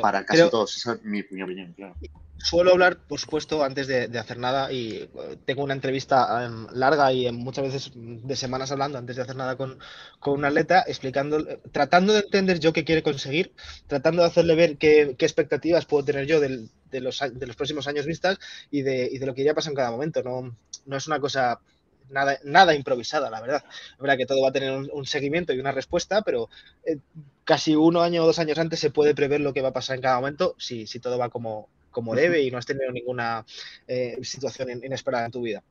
[0.00, 0.76] para casi todos.
[0.76, 1.94] Esa es mi, opinión, claro.
[2.38, 5.10] Suelo hablar, por supuesto, antes de, hacer nada y eh,
[5.44, 9.56] tengo una entrevista em, larga y muchas veces de semanas hablando antes de hacer nada
[9.56, 9.78] con,
[10.26, 13.52] un atleta, explicando, tratando de entender yo qué quiere conseguir,
[13.86, 16.68] tratando de hacerle ver qué, expectativas puedo tener yo de,
[17.00, 18.38] los, de los próximos años vistas
[18.70, 20.22] y de, y de lo que iría a pasar en cada momento.
[20.22, 21.60] No, no es una cosa
[22.08, 23.64] nada, nada improvisada, la verdad.
[23.92, 26.48] Es verdad que todo va a tener un, seguimiento y una respuesta, pero
[26.84, 26.98] eh,
[27.44, 29.96] casi uno año o dos años antes se puede prever lo que va a pasar
[29.96, 33.44] en cada momento si, si todo va como, como debe y no has tenido ninguna
[33.86, 35.62] eh, situación inesperada en tu vida.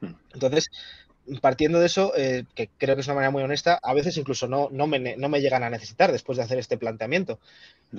[0.00, 0.14] Hmm.
[0.32, 0.70] Entonces,
[1.40, 4.48] partiendo de eso, eh, que creo que es una manera muy honesta, a veces incluso
[4.48, 7.38] no, no, me, no me llegan a necesitar después de hacer este planteamiento.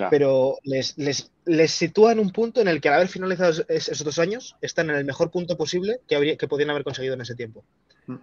[0.10, 4.04] Pero les, les, les sitúa en un punto en el que al haber finalizado esos
[4.04, 7.22] dos años, están en el mejor punto posible que, habría, que podrían haber conseguido en
[7.22, 7.64] ese tiempo.
[8.08, 8.16] Mm.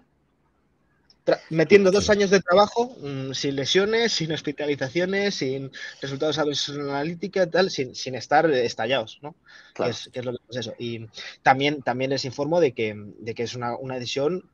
[1.51, 5.71] Metiendo dos años de trabajo, mm, sin lesiones, sin hospitalizaciones, sin
[6.01, 9.35] resultados analítica, tal, sin, sin estar estallados, ¿no?
[9.75, 10.75] Que, es, lo que es eso.
[10.79, 11.07] Y
[11.43, 14.49] también, también les informo de que, de que es una, una decisión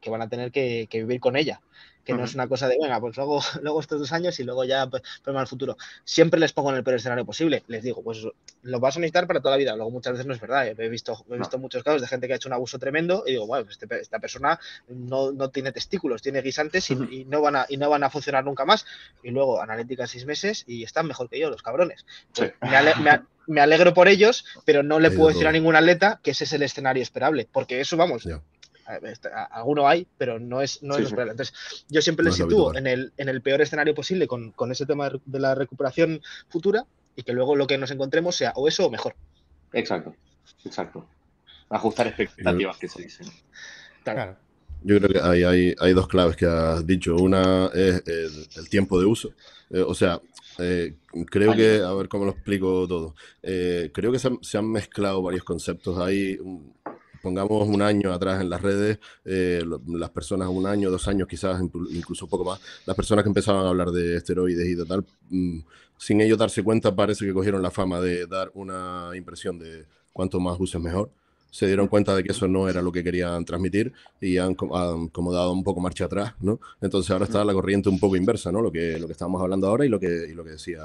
[0.00, 1.60] que van a tener que, vivir con ella.
[2.04, 4.64] Que no es una cosa de, venga, pues luego, luego estos dos años y luego
[4.64, 5.78] ya pues, problema el futuro.
[6.04, 7.64] Siempre les pongo en el peor escenario posible.
[7.66, 8.26] Les digo, pues
[8.62, 9.74] lo vas a necesitar para toda la vida.
[9.74, 10.66] Luego muchas veces no es verdad.
[10.66, 13.32] He visto, he visto muchos casos de gente que ha hecho un abuso tremendo y
[13.32, 17.66] digo, bueno, pues este, esta persona no, tiene testículos, tiene guisantes y, no van a,
[17.70, 18.84] y no van a funcionar nunca más.
[19.22, 22.04] Y luego analítica seis meses y están mejor que yo, los cabrones.
[22.34, 22.52] Pues
[23.46, 26.52] me, alegro por ellos, pero no le puedo decir a ningún atleta que ese es
[26.52, 28.26] el escenario esperable, porque eso, vamos,
[29.50, 33.28] alguno hay, pero no es, no es Entonces, yo siempre les sitúo en el, en
[33.28, 36.84] el peor escenario posible con, con, ese tema de la recuperación futura
[37.16, 39.14] y que luego lo que nos encontremos sea o eso o mejor.
[39.72, 40.14] Exacto,
[40.64, 41.06] exacto.
[41.70, 43.26] Ajustar expectativas que se dicen.
[44.02, 44.36] Claro.
[44.82, 47.16] Yo creo que hay, hay, hay, dos claves que has dicho.
[47.16, 49.32] Una es el, tiempo de uso.
[49.70, 50.20] Eh, o sea,
[50.58, 50.96] eh,
[51.30, 53.14] creo que, a ver cómo lo explico todo.
[53.42, 55.98] Eh, creo que se han, se han, mezclado varios conceptos.
[55.98, 56.38] Hay
[57.24, 61.58] pongamos un año atrás en las redes, eh, las personas, un año, dos años quizás,
[61.60, 65.04] incluso un poco más, las personas que empezaban a hablar de esteroides y de tal,
[65.30, 65.60] mm,
[65.96, 70.38] sin ellos darse cuenta, parece que cogieron la fama de dar una impresión de cuanto
[70.38, 71.10] más uses mejor.
[71.50, 75.32] Se dieron cuenta de que eso no era lo que querían transmitir y han, como
[75.32, 76.60] dado un poco marcha atrás, ¿no?
[76.82, 78.60] Entonces ahora está la corriente un poco inversa, ¿no?
[78.60, 80.82] Lo que, lo que estábamos hablando ahora y lo que, y lo que decía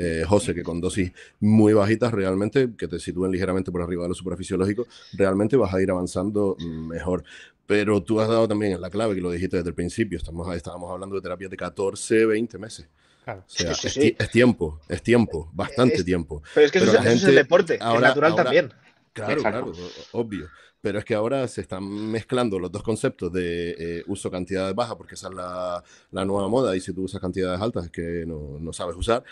[0.00, 4.10] eh, José, que con dosis muy bajitas realmente, que te sitúen ligeramente por arriba de
[4.10, 7.24] lo suprafisiológico, realmente vas a ir avanzando mejor.
[7.66, 10.54] Pero tú has dado también en la clave, que lo dijiste desde el principio, estamos,
[10.56, 12.88] estábamos hablando de terapias de 14, 20 meses.
[13.26, 16.42] O sea, es, tiempo, es tiempo, bastante tiempo.
[16.54, 18.72] Pero es que eso, es el deporte, ahora, natural también.
[19.12, 19.72] Claro, claro,
[20.12, 20.48] obvio.
[20.80, 24.94] Pero es que ahora se están mezclando los dos conceptos de eh, uso cantidades bajas,
[24.96, 28.24] porque esa es la, la, nueva moda, y si tú usas cantidades altas es que
[28.24, 29.24] no, no sabes usar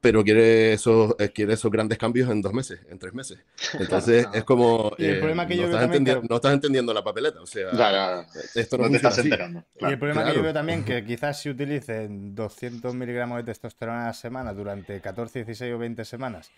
[0.00, 3.38] pero quiere esos, eh, quiere esos grandes cambios en dos meses, en tres meses.
[3.78, 4.92] Entonces es como...
[4.96, 8.78] el problema que no, yo estás entendiendo, no estás entendiendo la papeleta, o sea, esto
[8.78, 9.64] no, te estás enterando.
[9.78, 14.04] y el problema que yo veo también que quizás si utilicen 200 miligramos de testosterona
[14.04, 16.50] a la semana durante 14, 16 o 20 semanas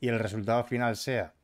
[0.00, 1.34] y el resultado final sea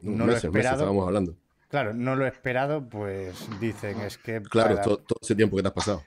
[0.00, 1.02] no lo esperado...
[1.06, 1.36] hablando.
[1.68, 4.42] Claro, no lo esperado, pues dicen es que...
[4.42, 6.04] Claro, todo, ese tiempo que te has pasado.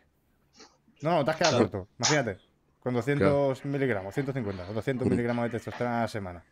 [1.02, 2.38] No, no, te has quedado corto, imagínate.
[2.86, 6.44] Con 200 miligramos, 150 o 200 miligramos de testosterona a la semana.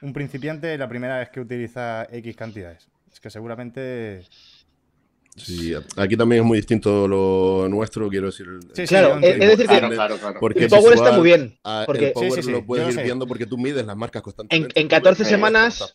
[0.00, 2.88] Un principiante la primera vez que utiliza X cantidades.
[3.12, 4.24] Es que seguramente
[5.36, 8.46] Sí, aquí también es muy distinto lo nuestro, quiero decir.
[8.74, 11.56] Sí, claro, es decir que el Power está muy bien.
[11.86, 14.78] Porque, el Power lo puedes ir viendo porque tú mides las marcas constantemente.
[14.78, 15.92] En, en 14 semanas.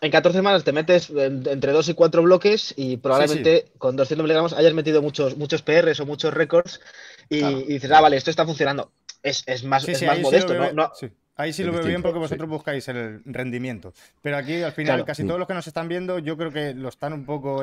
[0.00, 4.52] En, 14 semanas te metes entre 2 y 4 bloques y probablemente con 200 miligramos
[4.52, 6.80] hayas metido muchos, muchos PRs o muchos récords
[7.28, 8.92] y, dices, ah, vale, esto está funcionando.
[9.22, 10.92] Es, es más, es más modesto, ¿no?
[11.38, 13.92] Ahí sí lo veo bien porque vosotros buscáis el rendimiento.
[14.22, 16.88] Pero aquí, al final, casi todos los que nos están viendo, yo creo que lo
[16.88, 17.62] están un poco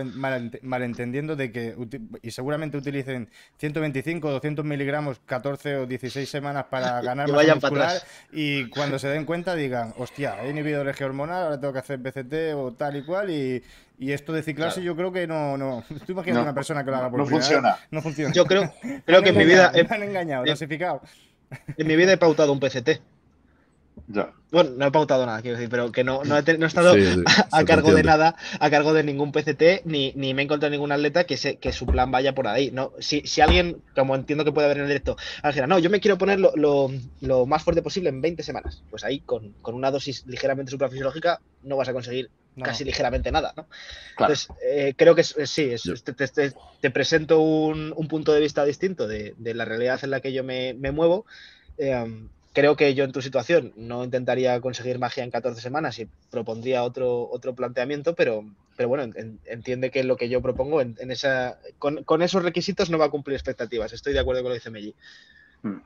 [0.62, 1.76] malentendiendo de que,
[2.22, 7.98] y seguramente utilicen 125 o 200 miligramos 14 o 16 semanas para ganar masa muscular
[8.32, 11.80] y cuando se den cuenta digan, hostia, he inhibido el eje hormonal, ahora tengo que
[11.80, 13.64] hacer BCT o tal y cual y,
[14.00, 15.84] esto de ciclarse yo creo que no, no.
[16.06, 17.78] Tú imaginas una persona que lo haga por No funciona.
[17.90, 18.34] No funciona.
[18.34, 18.72] Yo creo,
[19.06, 19.72] creo que en mi vida...
[19.74, 21.02] Me han engañado, clasificado.
[21.78, 23.13] En mi vida he pautado un PCT.
[24.52, 26.94] Bueno, no he pautado nada, quiero decir, pero que no, no, he, estado
[27.52, 30.92] a, cargo de nada, a cargo de ningún PCT, ni, ni me he encontrado ningún
[30.92, 32.70] atleta que, se, que su plan vaya por ahí.
[32.72, 35.90] No, si, si alguien, como entiendo que puede haber en el directo, dijera, no, yo
[35.90, 39.74] me quiero poner lo, lo, más fuerte posible en 20 semanas, pues ahí con, con
[39.74, 42.30] una dosis ligeramente suprafisiológica no vas a conseguir
[42.62, 43.66] casi ligeramente nada, ¿no?
[44.12, 45.72] Entonces, eh, creo que sí,
[46.82, 50.34] te, presento un, un, punto de vista distinto de, de, la realidad en la que
[50.34, 51.26] yo me, me muevo.
[51.80, 56.08] Eh, creo que yo en tu situación no intentaría conseguir magia en 14 semanas y
[56.30, 58.46] propondría otro, otro planteamiento, pero,
[58.78, 59.12] pero bueno,
[59.46, 63.10] entiende que lo que yo propongo en, esa, con, con, esos requisitos no va a
[63.10, 63.92] cumplir expectativas.
[63.92, 64.96] Estoy de acuerdo con lo que dice Melli.
[65.64, 65.80] Hmm.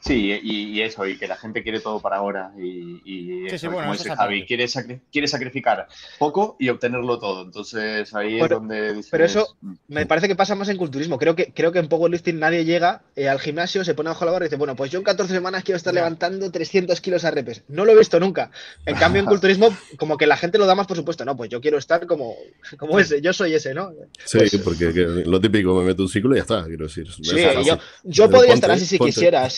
[0.00, 2.52] Sí, y, eso, y que la gente quiere todo para ahora.
[2.58, 4.66] Y, como dice Javi, quiere,
[5.10, 5.88] quiere, sacrificar
[6.18, 7.42] poco y obtenerlo todo.
[7.42, 9.00] Entonces ahí es donde.
[9.10, 11.18] pero eso mm, me parece que pasa más en culturismo.
[11.18, 14.32] Creo que, creo que en powerlifting nadie llega eh, al gimnasio, se pone bajo la
[14.32, 17.30] barra y dice, bueno, pues yo en 14 semanas quiero estar levantando 300 kilos a
[17.30, 17.62] repes.
[17.68, 18.50] No lo he visto nunca.
[18.86, 21.24] En cambio, en culturismo, como que la gente lo da más por supuesto.
[21.24, 22.34] No, pues yo quiero estar como,
[22.78, 23.92] como ese, yo soy ese, ¿no?
[24.24, 24.86] Sí, pues porque
[25.26, 27.10] lo típico, me meto un ciclo y ya está, quiero decir.
[27.10, 28.98] Sí, yo, yo podría estar así si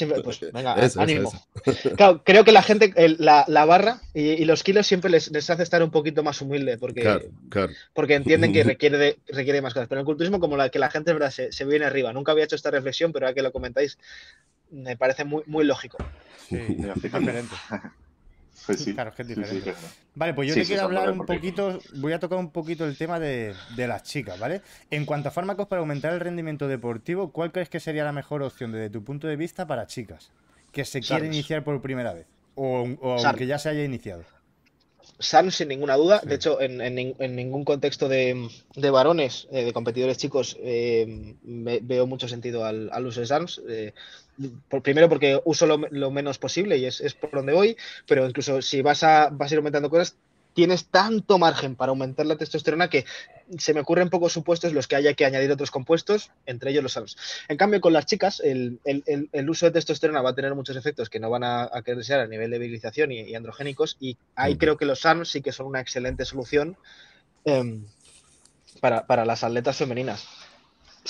[0.05, 0.23] quisiera.
[0.23, 1.33] Pues venga, ánimo.
[2.25, 6.23] creo que la gente, la, barra y, los kilos siempre les, hace estar un poquito
[6.23, 7.31] más humilde porque,
[7.95, 9.89] porque entienden que requiere, de, requiere más cosas.
[9.89, 12.13] Pero en el culturismo, como la que la gente verdad, se, viene arriba.
[12.13, 13.99] Nunca había hecho esta reflexión, pero ahora que lo comentáis,
[14.71, 15.99] me parece muy, muy lógico.
[16.49, 16.79] Sí,
[18.95, 19.75] claro, es que es diferente.
[20.15, 23.21] vale, pues yo te quiero hablar un poquito, voy a tocar un poquito el tema
[23.21, 24.63] de, de, las chicas, ¿vale?
[24.91, 28.43] En cuanto a fármacos para aumentar el rendimiento deportivo, ¿cuál crees que sería la mejor
[28.43, 30.31] opción desde tu punto de vista para chicas?
[30.77, 32.27] que se quiere iniciar por primera vez.
[32.55, 32.87] O,
[33.25, 34.25] aunque ya se haya iniciado.
[35.19, 36.21] SAN sin ninguna duda.
[36.23, 36.77] De hecho, en,
[37.35, 38.51] ningún contexto de,
[38.93, 43.63] varones, eh, de competidores chicos, eh, veo mucho sentido al, uso de SANS.
[43.67, 43.95] Eh,
[44.83, 47.77] primero porque uso lo, menos posible y es, es, por donde voy,
[48.07, 50.17] pero incluso si vas a, vas a ir aumentando cosas,
[50.57, 53.05] tienes tanto margen para aumentar la testosterona que
[53.59, 56.93] se me ocurren pocos supuestos los que haya que añadir otros compuestos, entre ellos los
[56.93, 57.17] SARMs.
[57.49, 58.81] En cambio, con las chicas, el,
[59.51, 62.21] uso de testosterona va a tener muchos efectos que no van a, a querer ser
[62.21, 65.67] a nivel de virilización y, androgénicos, y ahí creo que los SARMs sí que son
[65.67, 66.79] una excelente solución
[67.45, 67.85] em,
[68.81, 70.27] para, para las atletas femeninas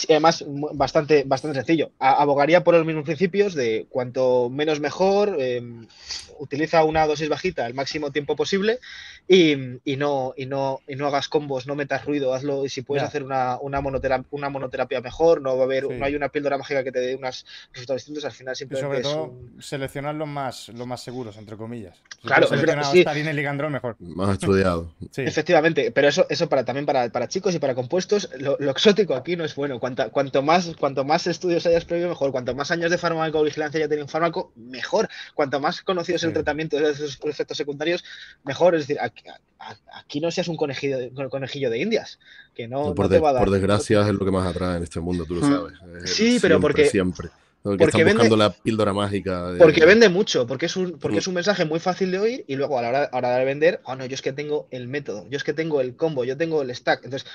[0.08, 1.90] además, bastante, bastante sencillo.
[1.98, 5.86] Abogaría por los mismos principios de cuanto menos mejor, em,
[6.38, 8.78] utiliza una dosis bajita el máximo tiempo posible
[9.28, 9.56] y,
[9.96, 12.64] no, y, no, y no hagas combos, no metas ruido, hazlo.
[12.64, 16.04] Y si puedes hacer una, una, monoterapia, una monoterapia mejor, no va a haber, no
[16.04, 19.00] hay una píldora mágica que te dé unos resultados distintos, al final simplemente.
[19.00, 21.96] Y sobre todo, seleccionar los más, los más seguros, entre comillas.
[22.22, 23.04] claro, sí.
[23.04, 23.96] y Ligandrón, mejor.
[23.98, 24.92] Más estudiado.
[25.16, 29.14] Efectivamente, pero eso, eso para, también para, para chicos y para compuestos, lo, lo exótico
[29.14, 32.32] aquí no es bueno cuanto, más, cuanto más estudios hayas previo, mejor.
[32.32, 35.08] Cuanto más años de farmacovigilancia haya tenido un fármaco, mejor.
[35.34, 38.04] Cuanto más conocido es el tratamiento de esos efectos secundarios,
[38.44, 38.74] mejor.
[38.74, 40.98] Es decir, aquí, no seas un conejillo,
[41.30, 42.18] conejillo de indias,
[42.54, 43.44] que no, por, te va a dar.
[43.44, 45.50] Por desgracia es lo que más atrae en este mundo, tú lo mm.
[45.50, 46.10] sabes.
[46.10, 46.86] Sí, pero porque...
[46.86, 47.30] Siempre
[47.66, 49.54] porque están buscando la píldora mágica.
[49.58, 52.56] Porque vende mucho, porque es un, porque es un mensaje muy fácil de oír y
[52.56, 55.36] luego a la hora, de vender, oh no, yo es que tengo el método, yo
[55.36, 57.04] es que tengo el combo, yo tengo el stack.
[57.04, 57.28] Entonces,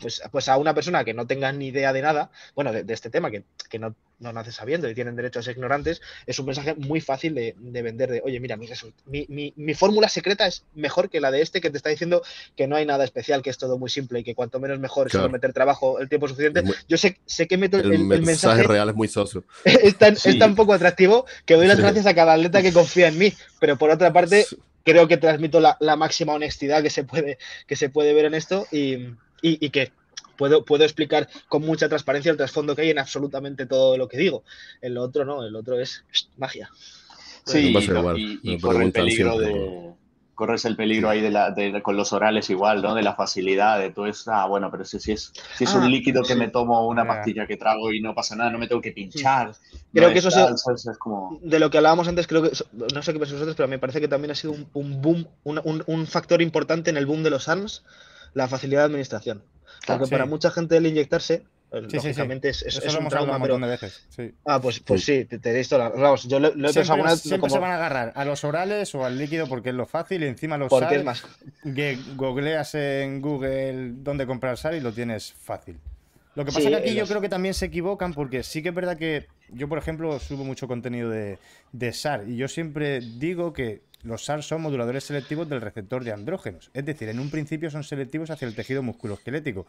[0.00, 3.10] pues, pues a una persona que no tenga ni idea de nada, bueno, de, este
[3.10, 6.46] tema, que, que no, no nace sabiendo y tienen derecho a ser ignorantes, es un
[6.46, 11.20] mensaje muy fácil de, vender de, oye, mira, mi, mi, fórmula secreta es mejor que
[11.20, 12.22] la de este que te está diciendo
[12.56, 15.08] que no hay nada especial, que es todo muy simple y que cuanto menos mejor
[15.08, 16.62] es meter trabajo el tiempo suficiente.
[16.88, 19.44] Yo sé, sé que meto el, el, mensaje, real es muy soso.
[19.64, 23.08] Es tan, es tan poco atractivo que doy las gracias a cada atleta que confía
[23.08, 24.46] en mí, pero por otra parte
[24.84, 28.66] creo que transmito la, máxima honestidad que se puede, que se puede ver en esto
[28.70, 29.08] y,
[29.42, 29.92] y que
[30.42, 34.18] puedo, puedo explicar con mucha transparencia el trasfondo que hay en absolutamente todo lo que
[34.18, 34.42] digo.
[34.80, 36.04] El otro no, el otro es
[36.36, 36.68] magia.
[37.44, 37.72] Sí,
[38.42, 39.94] y, por el peligro de
[40.34, 42.96] corres el peligro ahí de la, con los orales igual, ¿no?
[42.96, 44.32] De la facilidad, de todo eso.
[44.32, 47.06] Ah, bueno, pero si, si es, si es un ah, líquido que me tomo una
[47.06, 49.52] pastilla que trago y no pasa nada, no me tengo que pinchar.
[49.92, 51.38] Creo que eso es, como...
[51.40, 54.00] De lo que hablábamos antes, creo que, no sé qué pensáis vosotros, pero me parece
[54.00, 57.48] que también ha sido un, boom, un, un, factor importante en el boom de los
[57.48, 57.84] ARMS,
[58.34, 59.44] la facilidad de administración.
[59.86, 61.42] Porque para mucha gente el inyectarse
[61.88, 63.58] Sí, lógicamente es, es, un trauma, pero...
[63.58, 64.04] de veces.
[64.44, 65.78] Ah, pues, pues sí, te, te esto.
[65.78, 69.06] Vamos, yo lo, he pensado alguna Siempre se van a agarrar a los orales o
[69.06, 71.24] al líquido porque es lo fácil y encima los porque es más.
[72.14, 75.78] googleas en Google dónde comprar sal y lo tienes fácil.
[76.34, 78.68] Lo que pasa es que aquí yo creo que también se equivocan porque sí que
[78.70, 81.38] es verdad que yo, por ejemplo, subo mucho contenido de,
[81.72, 86.12] de SAR y yo siempre digo que los SAR son moduladores selectivos del receptor de
[86.12, 86.70] andrógenos.
[86.74, 89.66] Es decir, en un principio son selectivos hacia el tejido musculoesquelético.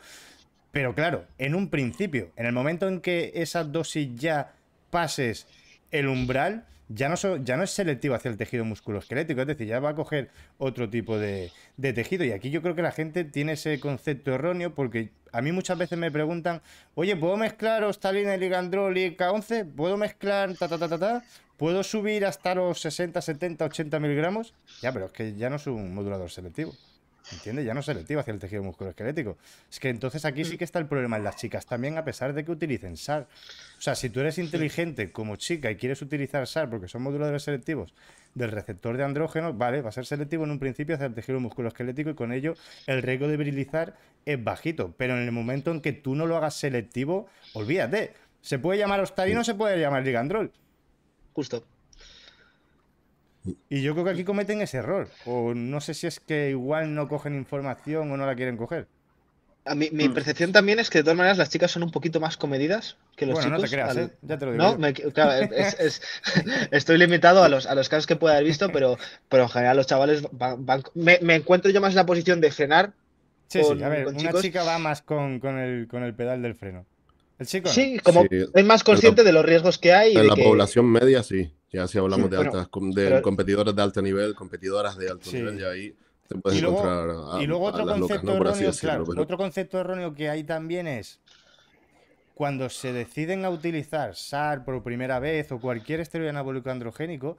[0.71, 4.53] Pero claro, en un principio, en el momento en que esa dosis ya
[4.89, 5.47] pases
[5.91, 9.95] el umbral, ya no, es selectivo hacia el tejido musculoesquelético, es decir, ya va a
[9.95, 12.25] coger otro tipo de, tejido.
[12.25, 15.77] Y aquí yo creo que la gente tiene ese concepto erróneo porque a mí muchas
[15.77, 16.61] veces me preguntan,
[16.95, 19.71] oye, ¿puedo mezclar ostalina, ligandrol y K11?
[19.75, 21.23] ¿Puedo mezclar ta, ta, ta, ta, ta?
[21.63, 24.53] ¿Puedo subir hasta los 60, 70, 80 miligramos?
[24.81, 26.73] Ya, pero es que ya no es un modulador selectivo.
[27.31, 27.65] ¿Entiendes?
[27.65, 29.37] Ya no es selectiva hacia el tejido musculoesquelético.
[29.71, 32.33] Es que entonces aquí sí que está el problema en las chicas también, a pesar
[32.33, 33.29] de que utilicen SAR.
[33.77, 37.43] O sea, si tú eres inteligente como chica y quieres utilizar SAR porque son moduladores
[37.43, 37.93] selectivos
[38.35, 41.39] del receptor de andrógeno, vale, va a ser selectivo en un principio hacia el tejido
[41.39, 42.55] musculoesquelético y con ello
[42.87, 43.95] el riesgo de virilizar
[44.25, 44.93] es bajito.
[44.97, 48.15] Pero en el momento en que tú no lo hagas selectivo, olvídate.
[48.41, 50.51] Se puede llamar ostarino, se puede llamar ligandrol.
[51.33, 51.63] Justo.
[53.69, 55.09] Y yo creo que aquí cometen ese error.
[55.25, 58.87] O no sé si es que igual no cogen información o no la quieren coger.
[59.65, 60.13] A mi, mi mm.
[60.13, 63.25] percepción también es que de todas maneras las chicas son un poquito más comedidas que
[63.25, 63.61] los bueno, chicos.
[63.61, 64.13] No te creas, ¿eh?
[64.21, 64.77] ya te lo digo.
[64.77, 65.13] ¿No?
[65.13, 65.49] claro,
[66.71, 68.97] estoy limitado a los, a los casos que pueda haber visto, pero,
[69.29, 70.83] pero en general los chavales van.
[70.95, 72.91] me, encuentro yo más en la posición de frenar.
[73.47, 76.55] Sí, sí, a ver, una chica va más con, con, el, con el pedal del
[76.55, 76.85] freno.
[77.39, 77.69] El chico.
[77.69, 80.15] Sí, como es más consciente de los riesgos que hay.
[80.15, 81.51] En la población media, sí.
[81.71, 85.69] Ya si hablamos de altas, de competidores de alto nivel, competidoras de alto nivel, ya
[85.69, 85.95] ahí
[86.27, 87.41] te puedes encontrar.
[87.41, 91.19] y luego otro concepto erróneo, claro, otro concepto erróneo que hay también es
[92.35, 97.37] cuando se deciden a utilizar SAR por primera vez o cualquier esteroide anabólico androgénico,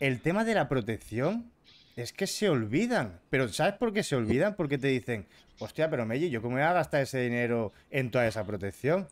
[0.00, 1.50] el tema de la protección
[1.96, 3.20] es que se olvidan.
[3.30, 4.54] Pero ¿sabes por qué se olvidan?
[4.56, 5.26] Porque te dicen,
[5.58, 9.08] hostia, pero Meji, ¿yo cómo voy a gastar ese dinero en toda esa protección?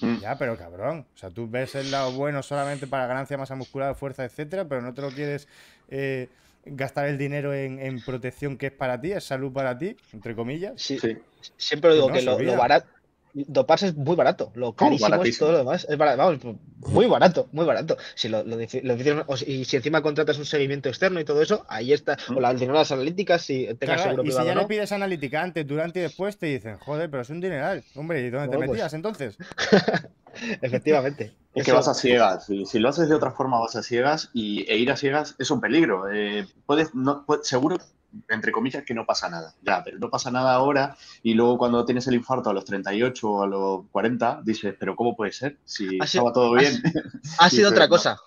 [0.00, 0.18] Mm.
[0.18, 1.06] Ya, pero cabrón.
[1.14, 4.80] O sea, tú ves el lado bueno solamente para ganancia, masa muscular, fuerza, etcétera, pero
[4.80, 5.48] no te lo quieres
[5.88, 6.28] eh,
[6.64, 10.80] gastar el dinero en, protección que es para ti, es salud para ti, entre comillas.
[10.80, 11.16] Sí, sí.
[11.56, 12.86] siempre digo que lo, barato,
[13.34, 14.52] doparse es muy barato.
[14.54, 15.86] Lo carísimo es todo lo demás.
[15.88, 17.96] Es barato, vamos, muy barato, muy barato.
[18.14, 22.18] Si lo, lo, y si encima contratas un seguimiento externo y todo eso, ahí está.
[22.34, 26.00] O las las analíticas, si tengas seguro Y si ya le pides analítica antes, durante
[26.00, 27.84] y después, te dicen, joder, pero es un dineral.
[27.94, 29.36] Hombre, ¿y dónde te pues metías entonces?
[30.62, 31.34] Efectivamente.
[31.54, 32.46] Es que vas a ciegas.
[32.46, 35.50] Si, lo haces de otra forma, vas a ciegas y, e ir a ciegas es
[35.50, 36.10] un peligro.
[36.10, 37.76] Eh, puedes, no, seguro
[38.28, 39.54] entre comillas, que no pasa nada.
[39.62, 43.30] Ya, pero no pasa nada ahora y luego cuando tienes el infarto a los 38
[43.30, 45.58] o a los 40, dices, pero ¿cómo puede ser?
[45.64, 46.82] Si estaba todo bien.
[47.38, 48.18] Ha, sido otra cosa.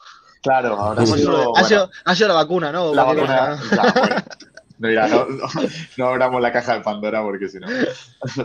[0.41, 2.93] Claro, ahora ha sido, ha, sido, la vacuna, ¿no?
[2.93, 3.59] La vacuna,
[4.77, 5.27] no, no,
[5.97, 7.67] no, abramos la caja de Pandora porque si no.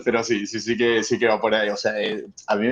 [0.05, 1.69] Pero sí, sí, sí que, sí que va por ahí.
[1.71, 2.69] O sea, eh, a mí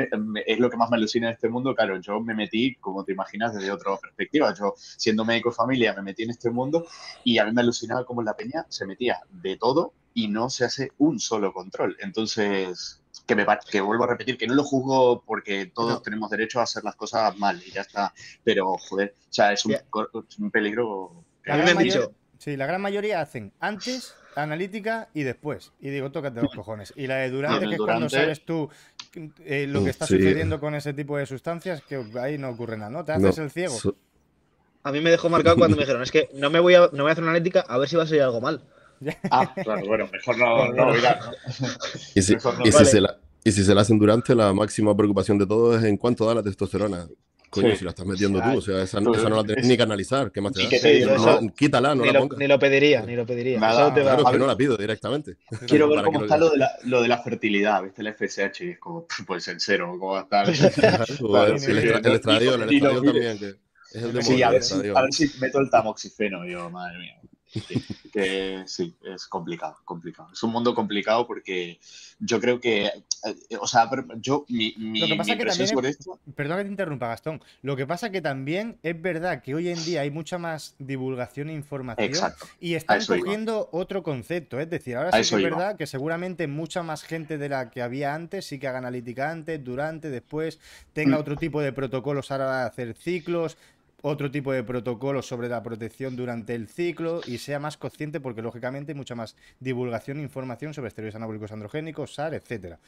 [0.47, 1.75] es lo que más me alucina en este mundo.
[1.75, 4.55] Claro, yo me metí, como te imaginas, desde otra perspectiva.
[4.55, 6.87] Yo, siendo médico de familia, me metí en este mundo
[7.25, 10.65] y a mí me alucinaba cómo la peña se metía de todo y no se
[10.65, 11.97] hace un solo control.
[12.01, 16.61] Entonces, que, me, que vuelvo a repetir, que no lo juzgo porque todos tenemos derecho
[16.61, 18.13] a hacer las cosas mal y ya está.
[18.45, 21.25] Pero, joder, o sea, es un, es un peligro.
[21.47, 25.73] A mí me han dicho Sí, la gran mayoría hacen antes, analítica y después.
[25.81, 26.93] Y digo, tócate los cojones.
[26.97, 28.71] Y la de durante, que es cuando sabes tú
[29.45, 32.91] eh, lo que está sucediendo con ese tipo de sustancias, que ahí no ocurre nada,
[32.91, 33.05] ¿no?
[33.05, 33.77] Te haces el ciego.
[34.85, 37.03] A mí me dejó marcado cuando me dijeron, es que no me voy a, no
[37.03, 38.63] voy a hacer una analítica a ver si va a salir algo mal.
[39.31, 40.93] ah, claro, bueno, mejor no, no,
[42.15, 45.39] Y si, y si se la, y si se la hacen durante, la máxima preocupación
[45.39, 47.07] de todo es en cuánto da la testosterona.
[47.51, 50.31] Coño, si la estás metiendo tú, o sea, esa, no la tienes ni que analizar.
[50.31, 51.41] ¿Qué más te da?
[51.57, 52.39] quítala, no ni la pongas.
[52.39, 53.59] Ni lo pediría, ni lo pediría.
[53.59, 55.37] Nada, claro, que no la pido directamente.
[55.67, 58.03] Quiero ver cómo está lo, de la, lo de la fertilidad, ¿viste?
[58.03, 60.49] El FSH es como, pues en cero, ¿cómo va a estar?
[60.49, 63.55] el, estradiol, el estradiol también, que
[63.93, 66.99] es el de sí, a ver, si, a ver si meto el tamoxifeno, yo, madre
[66.99, 67.21] mía.
[68.13, 70.31] Que sí, es complicado, complicado.
[70.33, 71.79] Es un mundo complicado porque
[72.19, 75.89] yo creo que, eh, o sea, yo, mi, mi, lo que pasa que también sobre
[75.91, 76.19] esto...
[76.35, 77.43] Perdón que te interrumpa, Gastón.
[77.63, 81.49] Lo que pasa que también es verdad que hoy en día hay mucha más divulgación
[81.51, 84.59] e información y están cogiendo otro concepto.
[84.59, 87.83] Es decir, ahora sí que es verdad que seguramente mucha más gente de la que
[87.83, 90.59] había antes sí que haga analítica antes, durante, después,
[90.93, 91.21] tenga mm.
[91.21, 93.57] otro tipo de protocolos ahora de hacer ciclos,
[94.03, 98.43] otro tipo de protocolo sobre la protección durante el ciclo y sea más consciente porque
[98.43, 102.79] lógicamente hay mucha más divulgación e información sobre esteroides anabólicos androgénicos, SAR, etcétera.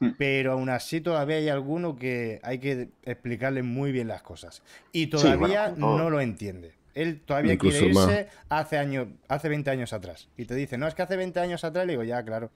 [0.00, 0.10] Hmm.
[0.18, 4.62] Pero aún así todavía hay alguno que hay que explicarle muy bien las cosas.
[4.92, 6.74] Y todavía no lo entiende.
[6.94, 10.28] Él todavía quiere irse hace años, hace 20 años atrás.
[10.36, 12.50] Y te dice, no, es que hace 20 años atrás, le digo, ya, claro.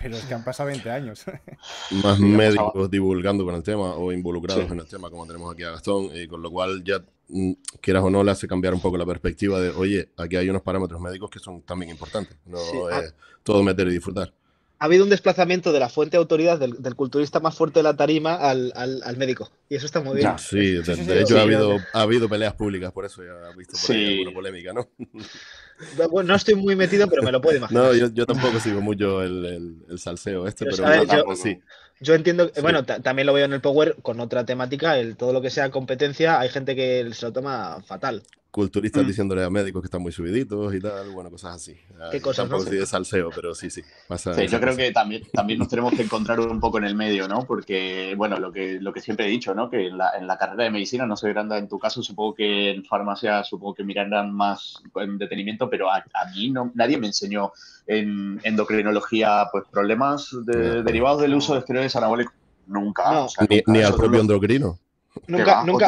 [0.00, 1.24] Pero es que han pasado 20 años.
[2.02, 5.70] Más médicos divulgando con el tema o involucrados en el tema, como tenemos aquí a
[5.70, 8.96] Gastón, y con lo cual ya, mm, quieras o no, le hace cambiar un poco
[8.96, 12.36] la perspectiva de, oye, aquí hay unos parámetros médicos que son también importantes.
[12.44, 12.58] No
[12.90, 14.32] es todo meter y disfrutar
[14.78, 17.96] ha habido un desplazamiento de la fuente de autoridad del, culturista más fuerte de la
[17.96, 19.50] tarima al, médico.
[19.68, 20.38] Y eso está muy bien.
[20.38, 23.96] sí, de, hecho ha, habido, ha habido peleas públicas, por eso ya ha visto por
[23.96, 24.88] ahí alguna polémica, ¿no?
[26.24, 27.84] No estoy muy metido, pero me lo puedo imaginar.
[27.84, 31.60] No, yo, tampoco sigo mucho el, salseo este, pero, yo, sí.
[32.00, 35.40] Yo entiendo, bueno, también lo veo en el Power con otra temática, el todo lo
[35.40, 38.22] que sea competencia, hay gente que se lo toma fatal
[38.56, 39.06] culturistas mm.
[39.06, 41.76] diciéndole a médicos que están muy subiditos y tal, bueno, cosas así.
[42.10, 42.48] ¿Qué cosas?
[42.48, 43.82] Tampoco de salseo, pero sí, sí.
[43.82, 47.28] sí yo creo que también, también nos tenemos que encontrar un poco en el medio,
[47.28, 47.44] ¿no?
[47.46, 49.68] Porque, bueno, lo que, lo que siempre he dicho, ¿no?
[49.68, 52.34] Que en la, en la carrera de medicina, no sé, Granda, en tu caso, supongo
[52.34, 56.02] que en farmacia, supongo que mirarán más en detenimiento, pero a,
[56.34, 57.52] mí no, nadie me enseñó
[57.86, 62.32] en endocrinología, pues, problemas derivados del uso de esteroides anabólicos.
[62.68, 63.26] Nunca.
[63.50, 64.78] ni, ni al propio endocrino.
[65.26, 65.86] Nunca, nunca,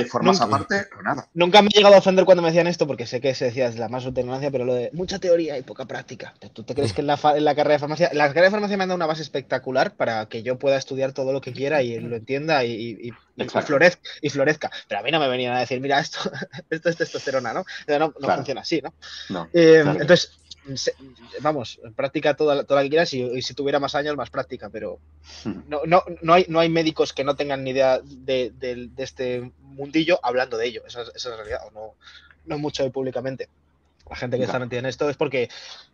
[1.34, 3.68] nunca, me he llegado a ofender cuando me decían esto, porque sé que se decía
[3.68, 6.34] es la más ignorancia, pero lo de mucha teoría y poca práctica.
[6.52, 8.76] ¿Tú te crees que en la, en la, carrera de farmacia, la carrera de farmacia
[8.76, 11.82] me han dado una base espectacular para que yo pueda estudiar todo lo que quiera
[11.82, 13.12] y lo entienda y,
[13.64, 14.70] florezca, y florezca?
[14.88, 16.18] Pero a mí no me venían a decir, mira, esto,
[16.70, 17.64] esto es testosterona, ¿no?
[17.86, 18.82] No, no funciona así,
[19.28, 19.48] ¿no?
[19.52, 20.38] Eh, entonces,
[21.40, 24.98] vamos, práctica toda, toda la que quieras y, si tuviera más años, más práctica, pero
[25.44, 25.68] hmm.
[25.68, 30.18] no, no, no, hay, no hay médicos que no tengan ni idea de, este mundillo
[30.22, 30.82] hablando de ello.
[30.86, 31.94] Esa, es la realidad, o no,
[32.46, 33.48] no mucho públicamente
[34.10, 35.48] la gente que está metida en esto es porque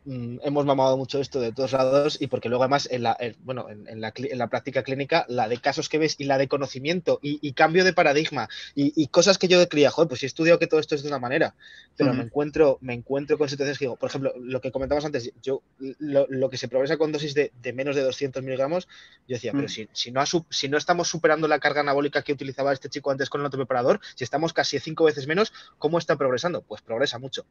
[0.04, 3.68] mm, hemos mamado mucho esto de todos lados y porque luego además en la, bueno,
[3.68, 7.18] en, la, en, la, práctica clínica, la de casos que ves y la de conocimiento
[7.22, 10.80] y, cambio de paradigma y, cosas que yo creía, joder, pues he estudiado que todo
[10.80, 11.54] esto es de una manera,
[11.96, 15.32] pero me encuentro me encuentro con situaciones que digo, por ejemplo, lo que comentabas antes,
[15.42, 18.88] yo lo, que se progresa con dosis de, menos de 200 miligramos,
[19.28, 19.68] yo decía, pero mm.
[19.68, 23.30] si, si, no si no estamos superando la carga anabólica que utilizaba este chico antes
[23.30, 26.62] con el otro preparador, si estamos casi cinco veces menos, ¿cómo está progresando?
[26.62, 27.46] Pues progresa mucho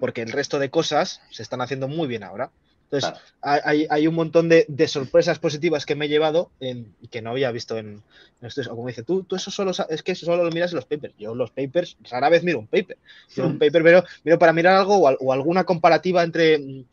[0.00, 2.50] porque el resto de cosas se están haciendo muy bien ahora.
[2.90, 7.50] Entonces, hay, un montón de, sorpresas positivas que me he llevado y que no había
[7.50, 8.02] visto en,
[8.42, 8.68] estos.
[8.68, 11.14] como dice, tú, tú eso solo es que solo lo miras en los papers.
[11.18, 12.96] Yo los papers, rara vez miro un paper.
[13.36, 16.84] Miro un paper, pero miro para mirar algo o, alguna comparativa entre,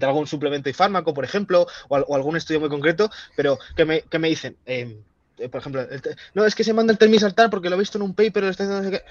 [0.00, 4.18] algún suplemento y fármaco, por ejemplo, o, algún estudio muy concreto, pero que me, que
[4.18, 4.96] me dicen, eh,
[5.48, 5.86] por ejemplo,
[6.34, 8.52] no, es que se manda el saltar porque lo he visto en un paper, no
[8.52, 9.02] sé qué.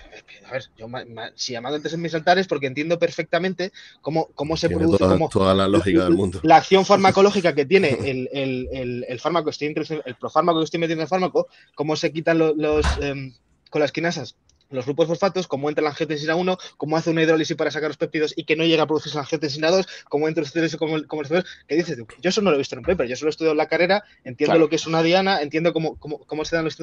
[0.47, 0.87] A ver, yo
[1.35, 5.03] si llamado el saltar es porque entiendo perfectamente cómo, cómo se produce.
[5.31, 6.39] Toda, la lógica del mundo.
[6.43, 9.73] La acción farmacológica que tiene el, el, el, fármaco que estoy
[10.05, 13.33] el profármaco que estoy metiendo en el fármaco, cómo se quitan los, em,
[13.69, 14.35] con las quinasas
[14.69, 17.97] los grupos fosfatos, cómo entra la angiotensina 1, cómo hace una hidrólisis para sacar los
[17.97, 21.21] péptidos y que no llega a producirse la angiotensina 2, cómo entra el como, como
[21.23, 21.97] el ¿Qué dices?
[22.21, 23.67] Yo eso no lo he visto en un paper, yo solo he estudiado en la
[23.67, 26.77] carrera, entiendo lo que es una diana, entiendo cómo, cómo, se dan los,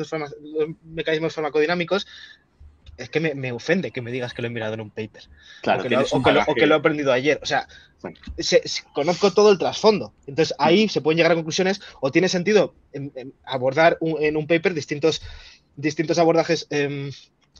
[0.84, 2.06] mecanismos farmacodinámicos,
[2.96, 5.24] es que me, ofende que me digas que lo he mirado en un paper.
[5.62, 5.82] Claro,
[6.12, 7.38] o, que lo, he aprendido ayer.
[7.42, 7.68] O sea,
[8.94, 10.14] conozco todo el trasfondo.
[10.26, 12.74] Entonces ahí se pueden llegar a conclusiones o tiene sentido
[13.44, 15.20] abordar en un paper distintos,
[15.76, 17.10] distintos abordajes em,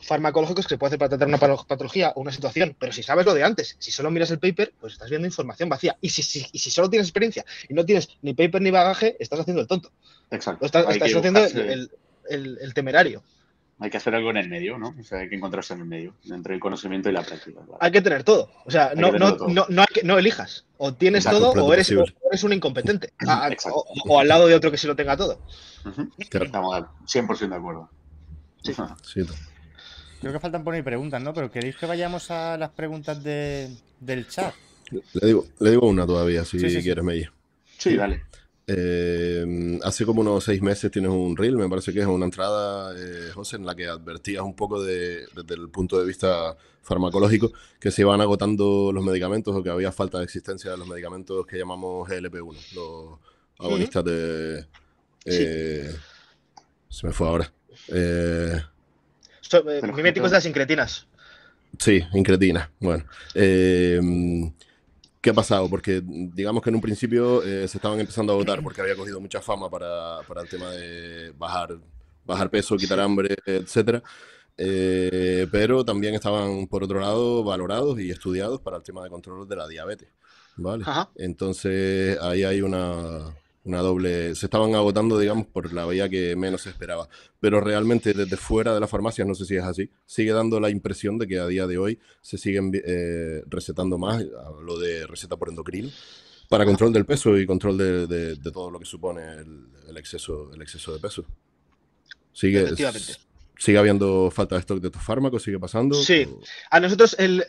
[0.07, 3.27] farmacológicos que se puede hacer para tratar una patología o una situación, pero si sabes
[3.27, 5.97] lo de antes, si solo miras el paper, pues estás viendo información vacía.
[6.01, 9.41] Y si, y si solo tienes experiencia y no tienes ni paper ni bagaje, estás
[9.41, 9.91] haciendo el tonto.
[10.31, 10.65] Exacto.
[10.65, 11.45] Estás, haciendo
[12.29, 13.23] el, temerario.
[13.79, 14.95] Hay que hacer algo en el medio, ¿no?
[14.99, 17.61] O sea, hay que encontrarse en el medio, entre el conocimiento y la práctica.
[17.79, 18.51] Hay que tener todo.
[18.65, 20.65] O sea, no, no, no, no, elijas.
[20.79, 23.13] O tienes todo o eres, eres, un incompetente.
[24.09, 25.41] o, al lado de otro que sí lo tenga todo.
[26.19, 27.91] Estamos 100% de acuerdo.
[28.63, 28.73] Sí.
[29.03, 29.27] sí.
[30.27, 31.33] Creo que faltan poner preguntas, ¿no?
[31.33, 33.71] Pero ¿queréis que vayamos a las preguntas de,
[34.01, 34.53] del chat?
[34.91, 37.31] Le digo, le digo una todavía, si quieres, Meyer.
[37.79, 38.25] Sí, dale.
[38.67, 42.93] Eh, hace como unos seis meses tienes un reel, me parece que es una entrada,
[42.99, 47.53] eh, José, en la que advertías un poco de, desde el punto de vista farmacológico
[47.79, 51.47] que se iban agotando los medicamentos o que había falta de existencia de los medicamentos
[51.47, 53.21] que llamamos GLP-1, los
[53.61, 54.67] agonistas de...
[55.25, 55.95] Eh,
[56.89, 57.53] se me fue ahora.
[57.89, 58.61] Eh,
[59.95, 61.07] miméticos de las incretinas.
[61.79, 62.71] Sí, incretina.
[62.81, 63.05] Bueno.
[65.27, 65.69] ¿Qué ha pasado?
[65.69, 69.21] Porque digamos que en un principio eh, se estaban empezando a votar porque había cogido
[69.21, 71.77] mucha fama para, para el tema de bajar,
[72.25, 74.05] bajar peso, quitar hambre, etcétera.
[74.57, 79.49] Eh, pero también estaban, por otro lado, valorados y estudiados para el tema de control
[79.49, 80.09] de la diabetes.
[80.57, 80.85] ¿vale?
[81.17, 83.35] Entonces ahí hay una,
[83.67, 84.35] una doble.
[84.35, 87.09] Se estaban agotando, digamos, por la vía que menos se esperaba.
[87.41, 90.71] Pero realmente desde fuera de la farmacia, no sé si es así, sigue dando la
[90.71, 94.25] impresión de que a día de hoy se siguen eh, recetando más,
[94.63, 95.91] lo de receta por endocrino,
[96.49, 99.23] para control del peso y control de, todo lo que supone
[99.89, 101.25] el, exceso, el exceso de peso.
[102.33, 102.67] Sigue,
[103.59, 105.95] sigue habiendo falta de stock de tus fármacos, sigue pasando.
[105.95, 106.29] Sí,
[106.71, 107.45] a nosotros el,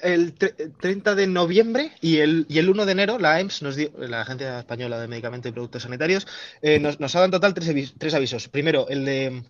[0.79, 4.21] 30 de noviembre y el, y el 1 de enero la AEMS, nos dio, la
[4.21, 6.27] Agencia Española de Medicamentos y Productos Sanitarios,
[6.61, 8.47] eh, nos, nos ha dado en total tres, tres avisos.
[8.47, 9.43] Primero, el de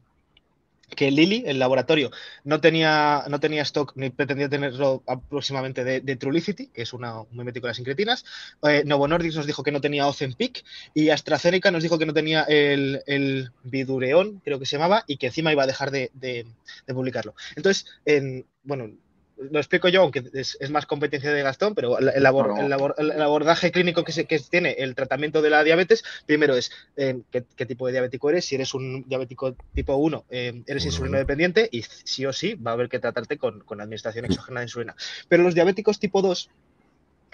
[0.96, 2.12] que Lilly, el laboratorio,
[2.44, 7.22] no tenía, no tenía stock ni pretendía tenerlo aproximadamente de, de Trulicity, que es una,
[7.22, 8.26] un mimético de las incretinas.
[8.64, 12.14] Eh, Novo Nordisk nos dijo que no tenía Ozempic y AstraZeneca nos dijo que no
[12.14, 16.10] tenía el, el Vidureon, creo que se llamaba, y que encima iba a dejar de,
[16.14, 16.46] de,
[16.88, 17.36] de publicarlo.
[17.56, 18.90] Entonces, en, bueno,
[19.38, 24.26] lo explico yo, aunque es, más competencia de Gastón, pero el, abordaje clínico que, se,
[24.26, 28.46] que, tiene el tratamiento de la diabetes, primero es eh, qué, tipo de diabético eres,
[28.46, 32.72] si eres un diabético tipo 1, eh, eres insulino dependiente y sí o sí va
[32.72, 34.96] a haber que tratarte con, con administración exógena de insulina.
[35.28, 36.50] Pero los diabéticos tipo 2,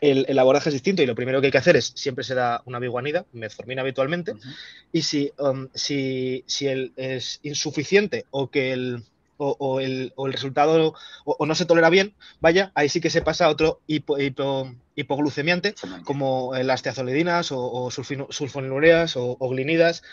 [0.03, 2.61] el, abordaje es distinto y lo primero que hay que hacer es siempre se da
[2.65, 4.33] una biguanida, metformina habitualmente,
[4.91, 9.03] y si, um, si, si el, es insuficiente o que el
[9.43, 10.93] o, el, resultado
[11.25, 16.53] o, no se tolera bien, vaya, ahí sí que se pasa a otro hipoglucemiante, como
[16.55, 20.03] las teazolidinas o, sulfonilureas o, glinidas.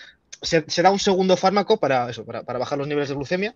[0.43, 3.55] Se, da un segundo fármaco para eso, para, bajar los niveles de glucemia.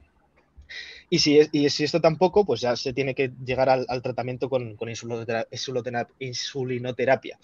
[1.11, 4.77] Y si, y si esto tampoco, pues ya se tiene que llegar al, tratamiento con,
[4.77, 7.39] con insulinoterapia.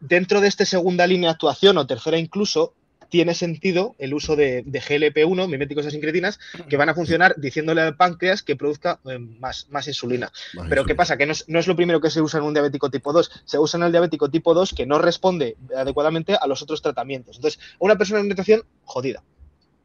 [0.00, 2.74] Dentro de esta segunda línea de actuación o tercera incluso,
[3.10, 6.38] tiene sentido el uso de, GLP-1, miméticos de sincretinas,
[6.68, 10.32] que van a funcionar diciéndole al páncreas que produzca eh, más, más, insulina.
[10.68, 11.18] Pero ¿qué pasa?
[11.18, 13.78] Que no es, lo primero que se usa en un diabético tipo 2, se usa
[13.78, 17.36] en el diabético tipo 2 que no responde adecuadamente a los otros tratamientos.
[17.36, 19.22] Entonces, una persona en nutrición jodida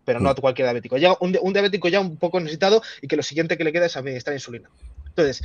[0.06, 0.98] pero no a cualquier diabético.
[0.98, 3.98] Ya un, diabético ya un poco necesitado y que lo siguiente que le queda es
[3.98, 4.70] administrar insulina.
[5.08, 5.42] Entonces,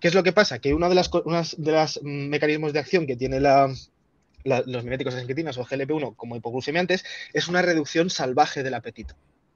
[0.00, 0.58] ¿qué es lo que pasa?
[0.58, 1.10] Que uno de los
[1.56, 3.72] de las mm, mecanismos de acción que tiene la,
[4.44, 9.14] los miméticos de incretinas o GLP-1 como hipoglucemiantes, es una reducción salvaje del apetito.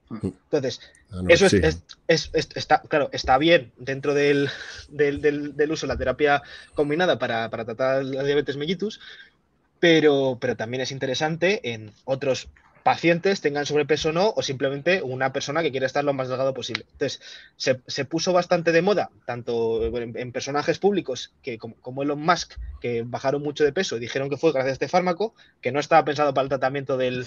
[0.09, 0.27] Mm.
[0.27, 0.81] Entonces,
[1.13, 4.51] ah, eso es, está, claro, está bien dentro del,
[5.71, 6.43] uso de la terapia
[6.75, 9.01] combinada para, para, tratar la diabetes mellitus,
[9.81, 12.49] pero, pero también es interesante en otros
[12.85, 16.53] pacientes tengan sobrepeso o no, o simplemente una persona que quiere estar lo más delgado
[16.53, 16.85] posible.
[16.93, 17.21] Entonces,
[17.57, 22.53] se, puso bastante de moda, tanto en, personajes públicos que como, Elon Musk,
[22.83, 25.81] que bajaron mucho de peso y dijeron que fue gracias a este fármaco, que no
[25.81, 27.27] estaba pensado para el tratamiento del,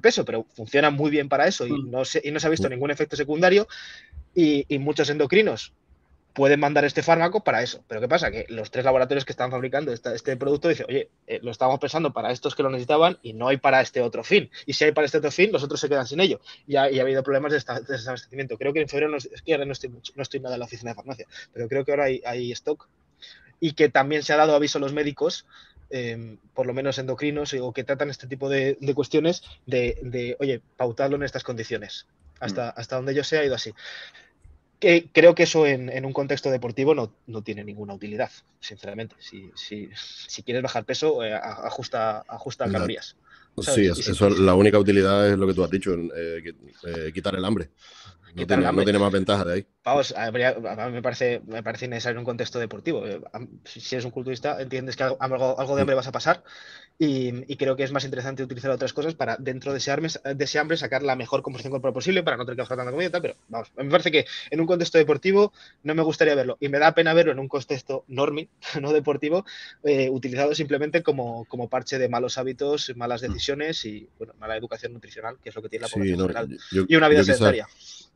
[0.00, 1.90] peso, pero funciona muy bien para eso y mm.
[1.90, 2.70] no se, y no se ha visto mm.
[2.70, 3.66] ningún efecto secundario.
[4.34, 5.72] y muchos endocrinos
[6.32, 7.82] pueden mandar este fármaco para eso.
[7.88, 8.30] Pero ¿qué pasa?
[8.30, 12.12] Que los tres laboratorios que están fabricando este producto dicen, oye, eh, lo estábamos pensando
[12.12, 14.50] para estos que lo necesitaban y no hay para este otro fin.
[14.66, 16.40] Y si hay para este otro fin, los otros se quedan sin ello.
[16.66, 18.56] Y ha, habido problemas de, desabastecimiento.
[18.58, 20.66] Creo que en febrero, no, es que ahora no estoy, no estoy nada en la
[20.66, 22.88] oficina de farmacia, pero creo que ahora hay, stock.
[23.58, 25.46] Y que también se ha dado aviso a los médicos
[25.90, 31.16] em, por lo menos endocrinos o que tratan este tipo de, cuestiones de, oye, pautarlo
[31.16, 32.06] en estas condiciones.
[32.38, 32.72] Hasta, mm.
[32.76, 33.74] hasta donde yo sé ha ido así
[34.80, 38.30] creo que eso en, un contexto deportivo no, tiene ninguna utilidad,
[38.60, 39.14] sinceramente.
[39.18, 43.16] Si, si, quieres bajar peso, eh, ajusta, ajusta calorías.
[43.58, 46.54] Sí, eso, la única utilidad es lo que tú has dicho, eh,
[46.84, 47.70] eh, quitar el hambre.
[48.34, 48.46] No
[48.84, 49.66] tiene, más ventaja de ahí.
[49.84, 53.02] Vamos, a mí me parece, me parece innecesario en un contexto deportivo.
[53.64, 56.42] Si eres un culturista, entiendes que algo, algo de hambre vas a pasar
[57.02, 61.02] y, creo que es más interesante utilizar otras cosas para dentro de ese, hambre, sacar
[61.02, 63.22] la mejor composición corporal posible para no tener que bajar tanta comida.
[63.22, 65.50] Pero vamos, me parece que en un contexto deportivo
[65.82, 68.50] no me gustaría verlo y me da pena verlo en un contexto normi,
[68.82, 69.46] no deportivo,
[69.82, 73.26] eh, utilizado simplemente como, como parche de malos hábitos, malas mm.
[73.28, 76.58] decisiones y bueno, mala educación nutricional, que es lo que tiene la población general.
[76.86, 77.66] y una vida sedentaria.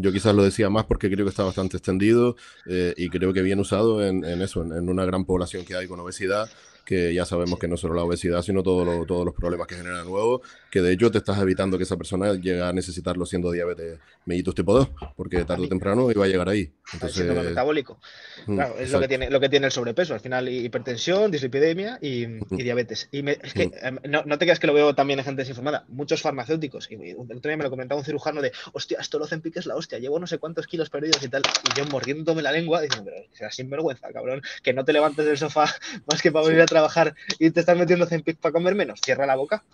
[0.05, 2.37] Yo quizás lo decía más porque creo que está bastante extendido
[2.67, 5.99] eh, y creo que bien usado en, eso, en, una gran población que hay con
[5.99, 6.51] obesidad
[6.85, 10.05] que ya sabemos que no solo la obesidad, sino todo todos los problemas que genera
[10.05, 13.99] nuevo, que de hecho te estás evitando que esa persona llegue a necesitarlo siendo diabetes
[14.27, 16.73] mellitus tipo 2, porque tarde o temprano iba a llegar ahí.
[16.93, 17.99] Entonces, metabólico.
[18.47, 21.99] Mm, claro, es lo que, tiene, lo que tiene el sobrepeso, al final hipertensión, dislipidemia
[22.01, 22.57] y, mm.
[22.57, 23.09] diabetes.
[23.13, 23.73] Y es que mm.
[23.83, 26.95] em, no, no, te creas que lo veo también en gente desinformada, muchos farmacéuticos, y
[27.11, 29.77] el otro día me lo comentaba un cirujano de, hostia, esto lo hacen piques la
[29.77, 33.11] hostia, llevo no sé cuántos kilos perdidos y tal, y yo mordiéndome la lengua diciendo,
[33.13, 35.67] pero sea sinvergüenza, cabrón, que no te levantes del sofá
[36.07, 39.27] más que para venir a trabajar y te estás metiendo Zempic para comer menos, cierra
[39.27, 39.65] la boca.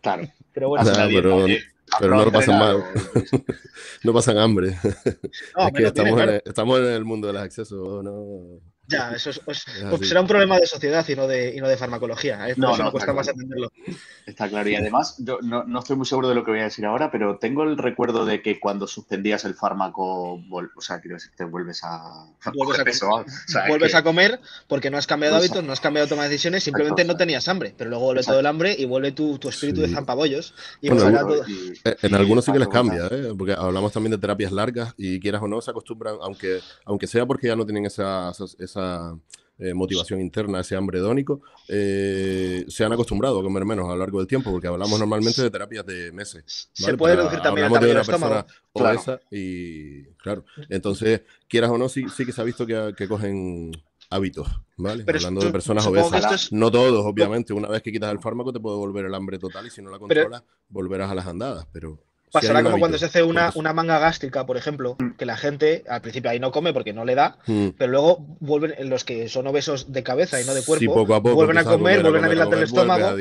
[0.00, 0.26] Claro.
[0.52, 1.46] Pero bueno, pero,
[2.00, 2.84] pero no pasan mal.
[4.02, 4.68] no pasan hambre.
[4.82, 8.60] es que estamos, en el, estamos en el mundo de los accesos, ¿no?
[8.88, 9.64] Ya, eso es,
[10.02, 12.48] será un problema de sociedad y no de, y no de farmacología.
[12.48, 12.54] ¿eh?
[12.56, 13.72] No, no, cuesta más entenderlo.
[14.24, 14.68] Está claro.
[14.68, 17.10] Y además, yo no, no, estoy muy seguro de lo que voy a decir ahora,
[17.10, 21.44] pero tengo el recuerdo de que cuando suspendías el fármaco, o sea, quiero decir, te
[21.44, 25.80] vuelves a, vuelves, a, comer, vuelves a comer porque no has cambiado hábitos, no has
[25.80, 27.74] cambiado toma de decisiones, simplemente no tenías hambre.
[27.76, 30.54] Pero luego vuelve todo el hambre y vuelve tu, tu espíritu de zampabollos.
[30.80, 33.32] Y eh, En algunos sí que les cambia, ¿eh?
[33.36, 37.26] porque hablamos también de terapias largas y quieras o no, se acostumbran, aunque, aunque sea
[37.26, 38.75] porque ya no tienen esa esa
[39.58, 43.96] eh, motivación interna, ese hambre hedónico, eh, se han acostumbrado a comer menos a lo
[43.96, 46.68] largo del tiempo, porque hablamos normalmente de terapias de meses.
[46.74, 51.88] Se puede reducir también hablamos de una persona obesa y, claro, entonces, quieras o no,
[51.88, 53.72] sí, sí que se ha visto que, cogen
[54.10, 54.46] hábitos,
[54.76, 55.06] ¿vale?
[55.08, 57.54] Hablando de personas obesas, no todos, obviamente.
[57.54, 59.90] Una vez que quitas el fármaco te puede volver el hambre total y si no
[59.90, 61.98] la controlas, volverás a las andadas, pero...
[62.32, 65.12] Pasará como cuando se hace una, una, manga gástrica, por ejemplo, mm.
[65.12, 67.68] que la gente al principio ahí no come porque no le da, mm.
[67.78, 71.64] pero luego vuelven los que son obesos de cabeza y no de cuerpo, vuelven a
[71.64, 73.16] comer, vuelven a, dilatar el estómago.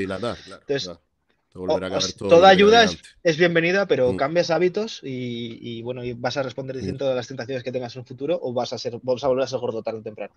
[1.55, 2.85] Entonces, toda ayuda
[3.23, 4.17] es, bienvenida, pero mm.
[4.17, 8.05] cambias hábitos y, bueno, y vas a responder diciendo las tentaciones que tengas en un
[8.05, 10.33] futuro o vas a ser, vamos a volver a ser gordo tarde o temprano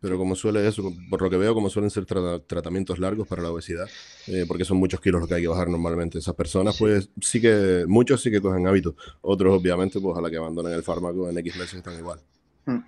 [0.00, 3.50] pero como suele eso, por lo que veo, como suelen ser tratamientos largos para la
[3.50, 3.86] obesidad,
[4.26, 7.40] eh, porque son muchos kilos los que hay que bajar normalmente esas personas, pues sí
[7.40, 11.28] que, muchos sí que cogen hábitos, otros obviamente, pues a la que abandonen el fármaco
[11.28, 12.18] en X meses están igual.
[12.64, 12.78] Mm.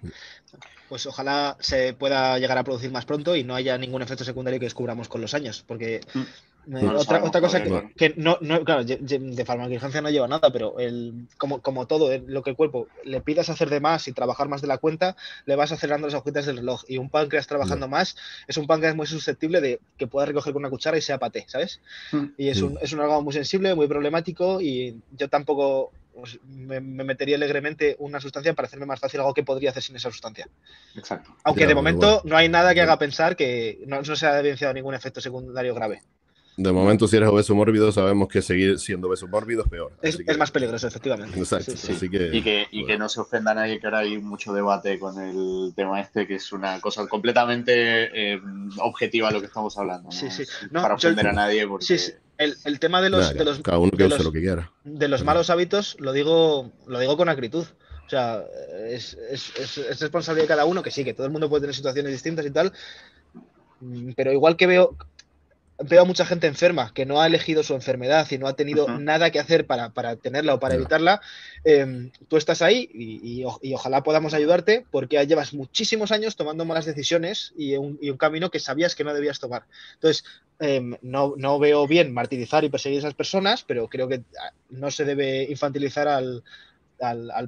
[0.89, 4.61] Pues ojalá se pueda llegar a producir más pronto y no haya ningún efecto secundario
[4.61, 6.23] que descubramos con los años, porque mm.
[6.97, 11.61] Otra, otra, cosa que, no, no, claro, de farmacovigilancia no lleva nada, pero el, como,
[11.61, 14.61] como todo, eh, lo que el cuerpo le pidas hacer de más y trabajar más
[14.61, 16.85] de la cuenta, le vas acelerando las agujetas del reloj.
[16.87, 18.17] Y un páncreas trabajando más
[18.47, 21.45] es un páncreas muy susceptible de que pueda recoger con una cuchara y sea paté,
[21.49, 21.81] ¿sabes?
[22.13, 22.27] Mm.
[22.37, 26.81] Y es un, es un órgano muy sensible, muy problemático y yo tampoco pues, me,
[26.81, 30.49] metería alegremente una sustancia para hacerme más fácil algo que podría hacer sin esa sustancia.
[30.95, 31.35] Exacto.
[31.43, 34.75] Aunque de momento no hay nada que haga pensar que no, no se ha evidenciado
[34.75, 36.03] ningún efecto secundario grave.
[36.57, 39.93] De momento, si eres obeso mórbido, sabemos que seguir siendo obeso mórbido es peor.
[40.03, 41.39] Es, más peligroso, efectivamente.
[41.39, 41.73] Exacto.
[41.73, 42.11] y,
[42.43, 45.73] que, y que, no se ofenda a nadie, que ahora hay mucho debate con el
[45.75, 48.41] tema este, que es una cosa completamente eh,
[48.79, 50.13] objetiva lo que estamos hablando.
[50.13, 50.45] Sí, sí.
[50.71, 51.67] No, para ofender a nadie.
[51.67, 51.87] Porque...
[51.87, 52.13] Sí, sí.
[52.37, 54.71] El, el, tema de los, de los, cada uno que use lo que quiera.
[54.85, 57.65] De los malos hábitos, lo digo, lo digo con acritud.
[58.07, 58.45] O sea,
[58.89, 61.75] es, es, es, responsabilidad de cada uno, que sí, que todo el mundo puede tener
[61.75, 62.73] situaciones distintas y tal.
[64.17, 64.97] Pero igual que veo,
[65.79, 68.87] veo a mucha gente enferma que no ha elegido su enfermedad y no ha tenido
[68.99, 71.21] nada que hacer para, tenerla o para evitarla,
[71.65, 73.45] em, tú estás ahí y,
[73.75, 78.95] ojalá podamos ayudarte porque llevas muchísimos años tomando malas decisiones y un, camino que sabías
[78.95, 79.65] que no debías tomar.
[79.95, 80.25] Entonces,
[80.61, 84.91] em, no, veo bien martirizar y perseguir a esas personas, pero creo que ah, no
[84.91, 86.43] se debe infantilizar al,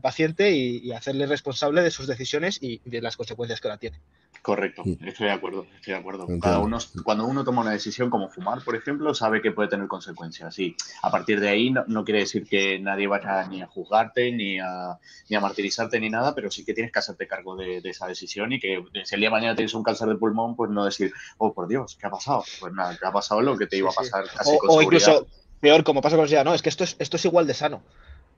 [0.03, 4.01] paciente y, hacerle responsable de sus decisiones y de las consecuencias que ahora tiene.
[4.45, 6.27] Correcto, estoy de acuerdo, estoy de acuerdo.
[6.39, 9.89] Cada uno, cuando uno toma una decisión como fumar, por ejemplo, sabe que puede tener
[9.89, 10.59] consecuencias.
[10.59, 14.59] Y a partir de ahí no, quiere decir que nadie vaya ni a juzgarte, ni
[14.59, 14.99] a,
[15.31, 18.53] ni a martirizarte, ni nada, pero sí que tienes que hacerte cargo de, esa decisión
[18.53, 21.11] y que si el día de mañana tienes un cáncer de pulmón, pues no decir,
[21.39, 22.45] oh, por Dios, ¿qué ha pasado?
[22.61, 23.41] Pues nada, ¿qué ha pasado?
[23.41, 25.27] Lo que te iba a pasar casi o, o incluso
[25.61, 27.83] peor, como pasa con el no, es que esto es, esto es igual de sano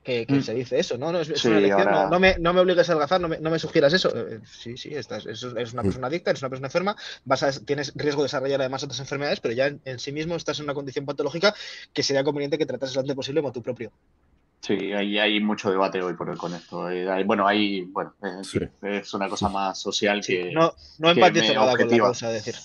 [0.07, 0.41] que, mm.
[0.41, 1.11] se dice eso, ¿no?
[1.11, 3.59] no es, una elección, no, me, no, me, obligues a adelgazar, no me, no me
[3.59, 4.09] sugieras eso.
[4.15, 5.85] Eh, sí, sí, estás, es, una mm.
[5.85, 9.41] persona adicta, eres una persona enferma, vas a, tienes riesgo de desarrollar además otras enfermedades,
[9.41, 11.53] pero ya en, sí mismo estás en una condición patológica
[11.91, 13.91] que sería conveniente que tratases lo antes posible como tu propio.
[14.61, 16.89] Sí, hay, hay mucho debate hoy por, con esto.
[16.89, 20.51] Eh, bueno, hay, bueno, eh, es una cosa más social que.
[20.53, 22.55] No, no empatizo nada con la causa, decir.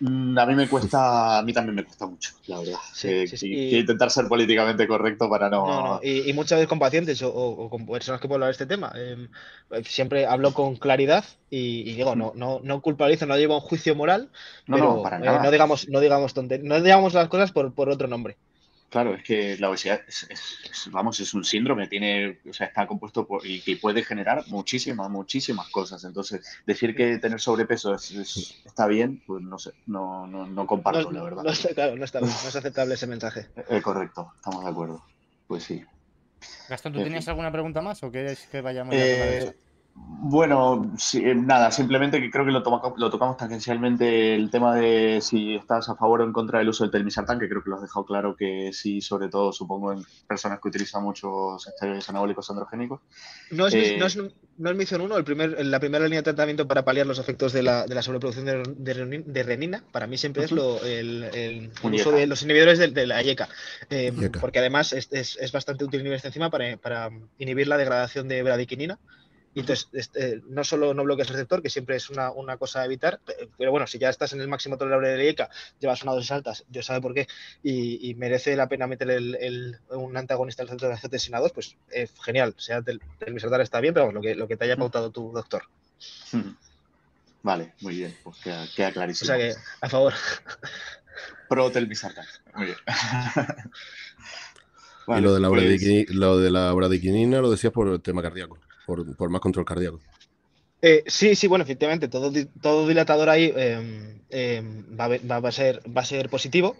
[0.00, 2.78] Mm, a mí me cuesta, a mí también me cuesta mucho, la verdad.
[2.92, 3.24] Sí,
[3.78, 5.66] intentar ser políticamente correcto para no.
[5.66, 6.00] no, no.
[6.02, 9.28] Y, muchas veces con pacientes o, con personas que pueden hablar de este tema, em,
[9.84, 14.28] siempre hablo con claridad y, digo, no, no, no culpabilizo, no llevo un juicio moral,
[14.66, 15.42] no, pero, no, para eh, nada.
[15.42, 18.36] no digamos, no digamos no digamos las cosas por, por otro nombre.
[18.88, 20.28] Claro, es que la obesidad es,
[20.90, 25.10] vamos, es un síndrome, tiene, o sea, está compuesto por, y que puede generar muchísimas,
[25.10, 26.04] muchísimas cosas.
[26.04, 31.22] Entonces, decir que tener sobrepeso está bien, pues no sé, no, no, no comparto, la
[31.22, 31.42] verdad.
[31.42, 33.46] No está, claro, no está no es aceptable ese mensaje.
[33.68, 35.04] Eh, correcto, estamos de acuerdo.
[35.48, 35.84] Pues sí.
[36.68, 39.56] Gastón, ¿tú tenías alguna pregunta más o quieres que vayamos a eh,
[40.18, 42.62] bueno, eh, nada, simplemente que creo que lo,
[42.96, 46.84] lo, tocamos tangencialmente el tema de si estás a favor o en contra del uso
[46.84, 50.02] del telmisartán, que creo que lo has dejado claro que sí, sobre todo supongo en
[50.26, 53.00] personas que utilizan muchos esteroides anabólicos androgénicos.
[53.50, 54.18] No es, eh, no es,
[54.58, 57.52] no es misión 1, el primer, la primera línea de tratamiento para paliar los efectos
[57.52, 61.70] de la, de la sobreproducción de, de, renina, para mí siempre es lo, el, el,
[61.82, 63.48] uso de los inhibidores de, la IECA,
[63.90, 67.76] eh, porque además es, es, es, bastante útil inhibir esta enzima para, para inhibir la
[67.76, 68.98] degradación de bradiquinina
[69.56, 72.84] y entonces, este, no solo no bloqueas el receptor, que siempre es una, cosa a
[72.84, 73.20] evitar,
[73.56, 75.48] pero bueno, si ya estás en el máximo tolerable de la IECA,
[75.80, 77.26] llevas una dosis altas, Dios sabe por qué,
[77.62, 82.06] y, merece la pena meter el, un antagonista al centro de angiotensina 2, pues eh,
[82.22, 85.32] genial, sea del, del está bien, pero lo que, lo que te haya pautado tu
[85.32, 85.62] doctor.
[87.42, 88.36] Vale, muy bien, pues
[88.76, 89.32] queda, clarísimo.
[89.32, 90.12] O sea que, a favor.
[91.48, 92.76] Pro telmisartán, muy bien.
[95.16, 96.10] y lo de, la pues...
[96.10, 100.00] lo de la bradiquinina lo decías por el tema cardíaco por, más control cardíaco.
[100.82, 102.30] Eh, sí, sí, bueno, efectivamente, todo,
[102.60, 106.76] todo dilatador ahí em, em, va, a ser, va a ser positivo.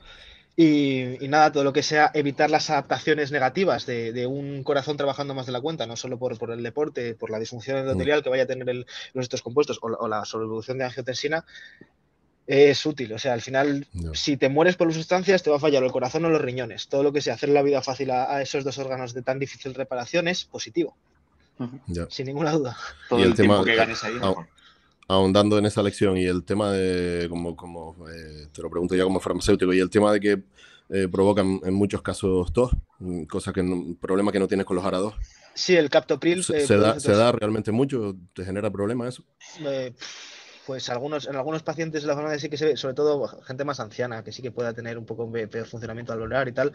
[0.58, 5.44] Y, nada, todo lo que sea evitar las adaptaciones negativas de, un corazón trabajando más
[5.44, 8.46] de la cuenta, no solo por, el deporte, por la disfunción endotelial que vaya a
[8.46, 11.44] tener los estos compuestos o, la sobreproducción de angiotensina,
[12.46, 13.12] es útil.
[13.12, 15.92] O sea, al final, si te mueres por las sustancias, te va a fallar el
[15.92, 16.88] corazón o los riñones.
[16.88, 19.74] Todo lo que sea hacer la vida fácil a esos dos órganos de tan difícil
[19.74, 20.96] reparación es positivo.
[22.08, 22.76] Sin ninguna duda.
[23.10, 24.14] y el, tema, que ganes ahí,
[25.08, 29.04] ahondando en esa lección y el tema de, como, como eh, te lo pregunto ya
[29.04, 30.42] como farmacéutico, y el tema de que
[30.88, 34.76] eh, provocan en muchos casos tos, mm, cosa que un problema que no tienes con
[34.76, 35.14] los ARA2.
[35.54, 36.44] Sí, el captopril.
[36.44, 38.14] ¿Se, eh, da, ¿Se, da, realmente mucho?
[38.34, 39.24] ¿Te genera problema eso?
[40.66, 43.64] Pues algunos, en algunos pacientes de la farmacia sí que se ve, sobre todo gente
[43.64, 46.72] más anciana, que sí que pueda tener un poco peor funcionamiento al orar y tal,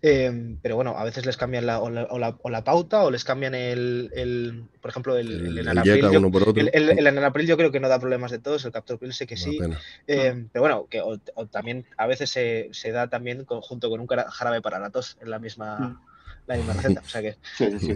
[0.00, 4.64] eh, pero bueno, a veces les cambian la, o, la, pauta o les cambian el,
[4.80, 8.72] por ejemplo, el, el, el, el, yo creo que no da problemas de todos, el
[8.72, 9.58] captopril sé que sí,
[10.06, 11.02] eh, pero bueno, que
[11.50, 15.28] también a veces se, se, da también junto con un jarabe para la tos en
[15.28, 16.00] la misma, mm.
[16.46, 17.94] la misma receta, o sea que, sí, sí,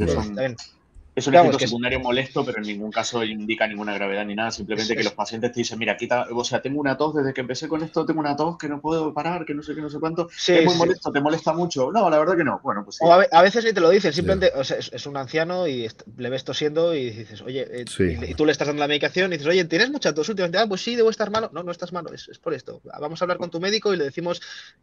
[1.19, 4.51] es un efecto secundario molesto, pero en ningún caso indica ninguna gravedad ni nada.
[4.51, 7.41] Simplemente que los pacientes te dicen, mira, quita, o sea, tengo una tos desde que
[7.41, 9.91] empecé con esto, tengo una tos que no puedo parar, que no sé qué, no
[9.91, 10.29] sé cuánto.
[10.29, 11.91] es muy molesto, te molesta mucho.
[11.93, 12.61] No, la verdad que no.
[12.63, 15.67] Bueno, pues O a, veces ni te lo dicen, simplemente, o sea, es, un anciano
[15.67, 17.85] y le ves tosiendo y dices, oye, eh,
[18.29, 20.59] y, tú le estás dando la medicación y dices, oye, ¿tienes mucha tos últimamente?
[20.59, 21.51] Ah, pues sí, debo estar malo.
[21.53, 22.81] No, no estás malo, es, por esto.
[23.01, 24.41] Vamos a hablar con tu médico y le decimos,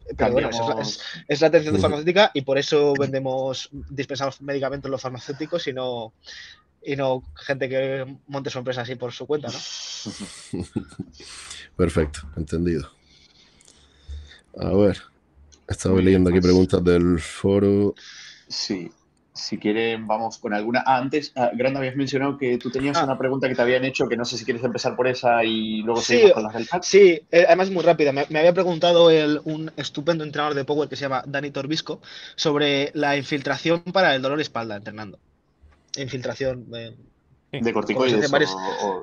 [0.08, 0.50] eh, pero bueno,
[1.28, 6.14] es, la atención farmacéutica y por eso vendemos, dispensamos medicamentos los farmacéuticos y no
[6.86, 9.58] y no gente que monte su empresa así por su cuenta, ¿no?
[11.76, 12.90] Perfecto, entendido.
[14.58, 15.02] A ver,
[15.68, 17.96] estaba leyendo aquí preguntas del foro.
[18.48, 18.92] Sí,
[19.34, 20.84] si quieren, vamos con alguna.
[20.86, 23.04] Ah, antes, ah, Grande, habías mencionado que tú tenías ah.
[23.04, 25.82] una pregunta que te habían hecho, que no sé si quieres empezar por esa y
[25.82, 26.84] luego seguimos con las del chat.
[26.84, 28.14] Sí, eh, además muy rápida.
[28.14, 32.00] Me, había preguntado el, un estupendo entrenador de Power que se llama Dani Torbisco
[32.36, 35.20] sobre la infiltración para el dolor de espalda entrenando
[35.98, 36.68] infiltración.
[36.76, 36.96] Eh,
[37.52, 38.32] de corticoides.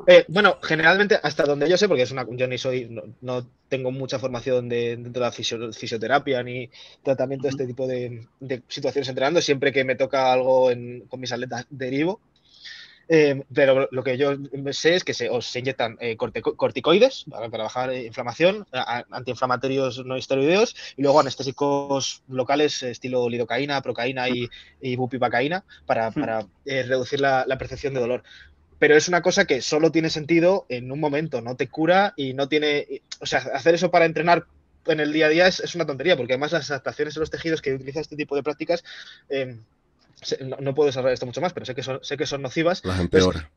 [0.07, 2.89] Eh, bueno, generalmente, hasta donde yo sé, porque es una, yo ni soy,
[3.21, 5.33] no, tengo mucha formación de, dentro de la
[5.73, 6.69] fisioterapia ni
[7.03, 9.41] tratamiento de este tipo de, de, situaciones entrenando.
[9.41, 10.71] Siempre que me toca algo
[11.09, 12.21] con mis atletas derivo.
[13.15, 14.39] Eh, pero lo que yo
[14.71, 21.03] sé es que se, os inyectan eh, corticoides para, bajar inflamación, antiinflamatorios no esteroideos y
[21.03, 24.49] luego anestésicos locales estilo lidocaína, procaína y,
[24.97, 26.15] bupivacaína para, hmm.
[26.15, 28.23] para eh, reducir la, percepción de dolor
[28.79, 32.33] pero es una cosa que solo tiene sentido en un momento, no te cura y
[32.33, 34.47] no tiene, o sea, hacer eso para entrenar
[34.87, 37.61] en el día a día es, una tontería, porque además las adaptaciones en los tejidos
[37.61, 38.83] que utiliza este tipo de prácticas
[40.61, 42.85] no, puedo desarrollar esto mucho más, pero sé que son, sé que son nocivas.
[42.85, 43.51] Las empeora.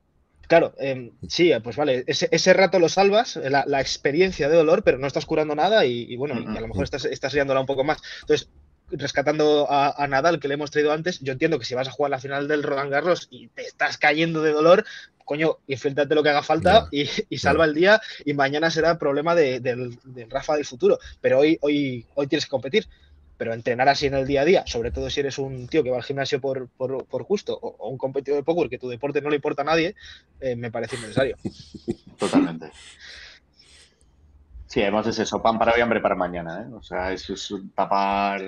[0.47, 5.07] claro, em, sí, pues vale, ese, rato lo salvas, la, experiencia de dolor, pero no
[5.07, 8.01] estás curando nada y, bueno, a lo mejor estás, estás liándola un poco más.
[8.21, 8.49] Entonces,
[8.89, 12.11] rescatando a, Nadal, que le hemos traído antes, yo entiendo que si vas a jugar
[12.11, 14.85] la final del Roland Garros y te estás cayendo de dolor,
[15.23, 17.07] coño, infiltrate lo que haga falta y,
[17.37, 20.99] salva el día y mañana será problema del, del, Rafa del futuro.
[21.21, 22.87] Pero hoy, hoy, hoy tienes que competir
[23.37, 25.89] pero entrenar así en el día a día, sobre todo si eres un tío que
[25.89, 29.29] va al gimnasio por, por, gusto o, un competidor de poker que tu deporte no
[29.29, 29.95] le importa a nadie,
[30.39, 31.37] eh, me parece innecesario.
[32.17, 32.71] Totalmente.
[34.67, 36.73] Sí, además es eso, pan para hoy, hambre para mañana, ¿eh?
[36.73, 38.41] O sea, eso es tapar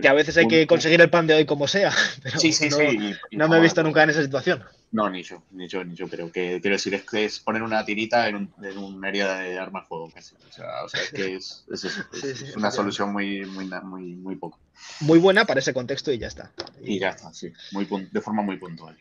[0.00, 1.92] Que a veces hay que conseguir el pan de hoy como sea.
[2.22, 3.14] Pero sí, sí, no, sí.
[3.32, 4.62] no me he visto nunca en esa situación.
[4.92, 7.62] No, ni yo, ni yo, ni yo, pero que quiero decir es que es poner
[7.62, 10.34] una tirita en un, en un área de arma fuego casi.
[10.34, 11.84] O sea, o sea que es, es,
[12.22, 14.58] es, una solución muy, muy, muy, muy poco.
[15.00, 16.52] Muy buena para ese contexto y ya está.
[16.82, 18.94] Y ya está, sí, muy, de forma muy puntual.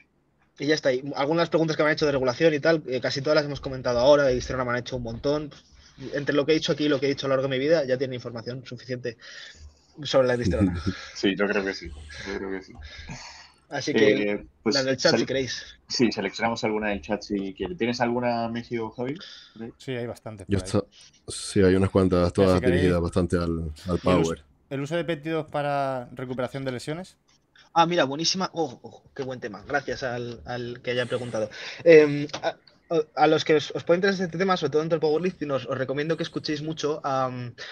[0.57, 0.93] Y ya está.
[0.93, 3.45] Y algunas preguntas que me han hecho de regulación y tal, eh, casi todas las
[3.45, 5.51] hemos comentado ahora, y me han hecho un montón.
[6.13, 7.57] Entre lo que he dicho aquí y lo que he dicho a lo largo de
[7.57, 9.17] mi vida, ya tiene información suficiente
[10.03, 10.81] sobre la Distrona.
[11.15, 11.89] Sí, yo creo que sí.
[12.27, 12.73] Yo creo que sí.
[13.69, 15.63] Así que eh, pues, la del chat si queréis.
[15.87, 17.77] Sí, seleccionamos alguna del chat si quieres.
[17.77, 19.15] ¿Tienes alguna, Messi o Javi?
[19.77, 20.45] Sí, hay bastante.
[21.27, 23.71] Sí, hay unas cuantas, todas dirigidas bastante al,
[24.03, 24.43] Power.
[24.69, 27.17] ¿El uso, de péptidos para recuperación de lesiones?
[27.73, 28.49] Ah, mira, buenísima.
[28.53, 29.63] Oh, oh qué buen tema.
[29.65, 31.49] Gracias al, que haya preguntado.
[31.85, 32.27] Eh,
[33.15, 35.77] a los que os, puede interesar este tema, sobre todo dentro del powerlifting, os, os
[35.77, 37.31] recomiendo que escuchéis mucho a,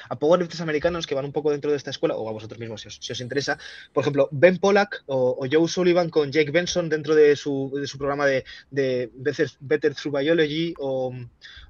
[0.09, 2.81] a, powerlifters americanos que van un poco dentro de esta escuela, o a vosotros mismos
[2.81, 3.57] si os, interesa.
[3.93, 7.97] Por ejemplo, Ben Pollack o, Joe Sullivan con Jake Benson dentro de su, de su
[7.97, 11.13] programa de, de Better, Better Through Biology o,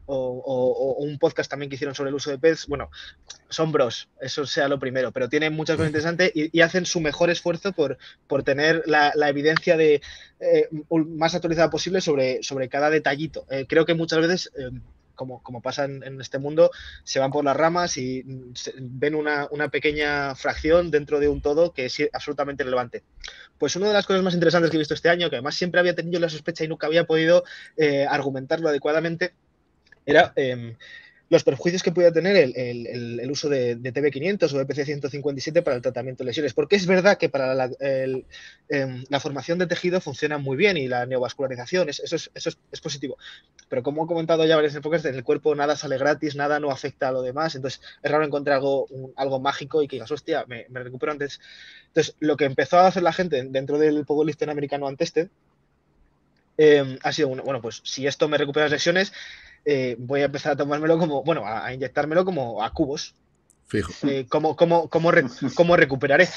[0.09, 2.67] o, un podcast también que hicieron sobre el uso de pets.
[2.67, 2.89] Bueno,
[3.49, 7.29] son bros, eso sea lo primero, pero tienen muchas cosas interesantes y, hacen su mejor
[7.29, 10.01] esfuerzo por, por tener la, evidencia de,
[10.39, 13.45] eh, más actualizada posible sobre, sobre cada detallito.
[13.49, 14.51] Eh, creo que muchas veces...
[14.57, 14.71] Eh,
[15.15, 16.71] como, como, pasa en, este mundo,
[17.03, 18.23] se van por las ramas y
[18.77, 23.03] ven una, una, pequeña fracción dentro de un todo que es absolutamente relevante.
[23.57, 25.81] Pues una de las cosas más interesantes que he visto este año, que además siempre
[25.81, 27.43] había tenido la sospecha y nunca había podido
[28.07, 29.33] argumentarlo adecuadamente,
[30.09, 30.75] era em,
[31.29, 36.23] los perjuicios que puede tener el, uso de, TB500 o de PC157 para el tratamiento
[36.23, 36.53] de lesiones.
[36.53, 41.05] Porque es verdad que para la, em, formación de tejido funciona muy bien y la
[41.05, 43.17] neovascularización, eso, es, eso es, positivo.
[43.69, 46.71] Pero como he comentado ya varias épocas, en el cuerpo nada sale gratis, nada no
[46.71, 47.55] afecta a lo demás.
[47.55, 51.39] Entonces es raro encontrar algo, mágico y que digas, hostia, me, recupero antes.
[51.87, 55.13] Entonces lo que empezó a hacer la gente dentro del powerlifting americano antes
[56.57, 59.13] eh, ha sido, bueno, pues si esto me recupera las lesiones,
[59.65, 63.15] eh, voy a empezar a tomármelo como, bueno, a, inyectármelo como a cubos.
[63.67, 63.91] Fijo.
[64.07, 65.11] Eh, ¿cómo, cómo,
[65.77, 66.27] recuperaré?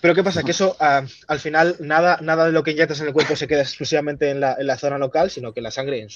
[0.00, 0.42] Pero ¿qué pasa?
[0.42, 3.60] Que eso al final nada, nada de lo que inyectas en el cuerpo se queda
[3.60, 6.08] exclusivamente en la, zona local, sino que la sangre en,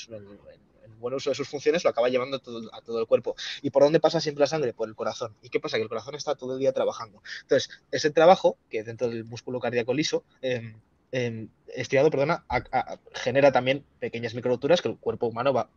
[1.05, 3.37] buen uso de sus funciones lo acaba llevando a todo el cuerpo.
[3.61, 4.73] ¿Y por dónde pasa siempre la sangre?
[4.73, 5.37] Por el corazón.
[5.43, 5.77] ¿Y qué pasa?
[5.77, 7.23] Que el corazón está todo el día trabajando.
[7.43, 10.77] Entonces, ese trabajo, que dentro del músculo cardíaco liso, em,
[11.17, 11.47] eh,
[11.77, 12.45] estirado, perdona,
[13.13, 15.69] genera también pequeñas microturas que el cuerpo humano va,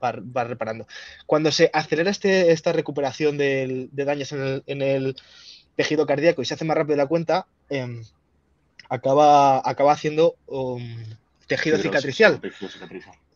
[0.44, 0.88] reparando.
[1.28, 5.16] Cuando se acelera este, esta recuperación de, daños en el,
[5.76, 8.04] tejido cardíaco y se hace más rápido la cuenta, em,
[8.90, 10.82] acaba, acaba haciendo um,
[11.46, 12.42] tejido cicatricial.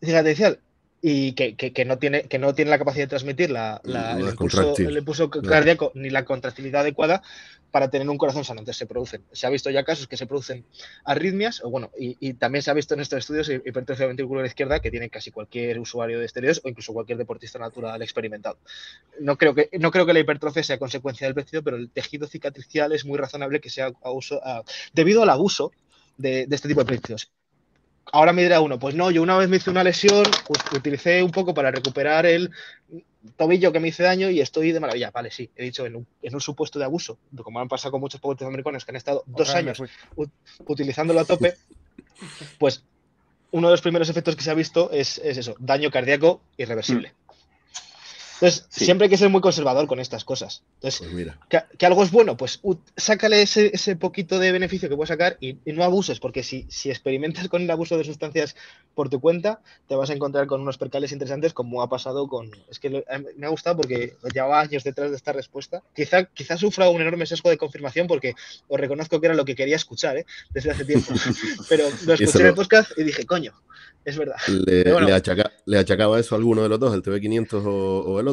[0.02, 0.58] Cicatricial
[1.04, 5.90] y que, no tiene, que no tiene la capacidad de transmitir la, el, impulso, cardíaco
[5.94, 7.22] ni la contractilidad adecuada
[7.72, 8.60] para tener un corazón sano.
[8.60, 9.24] Entonces se producen.
[9.32, 10.64] Se ha visto ya casos que se producen
[11.04, 14.90] arritmias, o bueno, y, también se ha visto en estos estudios hipertrofia ventricular izquierda que
[14.90, 18.58] tiene casi cualquier usuario de esteroides o incluso cualquier deportista natural experimentado.
[19.18, 22.28] No creo que, no creo que la hipertrofia sea consecuencia del vestido, pero el tejido
[22.28, 23.92] cicatricial es muy razonable que sea
[24.92, 25.72] debido al abuso
[26.18, 27.30] de, este tipo de precios
[28.10, 31.22] ahora me dirá uno, pues no, yo una vez me hice una lesión, pues utilicé
[31.22, 32.50] un poco para recuperar el
[33.36, 35.10] tobillo que me hice daño y estoy de maravilla.
[35.10, 38.48] Vale, sí, he dicho en un, supuesto de abuso, como han pasado con muchos poetas
[38.48, 39.82] americanos que han estado dos años
[40.66, 41.54] utilizándolo a tope,
[42.58, 42.84] pues
[43.52, 47.12] uno de los primeros efectos que se ha visto es, eso, daño cardíaco irreversible.
[48.42, 50.64] Entonces, siempre hay que ser muy conservador con estas cosas.
[50.80, 51.08] Entonces,
[51.48, 52.60] pues que, algo es bueno, pues
[52.96, 57.48] sácale ese, poquito de beneficio que puedes sacar y, no abuses, porque si, si, experimentas
[57.48, 58.56] con el abuso de sustancias
[58.96, 62.50] por tu cuenta, te vas a encontrar con unos percales interesantes como ha pasado con...
[62.68, 63.04] Es que
[63.36, 65.84] me ha gustado porque llevaba años detrás de esta respuesta.
[65.94, 68.34] Quizá, quizá sufra un enorme sesgo de confirmación porque
[68.66, 70.26] os reconozco que era lo que quería escuchar ¿eh?
[70.50, 71.12] desde hace tiempo.
[71.68, 73.52] Pero lo escuché en el podcast y dije, coño,
[74.04, 74.36] es verdad.
[75.64, 78.31] Le, achacaba eso a alguno de los dos, el TV500 o, el otro?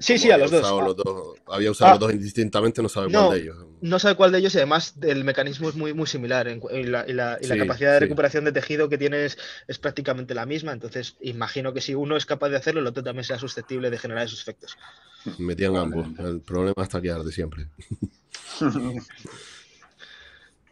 [0.00, 1.38] Sí, sí, a los dos.
[1.46, 3.56] Había usado los dos indistintamente, no sabe cuál de ellos.
[3.80, 7.38] No sabe cuál de ellos y además el mecanismo es muy, muy similar y la,
[7.58, 10.72] capacidad de recuperación de tejido que tienes es prácticamente la misma.
[10.72, 13.98] Entonces, imagino que si uno es capaz de hacerlo, el otro también será susceptible de
[13.98, 14.76] generar esos efectos.
[15.38, 16.06] Metían ambos.
[16.18, 17.68] El problema está que de siempre.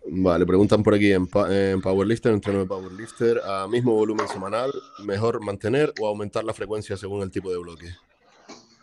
[0.09, 4.73] Vale, preguntan por aquí en, en Powerlifter, entreno de Powerlifter, a mismo volumen semanal,
[5.05, 7.97] ¿mejor mantener o aumentar la frecuencia según el tipo de bloque?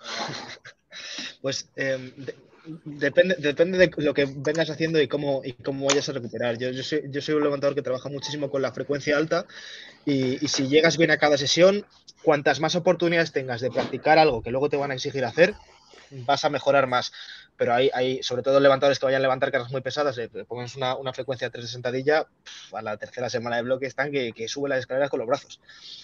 [1.42, 2.14] Pues em,
[2.86, 6.58] depende, depende de lo que vengas haciendo y cómo, y cómo vayas a recuperar.
[6.58, 9.46] Yo, yo, soy, yo soy un levantador que trabaja muchísimo con la frecuencia alta
[10.06, 11.86] y, y si llegas bien a cada sesión,
[12.24, 15.56] cuantas más oportunidades tengas de practicar algo que luego te van a exigir hacer,
[16.12, 17.12] vas a mejorar más
[17.56, 20.76] pero hay, hay sobre todo levantadores que vayan a levantar cargas muy pesadas, le pones
[20.76, 22.28] una, una frecuencia de 360
[22.74, 25.62] a la tercera semana de bloque están que, que sube las escaleras con los brazos.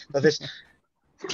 [0.07, 0.39] Entonces,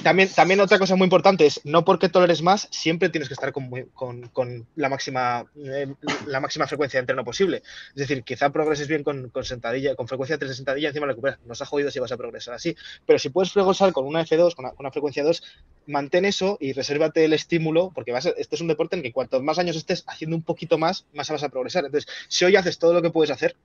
[0.02, 3.52] también, también otra cosa muy importante es, no porque toleres más, siempre tienes que estar
[3.52, 5.94] con, con, la, máxima, eh,
[6.26, 7.62] la máxima frecuencia de entreno posible.
[7.90, 11.40] Es decir, quizá progreses bien con, sentadilla, con frecuencia de 3 sentadillas, encima recuperas.
[11.46, 12.76] Nos ha jodido si vas a progresar así.
[13.06, 15.44] Pero si puedes progresar con una F2, con una, frecuencia 2,
[15.86, 19.44] mantén eso y resérvate el estímulo, porque vas este es un deporte en que cuantos
[19.44, 21.86] más años estés haciendo un poquito más, más vas a progresar.
[21.86, 23.56] Entonces, si hoy haces todo lo que puedes hacer,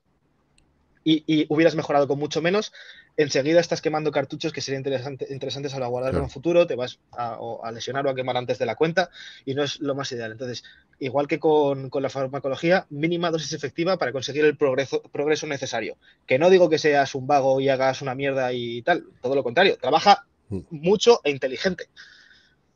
[1.05, 2.73] y, hubieras mejorado con mucho menos,
[3.17, 4.85] enseguida estás quemando cartuchos que serían
[5.31, 7.39] interesantes a la guardar en un futuro, te vas a,
[7.73, 9.11] lesionar o a quemar antes de la cuenta
[9.45, 10.33] y no es lo más ideal.
[10.33, 10.65] Entonces,
[10.99, 15.97] igual que con, la farmacología, mínima dosis efectiva para conseguir el progreso, progreso necesario.
[16.27, 19.43] Que no digo que seas un vago y hagas una mierda y tal, todo lo
[19.43, 20.61] contrario, trabaja mm.
[20.71, 21.89] mucho e inteligente.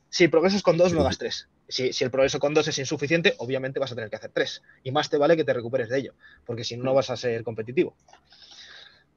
[0.09, 1.49] Si progresas con dos, no hagas tres.
[1.69, 4.63] Si, el progreso con dos es insuficiente, obviamente vas a tener que hacer tres.
[4.83, 6.15] Y más te vale que te recuperes de ello,
[6.45, 7.95] porque si no, no vas a ser competitivo.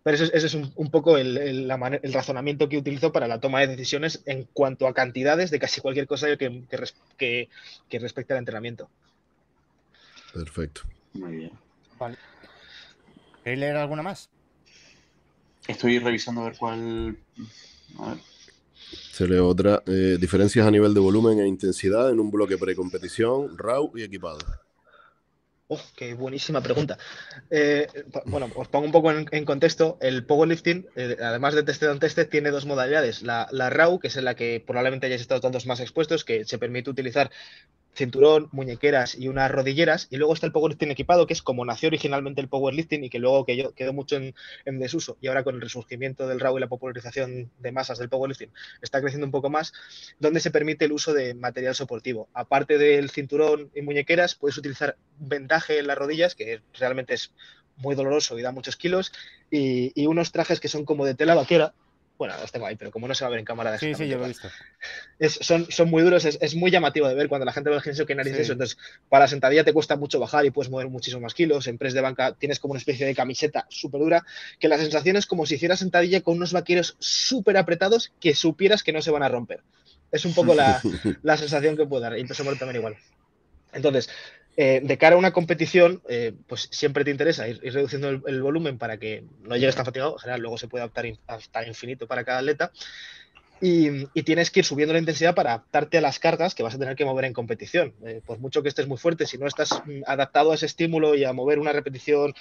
[0.04, 1.70] Pero ese, es un, poco el,
[2.14, 6.08] razonamiento que utilizo para la toma de decisiones en cuanto a cantidades de casi cualquier
[6.08, 6.64] cosa que,
[7.18, 7.50] que,
[7.90, 8.90] que respecte al entrenamiento.
[10.34, 10.84] Perfecto.
[11.14, 11.52] Muy bien.
[12.00, 12.18] Vale.
[13.44, 14.30] ¿Queréis leer alguna más?
[15.68, 17.18] Estoy revisando a ver cuál.
[18.00, 18.18] A ver.
[18.92, 19.84] Se lee otra.
[19.86, 24.40] Eh, diferencias a nivel de volumen e intensidad en un bloque precompetición, RAW y equipado.
[25.70, 26.98] Oh, qué buenísima pregunta.
[27.50, 27.88] Eh,
[28.26, 29.98] bueno, os pongo un poco en, contexto.
[30.00, 33.22] El powerlifting, eh, además de test on test, tiene dos modalidades.
[33.22, 36.46] La, la RAW, que es en la que probablemente hayáis estado tantos más expuestos, que
[36.46, 37.32] se permite utilizar
[37.94, 40.08] cinturón, muñequeras y unas rodilleras.
[40.10, 43.20] Y luego está el powerlifting equipado, que es como nació originalmente el powerlifting y que
[43.20, 45.18] luego quedó, mucho en, desuso.
[45.22, 48.52] Y ahora con el resurgimiento del RAW y la popularización de masas del powerlifting
[48.82, 49.74] está creciendo un poco más,
[50.20, 52.30] donde se permite el uso de material soportivo.
[52.34, 57.34] Aparte del cinturón y muñequeras, puedes utilizar vendaje en las rodillas, que realmente es
[57.78, 59.12] muy doloroso y da muchos kilos,
[59.50, 61.74] y unos trajes que son como de tela vaquera,
[62.18, 63.78] bueno, los tengo ahí, pero como no se va a ver en cámara.
[63.78, 64.50] Sí, sí, yo lo he visto.
[65.42, 68.06] son, son muy duros, es, muy llamativo de ver cuando la gente ve el gimnasio
[68.06, 68.54] que narices eso.
[68.54, 68.78] Entonces,
[69.10, 71.68] para la sentadilla te cuesta mucho bajar y puedes mover muchísimos más kilos.
[71.68, 74.26] En press de banca tienes como una especie de camiseta súper dura,
[74.60, 78.84] que la sensación es como si hicieras sentadilla con unos vaqueros súper apretados que supieras
[78.84, 79.62] que no se van a romper.
[80.12, 80.82] Es un poco la,
[81.22, 82.18] la sensación que puede dar.
[82.18, 82.98] Y peso muerto también igual.
[83.74, 84.10] Entonces,
[84.60, 88.80] eh, de cara a una competición, eh, pues siempre te interesa ir, reduciendo el, volumen
[88.80, 90.14] para que no llegues tan fatigado.
[90.14, 92.72] En general, luego se puede adaptar hasta infinito para cada atleta.
[93.62, 96.80] Y, tienes que ir subiendo la intensidad para adaptarte a las cargas que vas a
[96.80, 97.94] tener que mover en competición.
[98.04, 101.14] Eh, por mucho que estés muy fuerte, si no estás mm, adaptado a ese estímulo
[101.14, 102.34] y a mover una repetición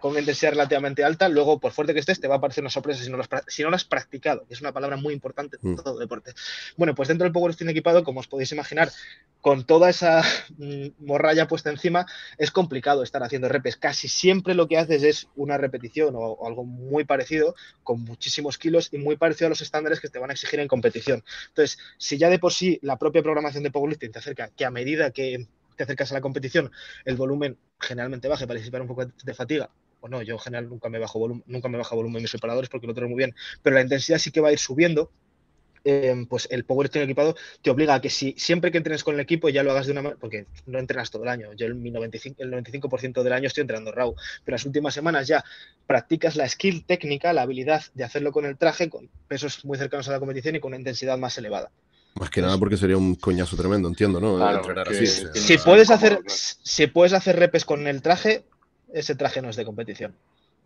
[0.00, 2.70] con una intensidad relativamente alta, luego, por fuerte que estés, te va a parecer una
[2.70, 5.14] sorpresa si no lo has, si no lo has practicado, que es una palabra muy
[5.14, 5.76] importante en mm.
[5.76, 6.32] todo deporte.
[6.76, 8.90] Bueno, pues dentro del powerlifting equipado, como os podéis imaginar,
[9.40, 10.22] con toda esa
[10.98, 12.06] morralla puesta encima,
[12.38, 13.76] es complicado estar haciendo repes.
[13.76, 18.88] Casi siempre lo que haces es una repetición o, algo muy parecido, con muchísimos kilos
[18.92, 21.22] y muy parecido a los estándares que te van a exigir en competición.
[21.48, 24.70] Entonces, si ya de por sí la propia programación de powerlifting te acerca que a
[24.70, 25.46] medida que
[25.76, 26.72] te acercas a la competición,
[27.04, 29.70] el volumen generalmente baje para disipar un poco de fatiga,
[30.00, 32.30] o no, yo en general nunca me bajo volumen, nunca me baja volumen en mis
[32.30, 35.10] separadores porque lo tengo muy bien, pero la intensidad sí que va a ir subiendo
[35.88, 39.20] Em, pues el powerlifting equipado te obliga a que si siempre que entrenes con el
[39.20, 41.52] equipo ya lo hagas de una manera, porque no entrenas todo el año.
[41.52, 45.44] Yo el 95%, el 95 del año estoy entrenando RAW, pero las últimas semanas ya
[45.86, 50.08] practicas la skill técnica, la habilidad de hacerlo con el traje, con pesos muy cercanos
[50.08, 51.70] a la competición y con una intensidad más elevada.
[52.18, 54.50] Más que nada porque sería un coñazo tremendo, entiendo, ¿no?
[54.50, 55.06] Entrenar así.
[55.06, 58.44] Si puedes, hacer, si puedes hacer repes con el traje,
[58.92, 60.14] ese traje no es de competición.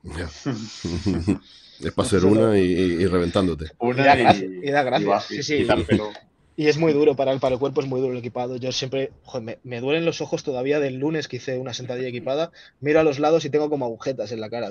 [1.81, 3.71] Es para hacer una y, reventándote.
[3.79, 5.25] Una y, da gracias.
[5.25, 5.67] sí, sí.
[6.61, 8.57] Y es muy duro para el, para el cuerpo, es muy duro el equipado.
[8.57, 12.53] Yo siempre, joder, me, duelen los ojos todavía del lunes que hice una sentadilla equipada.
[12.81, 14.71] Miro a los lados y tengo como agujetas en la cara.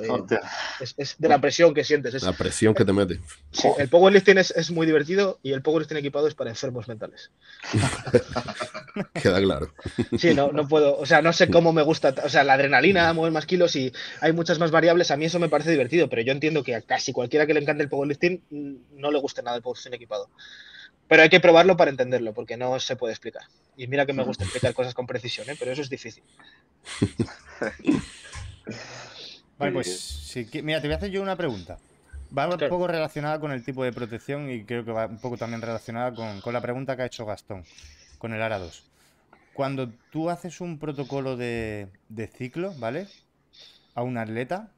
[0.79, 2.21] es, de la presión que sientes.
[2.21, 3.19] la presión que te mete.
[3.51, 7.31] Sí, el powerlifting es, es muy divertido y el powerlifting equipado es para enfermos mentales.
[9.23, 9.73] Queda claro.
[10.15, 13.11] Sí, no, no puedo, o sea, no sé cómo me gusta, o sea, la adrenalina,
[13.13, 13.91] mover más kilos y
[14.21, 15.09] hay muchas más variables.
[15.09, 17.61] A mí eso me parece divertido, pero yo entiendo que a casi cualquiera que le
[17.61, 20.29] encante el powerlifting mm, no le guste nada el powerlifting equipado.
[21.09, 23.41] Pero hay que probarlo para entenderlo, porque no se puede explicar.
[23.75, 25.55] Y mira que me gusta explicar cosas con precisión, ¿eh?
[25.57, 26.21] pero eso es difícil.
[29.57, 31.79] vale, pues mira, te voy a hacer yo una pregunta.
[32.37, 35.35] Va un poco relacionada con el tipo de protección y creo que va un poco
[35.35, 37.65] también relacionada con, la pregunta que ha hecho Gastón,
[38.19, 38.83] con el ARA 2.
[39.53, 41.89] Cuando tú haces un protocolo de,
[42.37, 43.07] ciclo, ¿vale?
[43.95, 44.69] A un atleta,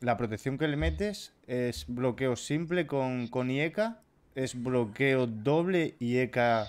[0.00, 4.00] la protección que le metes es bloqueo simple con, con IECA
[4.36, 6.68] es bloqueo doble y ECA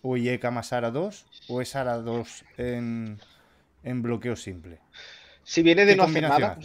[0.00, 3.18] o IECA más ARA 2 o es ARA 2 en,
[3.82, 4.78] bloqueo simple?
[5.42, 6.58] Si viene de no hacer nada.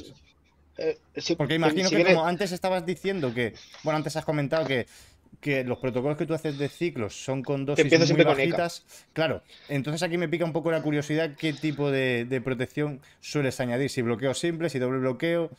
[0.78, 0.98] Eh,
[1.38, 3.54] Porque imagino que como antes estabas diciendo que,
[3.84, 4.86] bueno, antes has comentado que,
[5.42, 8.86] que los protocolos que tú haces de ciclos son con dosis muy bajitas.
[9.14, 13.60] Claro, entonces aquí me pica un poco la curiosidad qué tipo de, de protección sueles
[13.60, 15.50] añadir, si bloqueo simple, si doble bloqueo.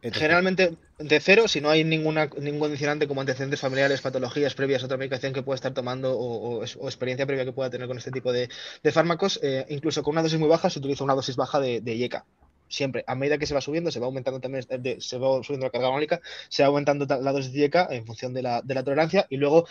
[0.00, 4.96] Generalmente de cero, si no hay ninguna, ningún condicionante como antecedentes familiares, patologías previas, otra
[4.96, 8.48] medicación que pueda estar tomando o, experiencia previa que pueda tener con este tipo de,
[8.92, 11.94] fármacos, eh, incluso con una dosis muy baja se utiliza una dosis baja de, de
[11.96, 12.24] IECA.
[12.68, 15.66] Siempre, a medida que se va subiendo, se va aumentando también, eh, se va subiendo
[15.66, 18.74] la carga mólica, se va aumentando la dosis de IECA en función de la, de
[18.74, 19.66] la tolerancia y luego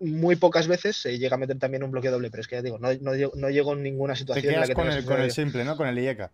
[0.00, 2.62] muy pocas veces se llega a meter también un bloqueo doble, pero es que ya
[2.62, 5.30] digo, no, no, no llego en ninguna situación en la que con el, con el
[5.30, 5.76] simple, ¿no?
[5.76, 6.32] Con el IECA.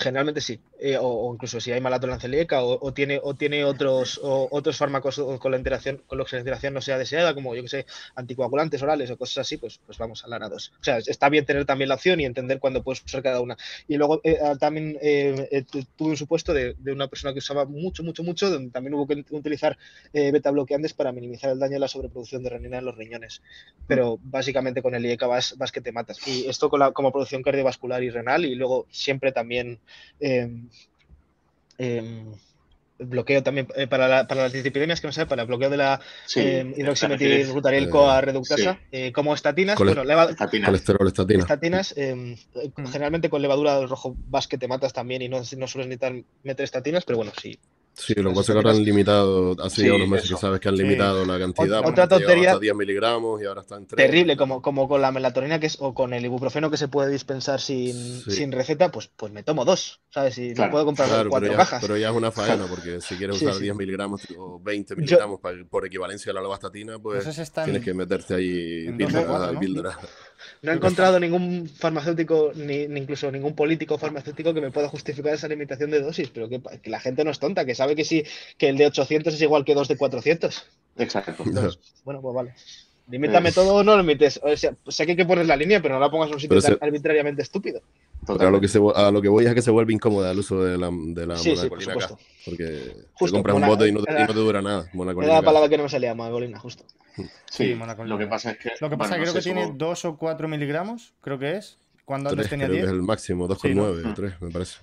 [0.00, 3.64] Generalmente sí, eh, o, incluso si hay mala tolerancia celíaca o, o, tiene, o tiene
[3.64, 7.52] otros, otros fármacos con la interacción, con lo que la interacción no sea deseada, como
[7.56, 10.70] yo que sé, anticoagulantes orales o cosas así, pues, pues vamos a la ARA2.
[10.70, 13.56] O sea, está bien tener también la opción y entender cuándo puedes usar cada una.
[13.88, 15.64] Y luego eh, ah, también eh,
[15.96, 19.08] tuve un supuesto de, de, una persona que usaba mucho, mucho, mucho, donde también hubo
[19.08, 19.76] que utilizar
[20.12, 23.42] beta bloqueantes para minimizar el daño de la sobreproducción de renina en los riñones.
[23.88, 26.24] Pero básicamente con el IECA vas, vas que te matas.
[26.28, 29.80] Y esto con la, como producción cardiovascular y renal y luego siempre también
[30.20, 30.68] Em,
[31.78, 32.32] em,
[32.98, 36.00] bloqueo también eh, para, para, las disciplinas que no sé, para el bloqueo de la
[36.26, 40.68] sí, eh, coa reductasa, eh, como estatinas, bueno, estatinas.
[40.68, 41.42] colesterol, estatinas.
[41.42, 41.94] Estatinas,
[42.90, 46.14] generalmente con levadura del rojo vas que te matas también y no, no sueles necesitar
[46.42, 47.58] meter estatinas, pero bueno, sí,
[47.98, 50.60] Sí, lo que pasa es que ahora han limitado, hace ya unos meses que sabes
[50.60, 51.84] que han limitado la cantidad.
[51.84, 52.50] Otra tontería.
[52.50, 53.96] Hasta 10 miligramos y ahora está en 3.
[53.96, 57.10] Terrible, como, como con la melatonina que es, o con el ibuprofeno que se puede
[57.10, 60.38] dispensar sin, sin receta, pues, pues me tomo dos, ¿sabes?
[60.38, 61.80] Y me puedo comprar cuatro cajas.
[61.82, 65.84] Pero ya es una faena, porque si quieres usar 10 miligramos o 20 miligramos por
[65.84, 67.24] equivalencia a la lovastatina, pues
[67.64, 70.08] tienes que meterte ahí píldora, ¿no?
[70.62, 75.48] No he encontrado ningún farmacéutico, ni, incluso ningún político farmacéutico que me pueda justificar esa
[75.48, 78.24] limitación de dosis, pero que, la gente no es tonta, que sabe que sí,
[78.56, 80.66] que el de 800 es igual que dos de 400.
[80.98, 81.44] Exacto.
[82.04, 82.54] bueno, pues vale.
[83.10, 84.38] Limítame todo o no lo limites.
[84.42, 86.40] O sea, sé que hay que poner la línea, pero no la pongas en un
[86.40, 87.80] sitio tan arbitrariamente estúpido.
[88.28, 90.62] A lo, que se, a lo que voy es que se vuelve incómoda el uso
[90.62, 92.18] de la, de la sí, sí, por supuesto.
[92.44, 94.90] Porque te compras un bote y no, te dura nada.
[94.92, 96.84] Era la palabra que no me salía, monacolina, justo.
[97.50, 98.70] Sí, Lo que pasa es que.
[98.80, 101.78] Lo que pasa creo que tiene 2 o 4 miligramos, creo que es.
[102.04, 102.84] Cuando antes tenía 10.
[102.84, 104.78] es el máximo, 2,9 o 3, me parece.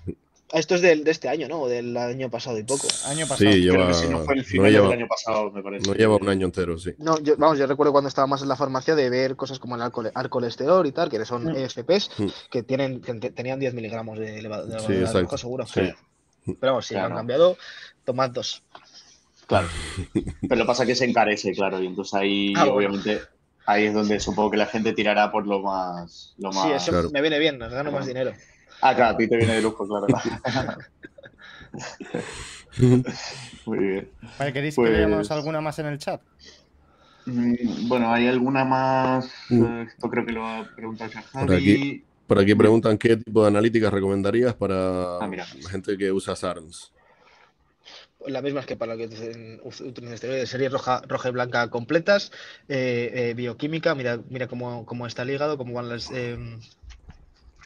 [0.53, 1.61] Esto es de, de, este año, ¿no?
[1.61, 2.88] O del año pasado y poco.
[3.05, 3.51] Año pasado.
[3.51, 5.88] Sí, lleva, si no fue el final no lleva, del año pasado, me parece.
[5.88, 6.91] No lleva un año entero, sí.
[6.99, 9.76] No, yo, vamos, yo recuerdo cuando estaba más en la farmacia de ver cosas como
[9.76, 11.55] el alcohol, colesterol y tal, que son mm.
[11.55, 12.27] EFPs, mm.
[12.51, 15.65] que tienen que tenían 10 miligramos de, elevado, de, sí, de seguro.
[15.65, 15.91] Sí.
[16.45, 17.07] Pero vamos, si claro.
[17.07, 17.57] han cambiado,
[18.03, 18.61] tomad dos.
[19.47, 19.67] Claro.
[20.41, 23.22] Pero lo pasa que se encarece, claro, y entonces ahí, ah, obviamente,
[23.65, 26.35] ahí es donde supongo que la gente tirará por lo más.
[26.38, 26.84] Lo más...
[26.84, 28.34] Sí, eso me viene bien, nos gano más dinero.
[28.81, 30.07] Ah, claro, a ti te viene de lujo, claro.
[33.65, 34.10] Muy bien.
[34.53, 36.22] ¿queréis que pues leamos alguna más en el chat?
[37.26, 39.31] Mm, bueno, hay alguna más.
[39.49, 39.64] Mm.
[39.64, 43.41] Eh, esto creo que lo va a preguntar Por aquí, por aquí preguntan qué tipo
[43.41, 45.30] de analíticas recomendarías para ah,
[45.69, 46.91] gente que usa SARMS.
[48.27, 52.31] Las mismas que para lo que utilizan esteroides, series roja, roja y blanca completas,
[52.68, 56.10] eh, eh, bioquímica, mira, mira cómo, cómo, está ligado, cómo van las,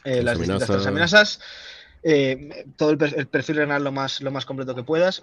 [0.04, 1.40] las distintas transaminasas.
[2.02, 5.22] Eh, todo el, perfil renal lo más, lo más completo que puedas.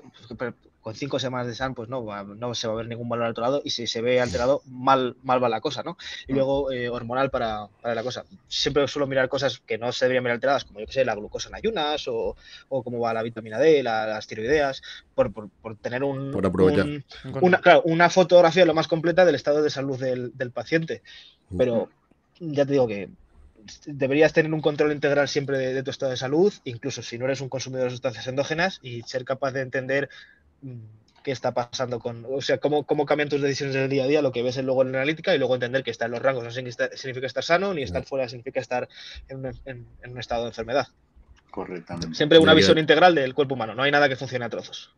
[0.82, 3.62] Con cinco semanas de SAN, pues no, no se va a ver ningún valor alterado
[3.66, 5.98] y si se ve alterado, mal, mal va la cosa, ¿no?
[6.28, 8.24] Y luego eh, hormonal para, para, la cosa.
[8.48, 11.16] Siempre suelo mirar cosas que no se deberían ver alteradas, como yo que sé, la
[11.16, 12.38] glucosa en ayunas o,
[12.70, 14.82] o cómo va la vitamina D, las tiroideas,
[15.14, 16.34] por, por, por tener un,
[17.42, 21.02] una, claro, una, fotografía lo más completa del estado de salud del, del paciente.
[21.58, 21.90] Pero
[22.40, 23.10] ya te digo que
[23.86, 27.42] deberías tener un control integral siempre de, tu estado de salud, incluso si no eres
[27.42, 30.10] un consumidor de sustancias endógenas, y ser capaz de entender
[30.62, 30.78] mm,
[31.24, 34.22] qué está pasando con, o sea, cómo, cómo cambian tus decisiones del día a día,
[34.22, 36.44] lo que ves luego en la analítica, y luego entender que está en los rangos
[36.44, 38.88] no significa estar sano, ni estar fuera significa estar
[39.28, 40.88] en un estado de enfermedad.
[41.52, 42.16] Correctamente.
[42.16, 44.92] Siempre una visión integral del cuerpo humano, no hay nada que funcione a trozos.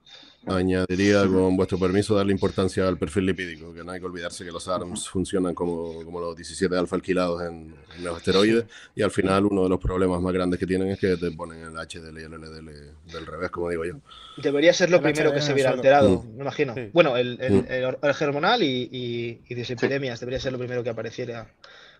[0.47, 4.51] Añadiría, con vuestro permiso, darle importancia al perfil lipídico, que no hay que olvidarse que
[4.51, 8.65] los ARMS funcionan como, como los 17 alfa alquilados en, los esteroides,
[8.95, 11.59] y al final uno de los problemas más grandes que tienen es que te ponen
[11.61, 12.71] el HDL y el LDL
[13.11, 13.95] del revés, como digo yo.
[14.37, 16.37] Debería ser lo primero que se viera alterado, mm.
[16.37, 16.75] me imagino.
[16.93, 17.65] Bueno, el, el, mm.
[17.69, 21.51] el, hormonal y, y, y dislipidemias debería ser lo primero que apareciera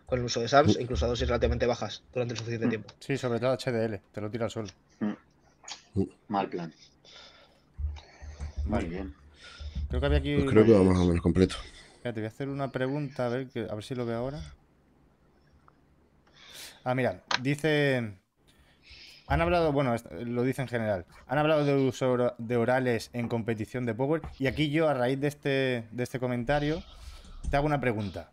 [0.09, 0.81] con el uso de SARS, mm.
[0.81, 2.69] incluso a dosis relativamente bajas durante el suficiente mm.
[2.69, 2.93] tiempo.
[2.99, 4.69] Sí, sobre todo HDL, te lo tira al suelo.
[4.99, 6.03] Mm.
[6.27, 6.73] Mal plan.
[8.65, 9.13] Muy bien.
[9.87, 10.35] Creo que había aquí.
[10.35, 11.55] Pues creo que va más o menos completo.
[12.01, 14.41] te voy a hacer una pregunta, a ver, a ver si lo veo ahora.
[16.83, 18.13] Ah, mira, dice.
[19.27, 19.95] Han hablado, bueno,
[20.25, 21.05] lo dice en general.
[21.27, 24.23] Han hablado de uso de orales en competición de Power.
[24.39, 26.81] Y aquí yo, a raíz de este, de este comentario,
[27.51, 28.31] te hago una pregunta.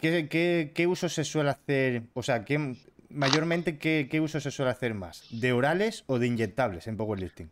[0.00, 2.02] ¿Qué, uso se suele hacer?
[2.14, 2.76] O sea, ¿qué,
[3.10, 5.26] mayormente, ¿qué, ¿qué uso se suele hacer más?
[5.30, 7.50] ¿De orales o de inyectables en powerlifting?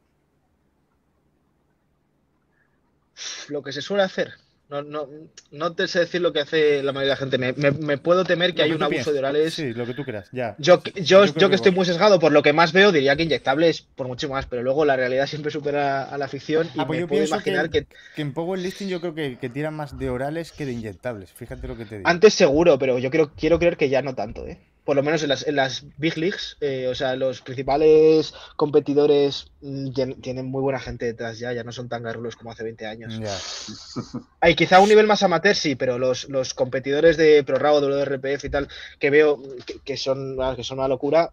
[3.49, 4.33] Lo que se suele hacer.
[4.69, 5.09] No, no,
[5.51, 7.73] no te sé decir lo que hace la mayoría de la gente.
[7.73, 9.55] Me, puedo temer que hay un abuso de orales.
[9.55, 10.57] Sí, lo que tú creas, ya.
[10.59, 13.81] Yo, yo, yo, que, estoy muy sesgado por lo que más veo, diría que inyectables
[13.81, 17.01] por mucho más, pero luego la realidad siempre supera a la ficción y ah, pues
[17.01, 20.53] me puedo imaginar que, que, en Powerlifting yo creo que, que tiran más de orales
[20.53, 21.33] que de inyectables.
[21.33, 22.09] Fíjate lo que te digo.
[22.09, 24.59] Antes seguro, pero yo creo, quiero creer que ya no tanto, ¿eh?
[24.89, 29.53] Por lo menos en las, en las Big Leagues, eh, o sea, los principales competidores
[29.61, 29.91] mm,
[30.23, 33.21] tienen muy buena gente detrás ya, ya no son tan garrulos como hace 20 años.
[34.41, 38.49] Hay quizá un nivel más amateur, sí, pero los, los competidores de ProRAO, WRPF y
[38.49, 39.43] tal, que veo
[39.85, 41.33] que, son, que son una locura,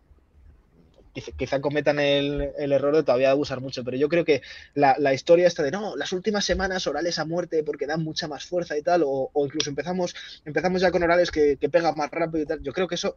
[1.13, 4.41] quizá cometan el, error de todavía abusar mucho, pero yo creo que
[4.73, 8.43] la, historia esta de no, las últimas semanas orales a muerte porque dan mucha más
[8.43, 10.13] fuerza y tal, o, incluso empezamos,
[10.43, 13.15] empezamos ya con orales que, que pegan más rápido y tal, yo creo que eso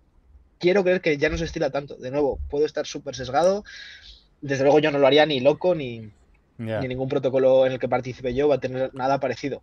[0.58, 1.96] quiero creer que ya no se estila tanto.
[1.96, 3.64] De nuevo, puedo estar súper sesgado.
[4.40, 6.10] Desde luego yo no lo haría ni loco ni,
[6.58, 9.62] ni ningún protocolo en el que participe yo va a tener nada parecido.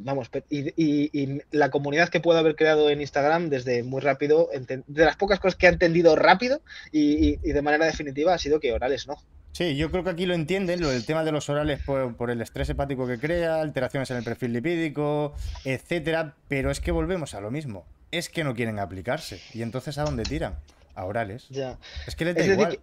[0.00, 5.16] Vamos, y, la comunidad que puedo haber creado en Instagram desde muy rápido, de las
[5.16, 6.60] pocas cosas que ha entendido rápido
[6.92, 9.16] y, de manera definitiva ha sido que orales no.
[9.50, 12.30] Sí, yo creo que aquí lo entienden, lo del tema de los orales por, por,
[12.30, 15.34] el estrés hepático que crea, alteraciones en el perfil lipídico,
[15.64, 19.40] etcétera, pero es que volvemos a lo mismo es que no quieren aplicarse.
[19.54, 20.58] Y entonces, ¿a dónde tiran?
[20.94, 21.48] A orales.
[21.48, 21.78] Ya.
[22.06, 22.80] Es que les da igual.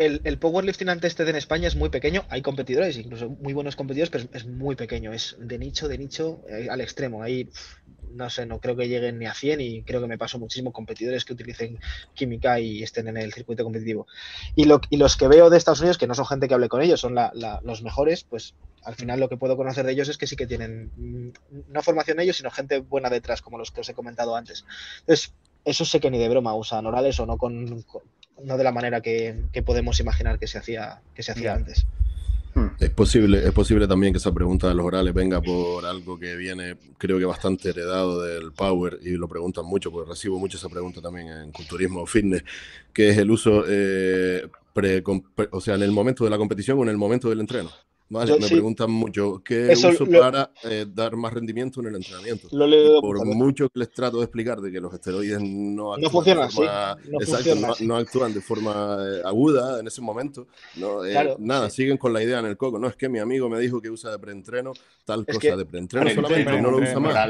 [0.00, 2.24] El, el, powerlifting ante este en España es muy pequeño.
[2.30, 5.12] Hay competidores, incluso muy buenos competidores, pero es, muy pequeño.
[5.12, 7.22] Es de nicho, de nicho eh, al extremo.
[7.22, 7.50] Ahí,
[8.10, 10.72] no sé, no creo que lleguen ni a 100 y creo que me paso muchísimo
[10.72, 11.78] competidores que utilicen
[12.14, 14.06] química y estén en el circuito competitivo.
[14.56, 16.98] Y los que veo de Estados Unidos, que no son gente que hable con ellos,
[16.98, 17.14] son
[17.62, 20.46] los mejores, pues al final lo que puedo conocer de ellos es que sí que
[20.46, 24.34] tienen mm, no formación ellos, sino gente buena detrás, como los que os he comentado
[24.34, 24.64] antes.
[25.00, 27.84] Entonces, eso sé que ni de broma usan orales o no con,
[28.44, 29.34] no de la manera que,
[29.64, 31.86] podemos imaginar que se hacía, que se hacía antes.
[32.54, 32.68] Hmm.
[32.80, 36.34] Es posible, es posible también que esa pregunta de los orales venga por algo que
[36.34, 40.68] viene, creo que bastante heredado del Power, y lo preguntan mucho, porque recibo mucho esa
[40.68, 42.42] pregunta también en culturismo o fitness,
[42.92, 44.48] que es el uso, eh,
[45.52, 47.70] o sea, en el momento de la competición o en el momento del entreno.
[48.10, 52.48] Vale, me preguntan mucho qué uso para eh, dar más rendimiento en el entrenamiento.
[53.00, 57.76] por mucho que les trato de explicar de que los esteroides no actúan, de, forma,
[57.80, 62.20] no, actúan de forma eh, aguda en ese momento, no, eh, nada, siguen con la
[62.20, 62.80] idea en el coco.
[62.80, 64.72] No es que mi amigo me dijo que usa de preentreno
[65.04, 67.28] tal cosa de preentreno solamente y no lo usa más.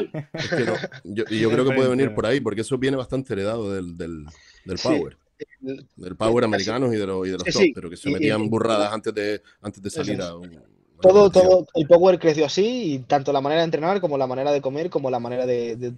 [1.04, 3.98] yo, y yo creo que puede venir por ahí porque eso viene bastante heredado del,
[3.98, 4.24] del,
[4.64, 5.19] del power
[5.60, 8.92] del power americanos y de, los, y de los top, pero que se metían burradas
[8.92, 10.60] antes de, antes de salir a un,
[11.00, 14.52] todo, todo, el Power creció así, y tanto la manera de entrenar como la manera
[14.52, 15.94] de comer, como la manera de,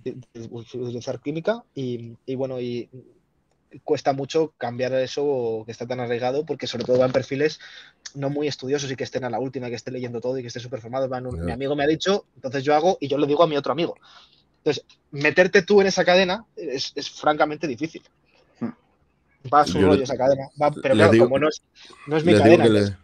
[0.50, 1.64] utilizar química.
[1.74, 2.88] Y, bueno, y
[3.84, 7.58] cuesta mucho cambiar eso que está tan arraigado, porque sobre todo van perfiles
[8.14, 10.48] no muy estudiosos y que estén a la última, que esté leyendo todo y que
[10.48, 11.08] esté súper formado.
[11.08, 13.72] Mi amigo me ha dicho, entonces yo hago y yo lo digo a mi otro
[13.72, 13.96] amigo.
[14.58, 18.02] Entonces, meterte tú en esa cadena es francamente difícil
[19.52, 20.48] va a su rollo esa cadena.
[20.82, 21.62] pero claro, como no es,
[22.06, 22.98] no es mi cadena.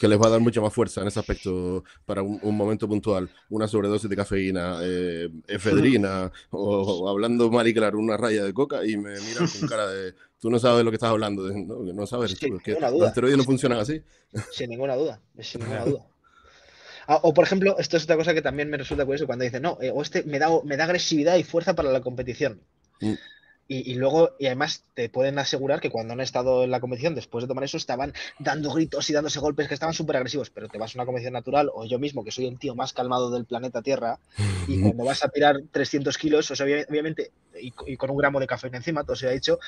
[0.00, 3.30] Que, les va a dar mucha más fuerza en ese aspecto para un, momento puntual.
[3.50, 8.84] Una sobredosis de cafeína, eh, efedrina, o, hablando mal y claro, una raya de coca
[8.84, 10.14] y me miran con cara de.
[10.38, 13.38] Tú no sabes de lo que estás hablando, no, no sabes, tú, que los esteroides
[13.38, 14.02] no funcionan así.
[14.52, 16.06] Sin ninguna duda, sin ninguna duda.
[17.06, 19.62] Ah, o por ejemplo, esto es otra cosa que también me resulta curioso cuando dicen,
[19.62, 22.60] no, eh, o este me da, me da agresividad y fuerza para la competición.
[23.00, 23.14] Mm.
[23.66, 27.44] Y, luego, y además te pueden asegurar que cuando han estado en la competición, después
[27.44, 30.50] de tomar eso, estaban dando gritos y dándose golpes que estaban súper agresivos.
[30.50, 32.92] Pero te vas a una competición natural, o yo mismo, que soy el tío más
[32.92, 34.18] calmado del planeta Tierra,
[34.68, 38.46] y cuando vas a tirar 300 kilos, o sea, obviamente, y, con un gramo de
[38.46, 39.58] café encima, todo se ha dicho,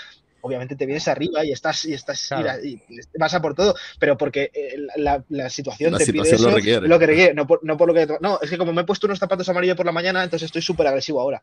[0.42, 2.30] obviamente te vienes arriba y estás, y estás,
[2.62, 2.80] y
[3.18, 6.86] vas a por todo, pero porque eh, la, situación te pide eso, lo, requiere.
[6.86, 8.06] lo que requiere, no por, no por lo que.
[8.20, 10.62] No, es que como me he puesto unos zapatos amarillos por la mañana, entonces estoy
[10.62, 11.42] súper agresivo ahora.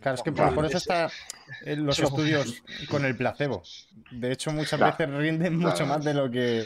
[0.00, 1.10] Claro, es que por, eso está
[1.64, 3.62] los estudios con el placebo.
[4.10, 6.64] De hecho, muchas veces rinden mucho más de lo que,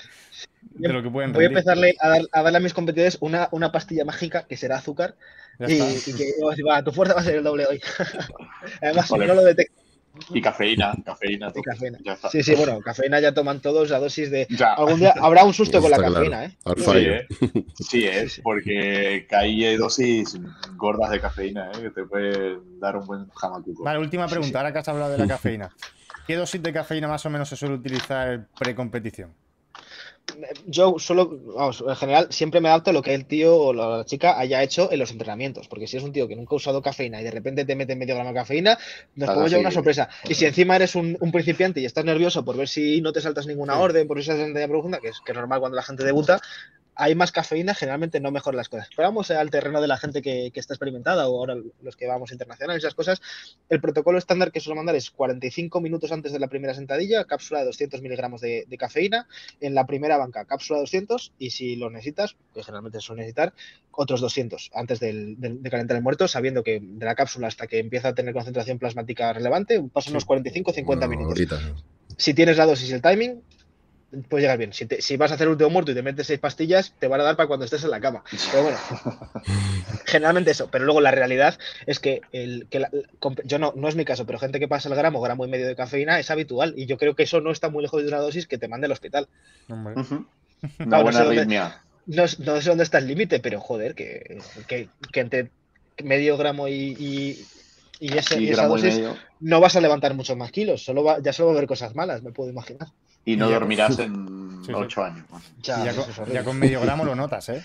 [0.63, 4.05] de lo que pueden Voy a empezarle a, darle a mis competidores una, una, pastilla
[4.05, 5.17] mágica que será azúcar
[5.59, 5.79] y,
[6.13, 6.35] que
[6.65, 7.81] va, tu fuerza va a ser el doble hoy.
[8.81, 9.83] Además, si no lo detecto
[10.31, 11.53] Y cafeína, cafeína.
[11.55, 11.99] Y cafeína.
[12.31, 14.47] Sí, sí, bueno, cafeína ya toman todos la dosis de.
[14.77, 16.57] Algún día habrá un susto con la cafeína, ¿eh?
[16.65, 17.15] Al Sí, fallo.
[17.15, 17.27] ¿eh?
[17.81, 20.39] Sí, es porque hay dosis
[20.77, 21.83] gordas de cafeína, ¿eh?
[21.83, 23.83] que te puede dar un buen jamacuco.
[23.85, 24.57] Vale, última Sí, pregunta, sí.
[24.59, 25.71] ahora que has hablado de la cafeína.
[26.27, 29.33] ¿Qué dosis de cafeína más o menos se suele utilizar pre-competición?
[30.67, 34.05] Yo solo, vamos, en general, siempre me adapto a lo que el tío o la
[34.05, 35.69] chica haya hecho en los entrenamientos.
[35.69, 37.97] Porque si es un tío que nunca ha usado cafeína y de repente te mete
[37.97, 38.79] medio gramo de cafeína,
[39.15, 40.09] nos podemos llevar una sorpresa.
[40.29, 43.21] Y si encima eres un, un principiante y estás nervioso por ver si no te
[43.21, 46.05] saltas ninguna orden, por esa sentencia profunda, que es, que es normal cuando la gente
[46.05, 46.41] debuta,
[46.95, 48.89] hay más cafeína, generalmente no mejoran las cosas.
[48.95, 52.07] Pero vamos al terreno de la gente que, que está experimentada o ahora los que
[52.07, 53.23] vamos internacionales, esas cosas.
[53.71, 57.61] El protocolo estándar que suelo mandar es 45 minutos antes de la primera sentadilla, cápsula
[57.61, 59.27] de 200 miligramos de, de cafeína.
[59.61, 63.23] En la primera banca, cápsula de 200 y si lo necesitas, que generalmente se suele
[63.23, 63.55] necesitar,
[63.91, 67.67] otros 200 antes del- del- de calentar el muerto, sabiendo que de la cápsula hasta
[67.67, 71.59] que empieza a tener concentración plasmática relevante, pasan unos 45-50 Una minutos horita.
[72.17, 73.43] si tienes la dosis y el timing,
[74.29, 74.73] puedes llegar bien.
[74.73, 77.21] Si, te- si vas a hacer último muerto y te metes seis pastillas, te van
[77.21, 78.23] a dar para cuando estés en la cama.
[78.51, 78.79] Pero bueno,
[80.07, 80.69] generalmente eso.
[80.71, 82.91] Pero luego la realidad es que, el, que la-
[83.45, 85.67] yo no, no es mi caso, pero gente que pasa el gramo, gramo y medio
[85.67, 86.75] de cafeína es habitual.
[86.77, 88.87] Y yo creo que eso no está muy lejos de una dosis que te mande
[88.87, 89.29] al hospital.
[89.69, 89.95] Hombre.
[90.01, 90.27] Ujú.
[90.81, 91.45] Una buena no sé dónde-.
[92.07, 92.27] No,
[92.61, 95.51] sé dónde está el límite, pero joder, que, que, que entre
[96.03, 97.47] medio gramo y, y,
[98.01, 99.17] y ese- Sí, y esa gramo y dosis medio.
[99.41, 100.85] no vas a levantar muchos más kilos.
[100.85, 102.89] Solo va- ya solo va a haber cosas malas, me puedo imaginar.
[103.25, 104.27] Y no Y dormirás en
[104.67, 104.75] Sí, sí.
[104.75, 105.25] ocho años.
[105.63, 107.63] Ya, con, ya con medio gramo lo notas, ¿eh?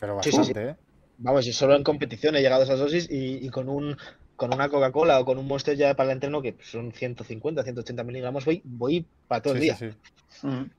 [0.00, 0.68] Pero Sí, sí, bastante, sí.
[0.70, 0.76] ¿eh?
[1.18, 3.96] Vamos, yo solo en competición he llegado a esas dosis y, y con un
[4.36, 8.04] con una Coca-Cola o con un Monster ya para el entreno que son 150, 180
[8.04, 9.78] miligramos, voy, voy para todo el día.
[9.78, 10.46] sí, sí.
[10.46, 10.70] Ujú.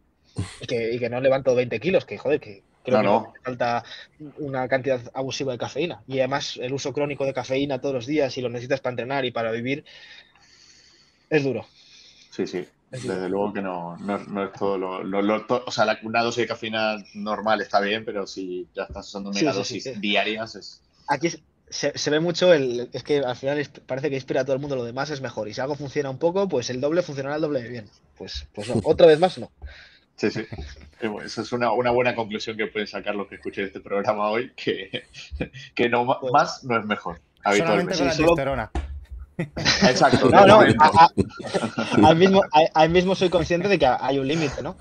[0.60, 3.34] Y, que, y que no levanto 20 kilos, que joder, que creo No, que no.
[3.34, 3.84] me falta
[4.40, 6.04] una cantidad abusiva de cafeína.
[6.08, 9.26] Y además el uso crónico de cafeína todos los días y lo necesitas para entrenar
[9.26, 9.86] y para vivir
[11.30, 11.66] es duro.
[12.30, 12.66] Sí, sí.
[12.92, 15.04] Es Desde luego que no, no, no es todo lo.
[15.04, 18.68] lo- lo- to- o sea, la- una dosis de cafeína normal está bien, pero si
[18.74, 19.94] ya estás usando Sí, sí, sí.
[20.00, 20.82] diarias, es.
[21.10, 21.30] Aquí
[21.70, 22.90] se, se ve mucho el.
[22.94, 25.20] Es que al final es- parece que inspira a todo el mundo lo demás es
[25.20, 25.50] mejor.
[25.50, 27.90] Y si algo funciona un poco, pues el doble funcionará el doble de bien.
[28.18, 29.52] Pues, pues no, otra vez más no.
[30.16, 30.46] Sí, sí.
[31.02, 34.30] Bueno, Esa es una, una buena conclusión que pueden sacar los que escuchen este programa
[34.30, 35.04] hoy, que,
[35.76, 37.20] que no Pues- más no es mejor.
[37.44, 37.98] Solamente Habitualmente.
[37.98, 38.72] con la testosterona.
[39.38, 40.30] Exacto.
[40.30, 40.84] No, de no, momento.
[40.84, 44.78] a- a- al mismo, a- al mismo soy consciente de que hay un límite, ¿no?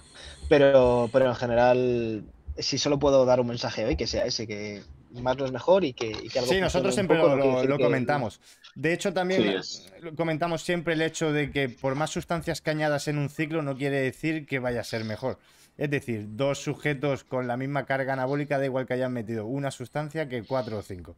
[0.49, 2.25] Pero, pero en general,
[2.59, 5.85] si solo puedo dar un mensaje hoy, que sea ese, que más no es mejor
[5.85, 8.41] y que, y que algo Sí, nosotros siempre poco, lo, que- comentamos.
[8.75, 9.81] De hecho, también Sí,
[10.17, 13.77] comentamos siempre el hecho de que por más sustancias que añadas en un ciclo no
[13.77, 15.39] quiere decir que vaya a ser mejor.
[15.79, 19.71] Es decir, dos sujetos con la misma carga anabólica, da igual que hayan metido una
[19.71, 21.15] sustancia que cuatro o cinco.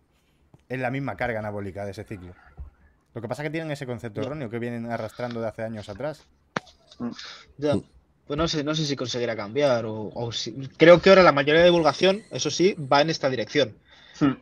[0.68, 2.32] Es la misma carga anabólica de ese ciclo.
[3.18, 5.88] Lo que pasa es que tienen ese concepto erróneo que vienen arrastrando de hace años
[5.88, 6.22] atrás.
[7.56, 7.74] Ya.
[8.28, 10.52] Pues no sé, no sé si conseguirá cambiar o, o si...
[10.76, 13.74] Creo que ahora la mayoría de divulgación, eso sí, va en esta dirección.
[14.20, 14.34] Hmm.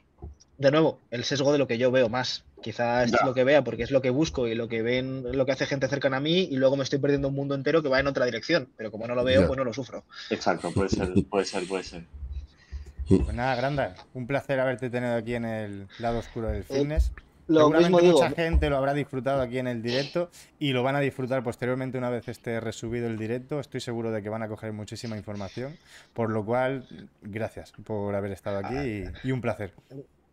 [0.59, 2.45] De nuevo, el sesgo de lo que yo veo más.
[2.63, 3.25] Quizá es Ya.
[3.25, 5.65] lo que vea porque es lo que busco y lo que ven, lo que hace
[5.65, 8.09] gente cercana a mí y luego me estoy perdiendo un mundo entero que va en
[8.09, 8.69] otra dirección.
[8.77, 9.47] Pero como no lo veo, Ya.
[9.47, 10.05] pues no lo sufro.
[10.29, 12.05] Exacto, puede ser, puede ser, puede ser.
[13.09, 17.07] Pues nada, Granda, un placer haberte tenido aquí en el lado oscuro del fitness.
[17.17, 18.13] Eh, Lo Seguramente mismo digo.
[18.23, 21.97] mucha gente lo habrá disfrutado aquí en el directo y lo van a disfrutar posteriormente
[21.97, 23.61] una vez esté resubido el directo.
[23.61, 25.77] Estoy seguro de que van a coger muchísima información,
[26.13, 26.87] por lo cual,
[27.23, 29.73] gracias por haber estado aquí y, y un placer.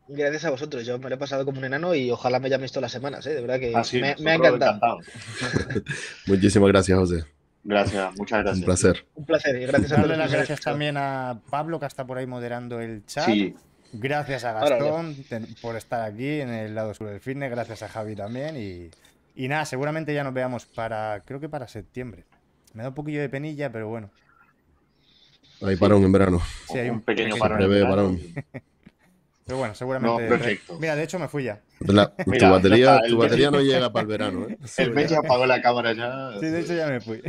[0.07, 2.71] Gracias a vosotros, yo me lo he pasado como un enano y ojalá me llaméis
[2.71, 3.35] todas las semanas, ¿eh?
[3.35, 4.99] de verdad que Así, me, me ha encantado.
[4.99, 5.05] encantados.
[6.27, 7.23] Muchísimas gracias, José.
[7.63, 8.59] Gracias, muchas gracias.
[8.59, 9.05] Un placer.
[9.15, 12.27] Un placer y gracias a Darle las gracias también a Pablo, que está por ahí
[12.27, 13.23] moderando el chat.
[13.25, 13.55] Sí,
[13.93, 14.53] Gracias a.
[14.53, 17.51] Gastón ten- por estar aquí en el lado oscuro del fitness.
[17.51, 18.57] Gracias a Javi también.
[18.57, 18.89] Y,
[19.35, 22.25] y nada, seguramente ya nos veamos para, creo que para septiembre.
[22.73, 24.09] Me da un poquillo de penilla, pero bueno.
[25.61, 26.41] Hay parón en verano.
[26.67, 27.61] Sí, hay un, un pequeño pequeño parón.
[27.61, 27.89] en verano.
[27.95, 28.19] parón.
[29.45, 30.23] Pero bueno, seguramente.
[30.23, 30.77] No, perfecto.
[30.79, 31.61] Mira, de hecho me fui ya.
[31.81, 34.57] La- Mira, tu batería, tu batería no llega para el verano, ¿eh?
[34.77, 36.39] El mes ya apagó la cámara ya.
[36.39, 37.21] Sí, de hecho ya me fui.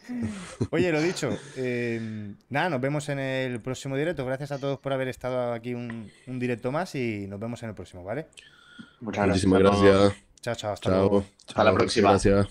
[0.70, 4.24] Oye, lo dicho, eh, nada, nos vemos en el próximo directo.
[4.24, 7.68] Gracias a todos por haber estado aquí un, un directo más y nos vemos en
[7.70, 8.26] el próximo, ¿vale?
[9.00, 9.46] Muchas gracias.
[9.46, 9.82] Muchísimas todos.
[9.82, 10.22] gracias.
[10.40, 11.20] Chao, chao, hasta luego.
[11.20, 11.30] Chao.
[11.48, 12.10] Hasta la próxima.
[12.10, 12.48] Gracias.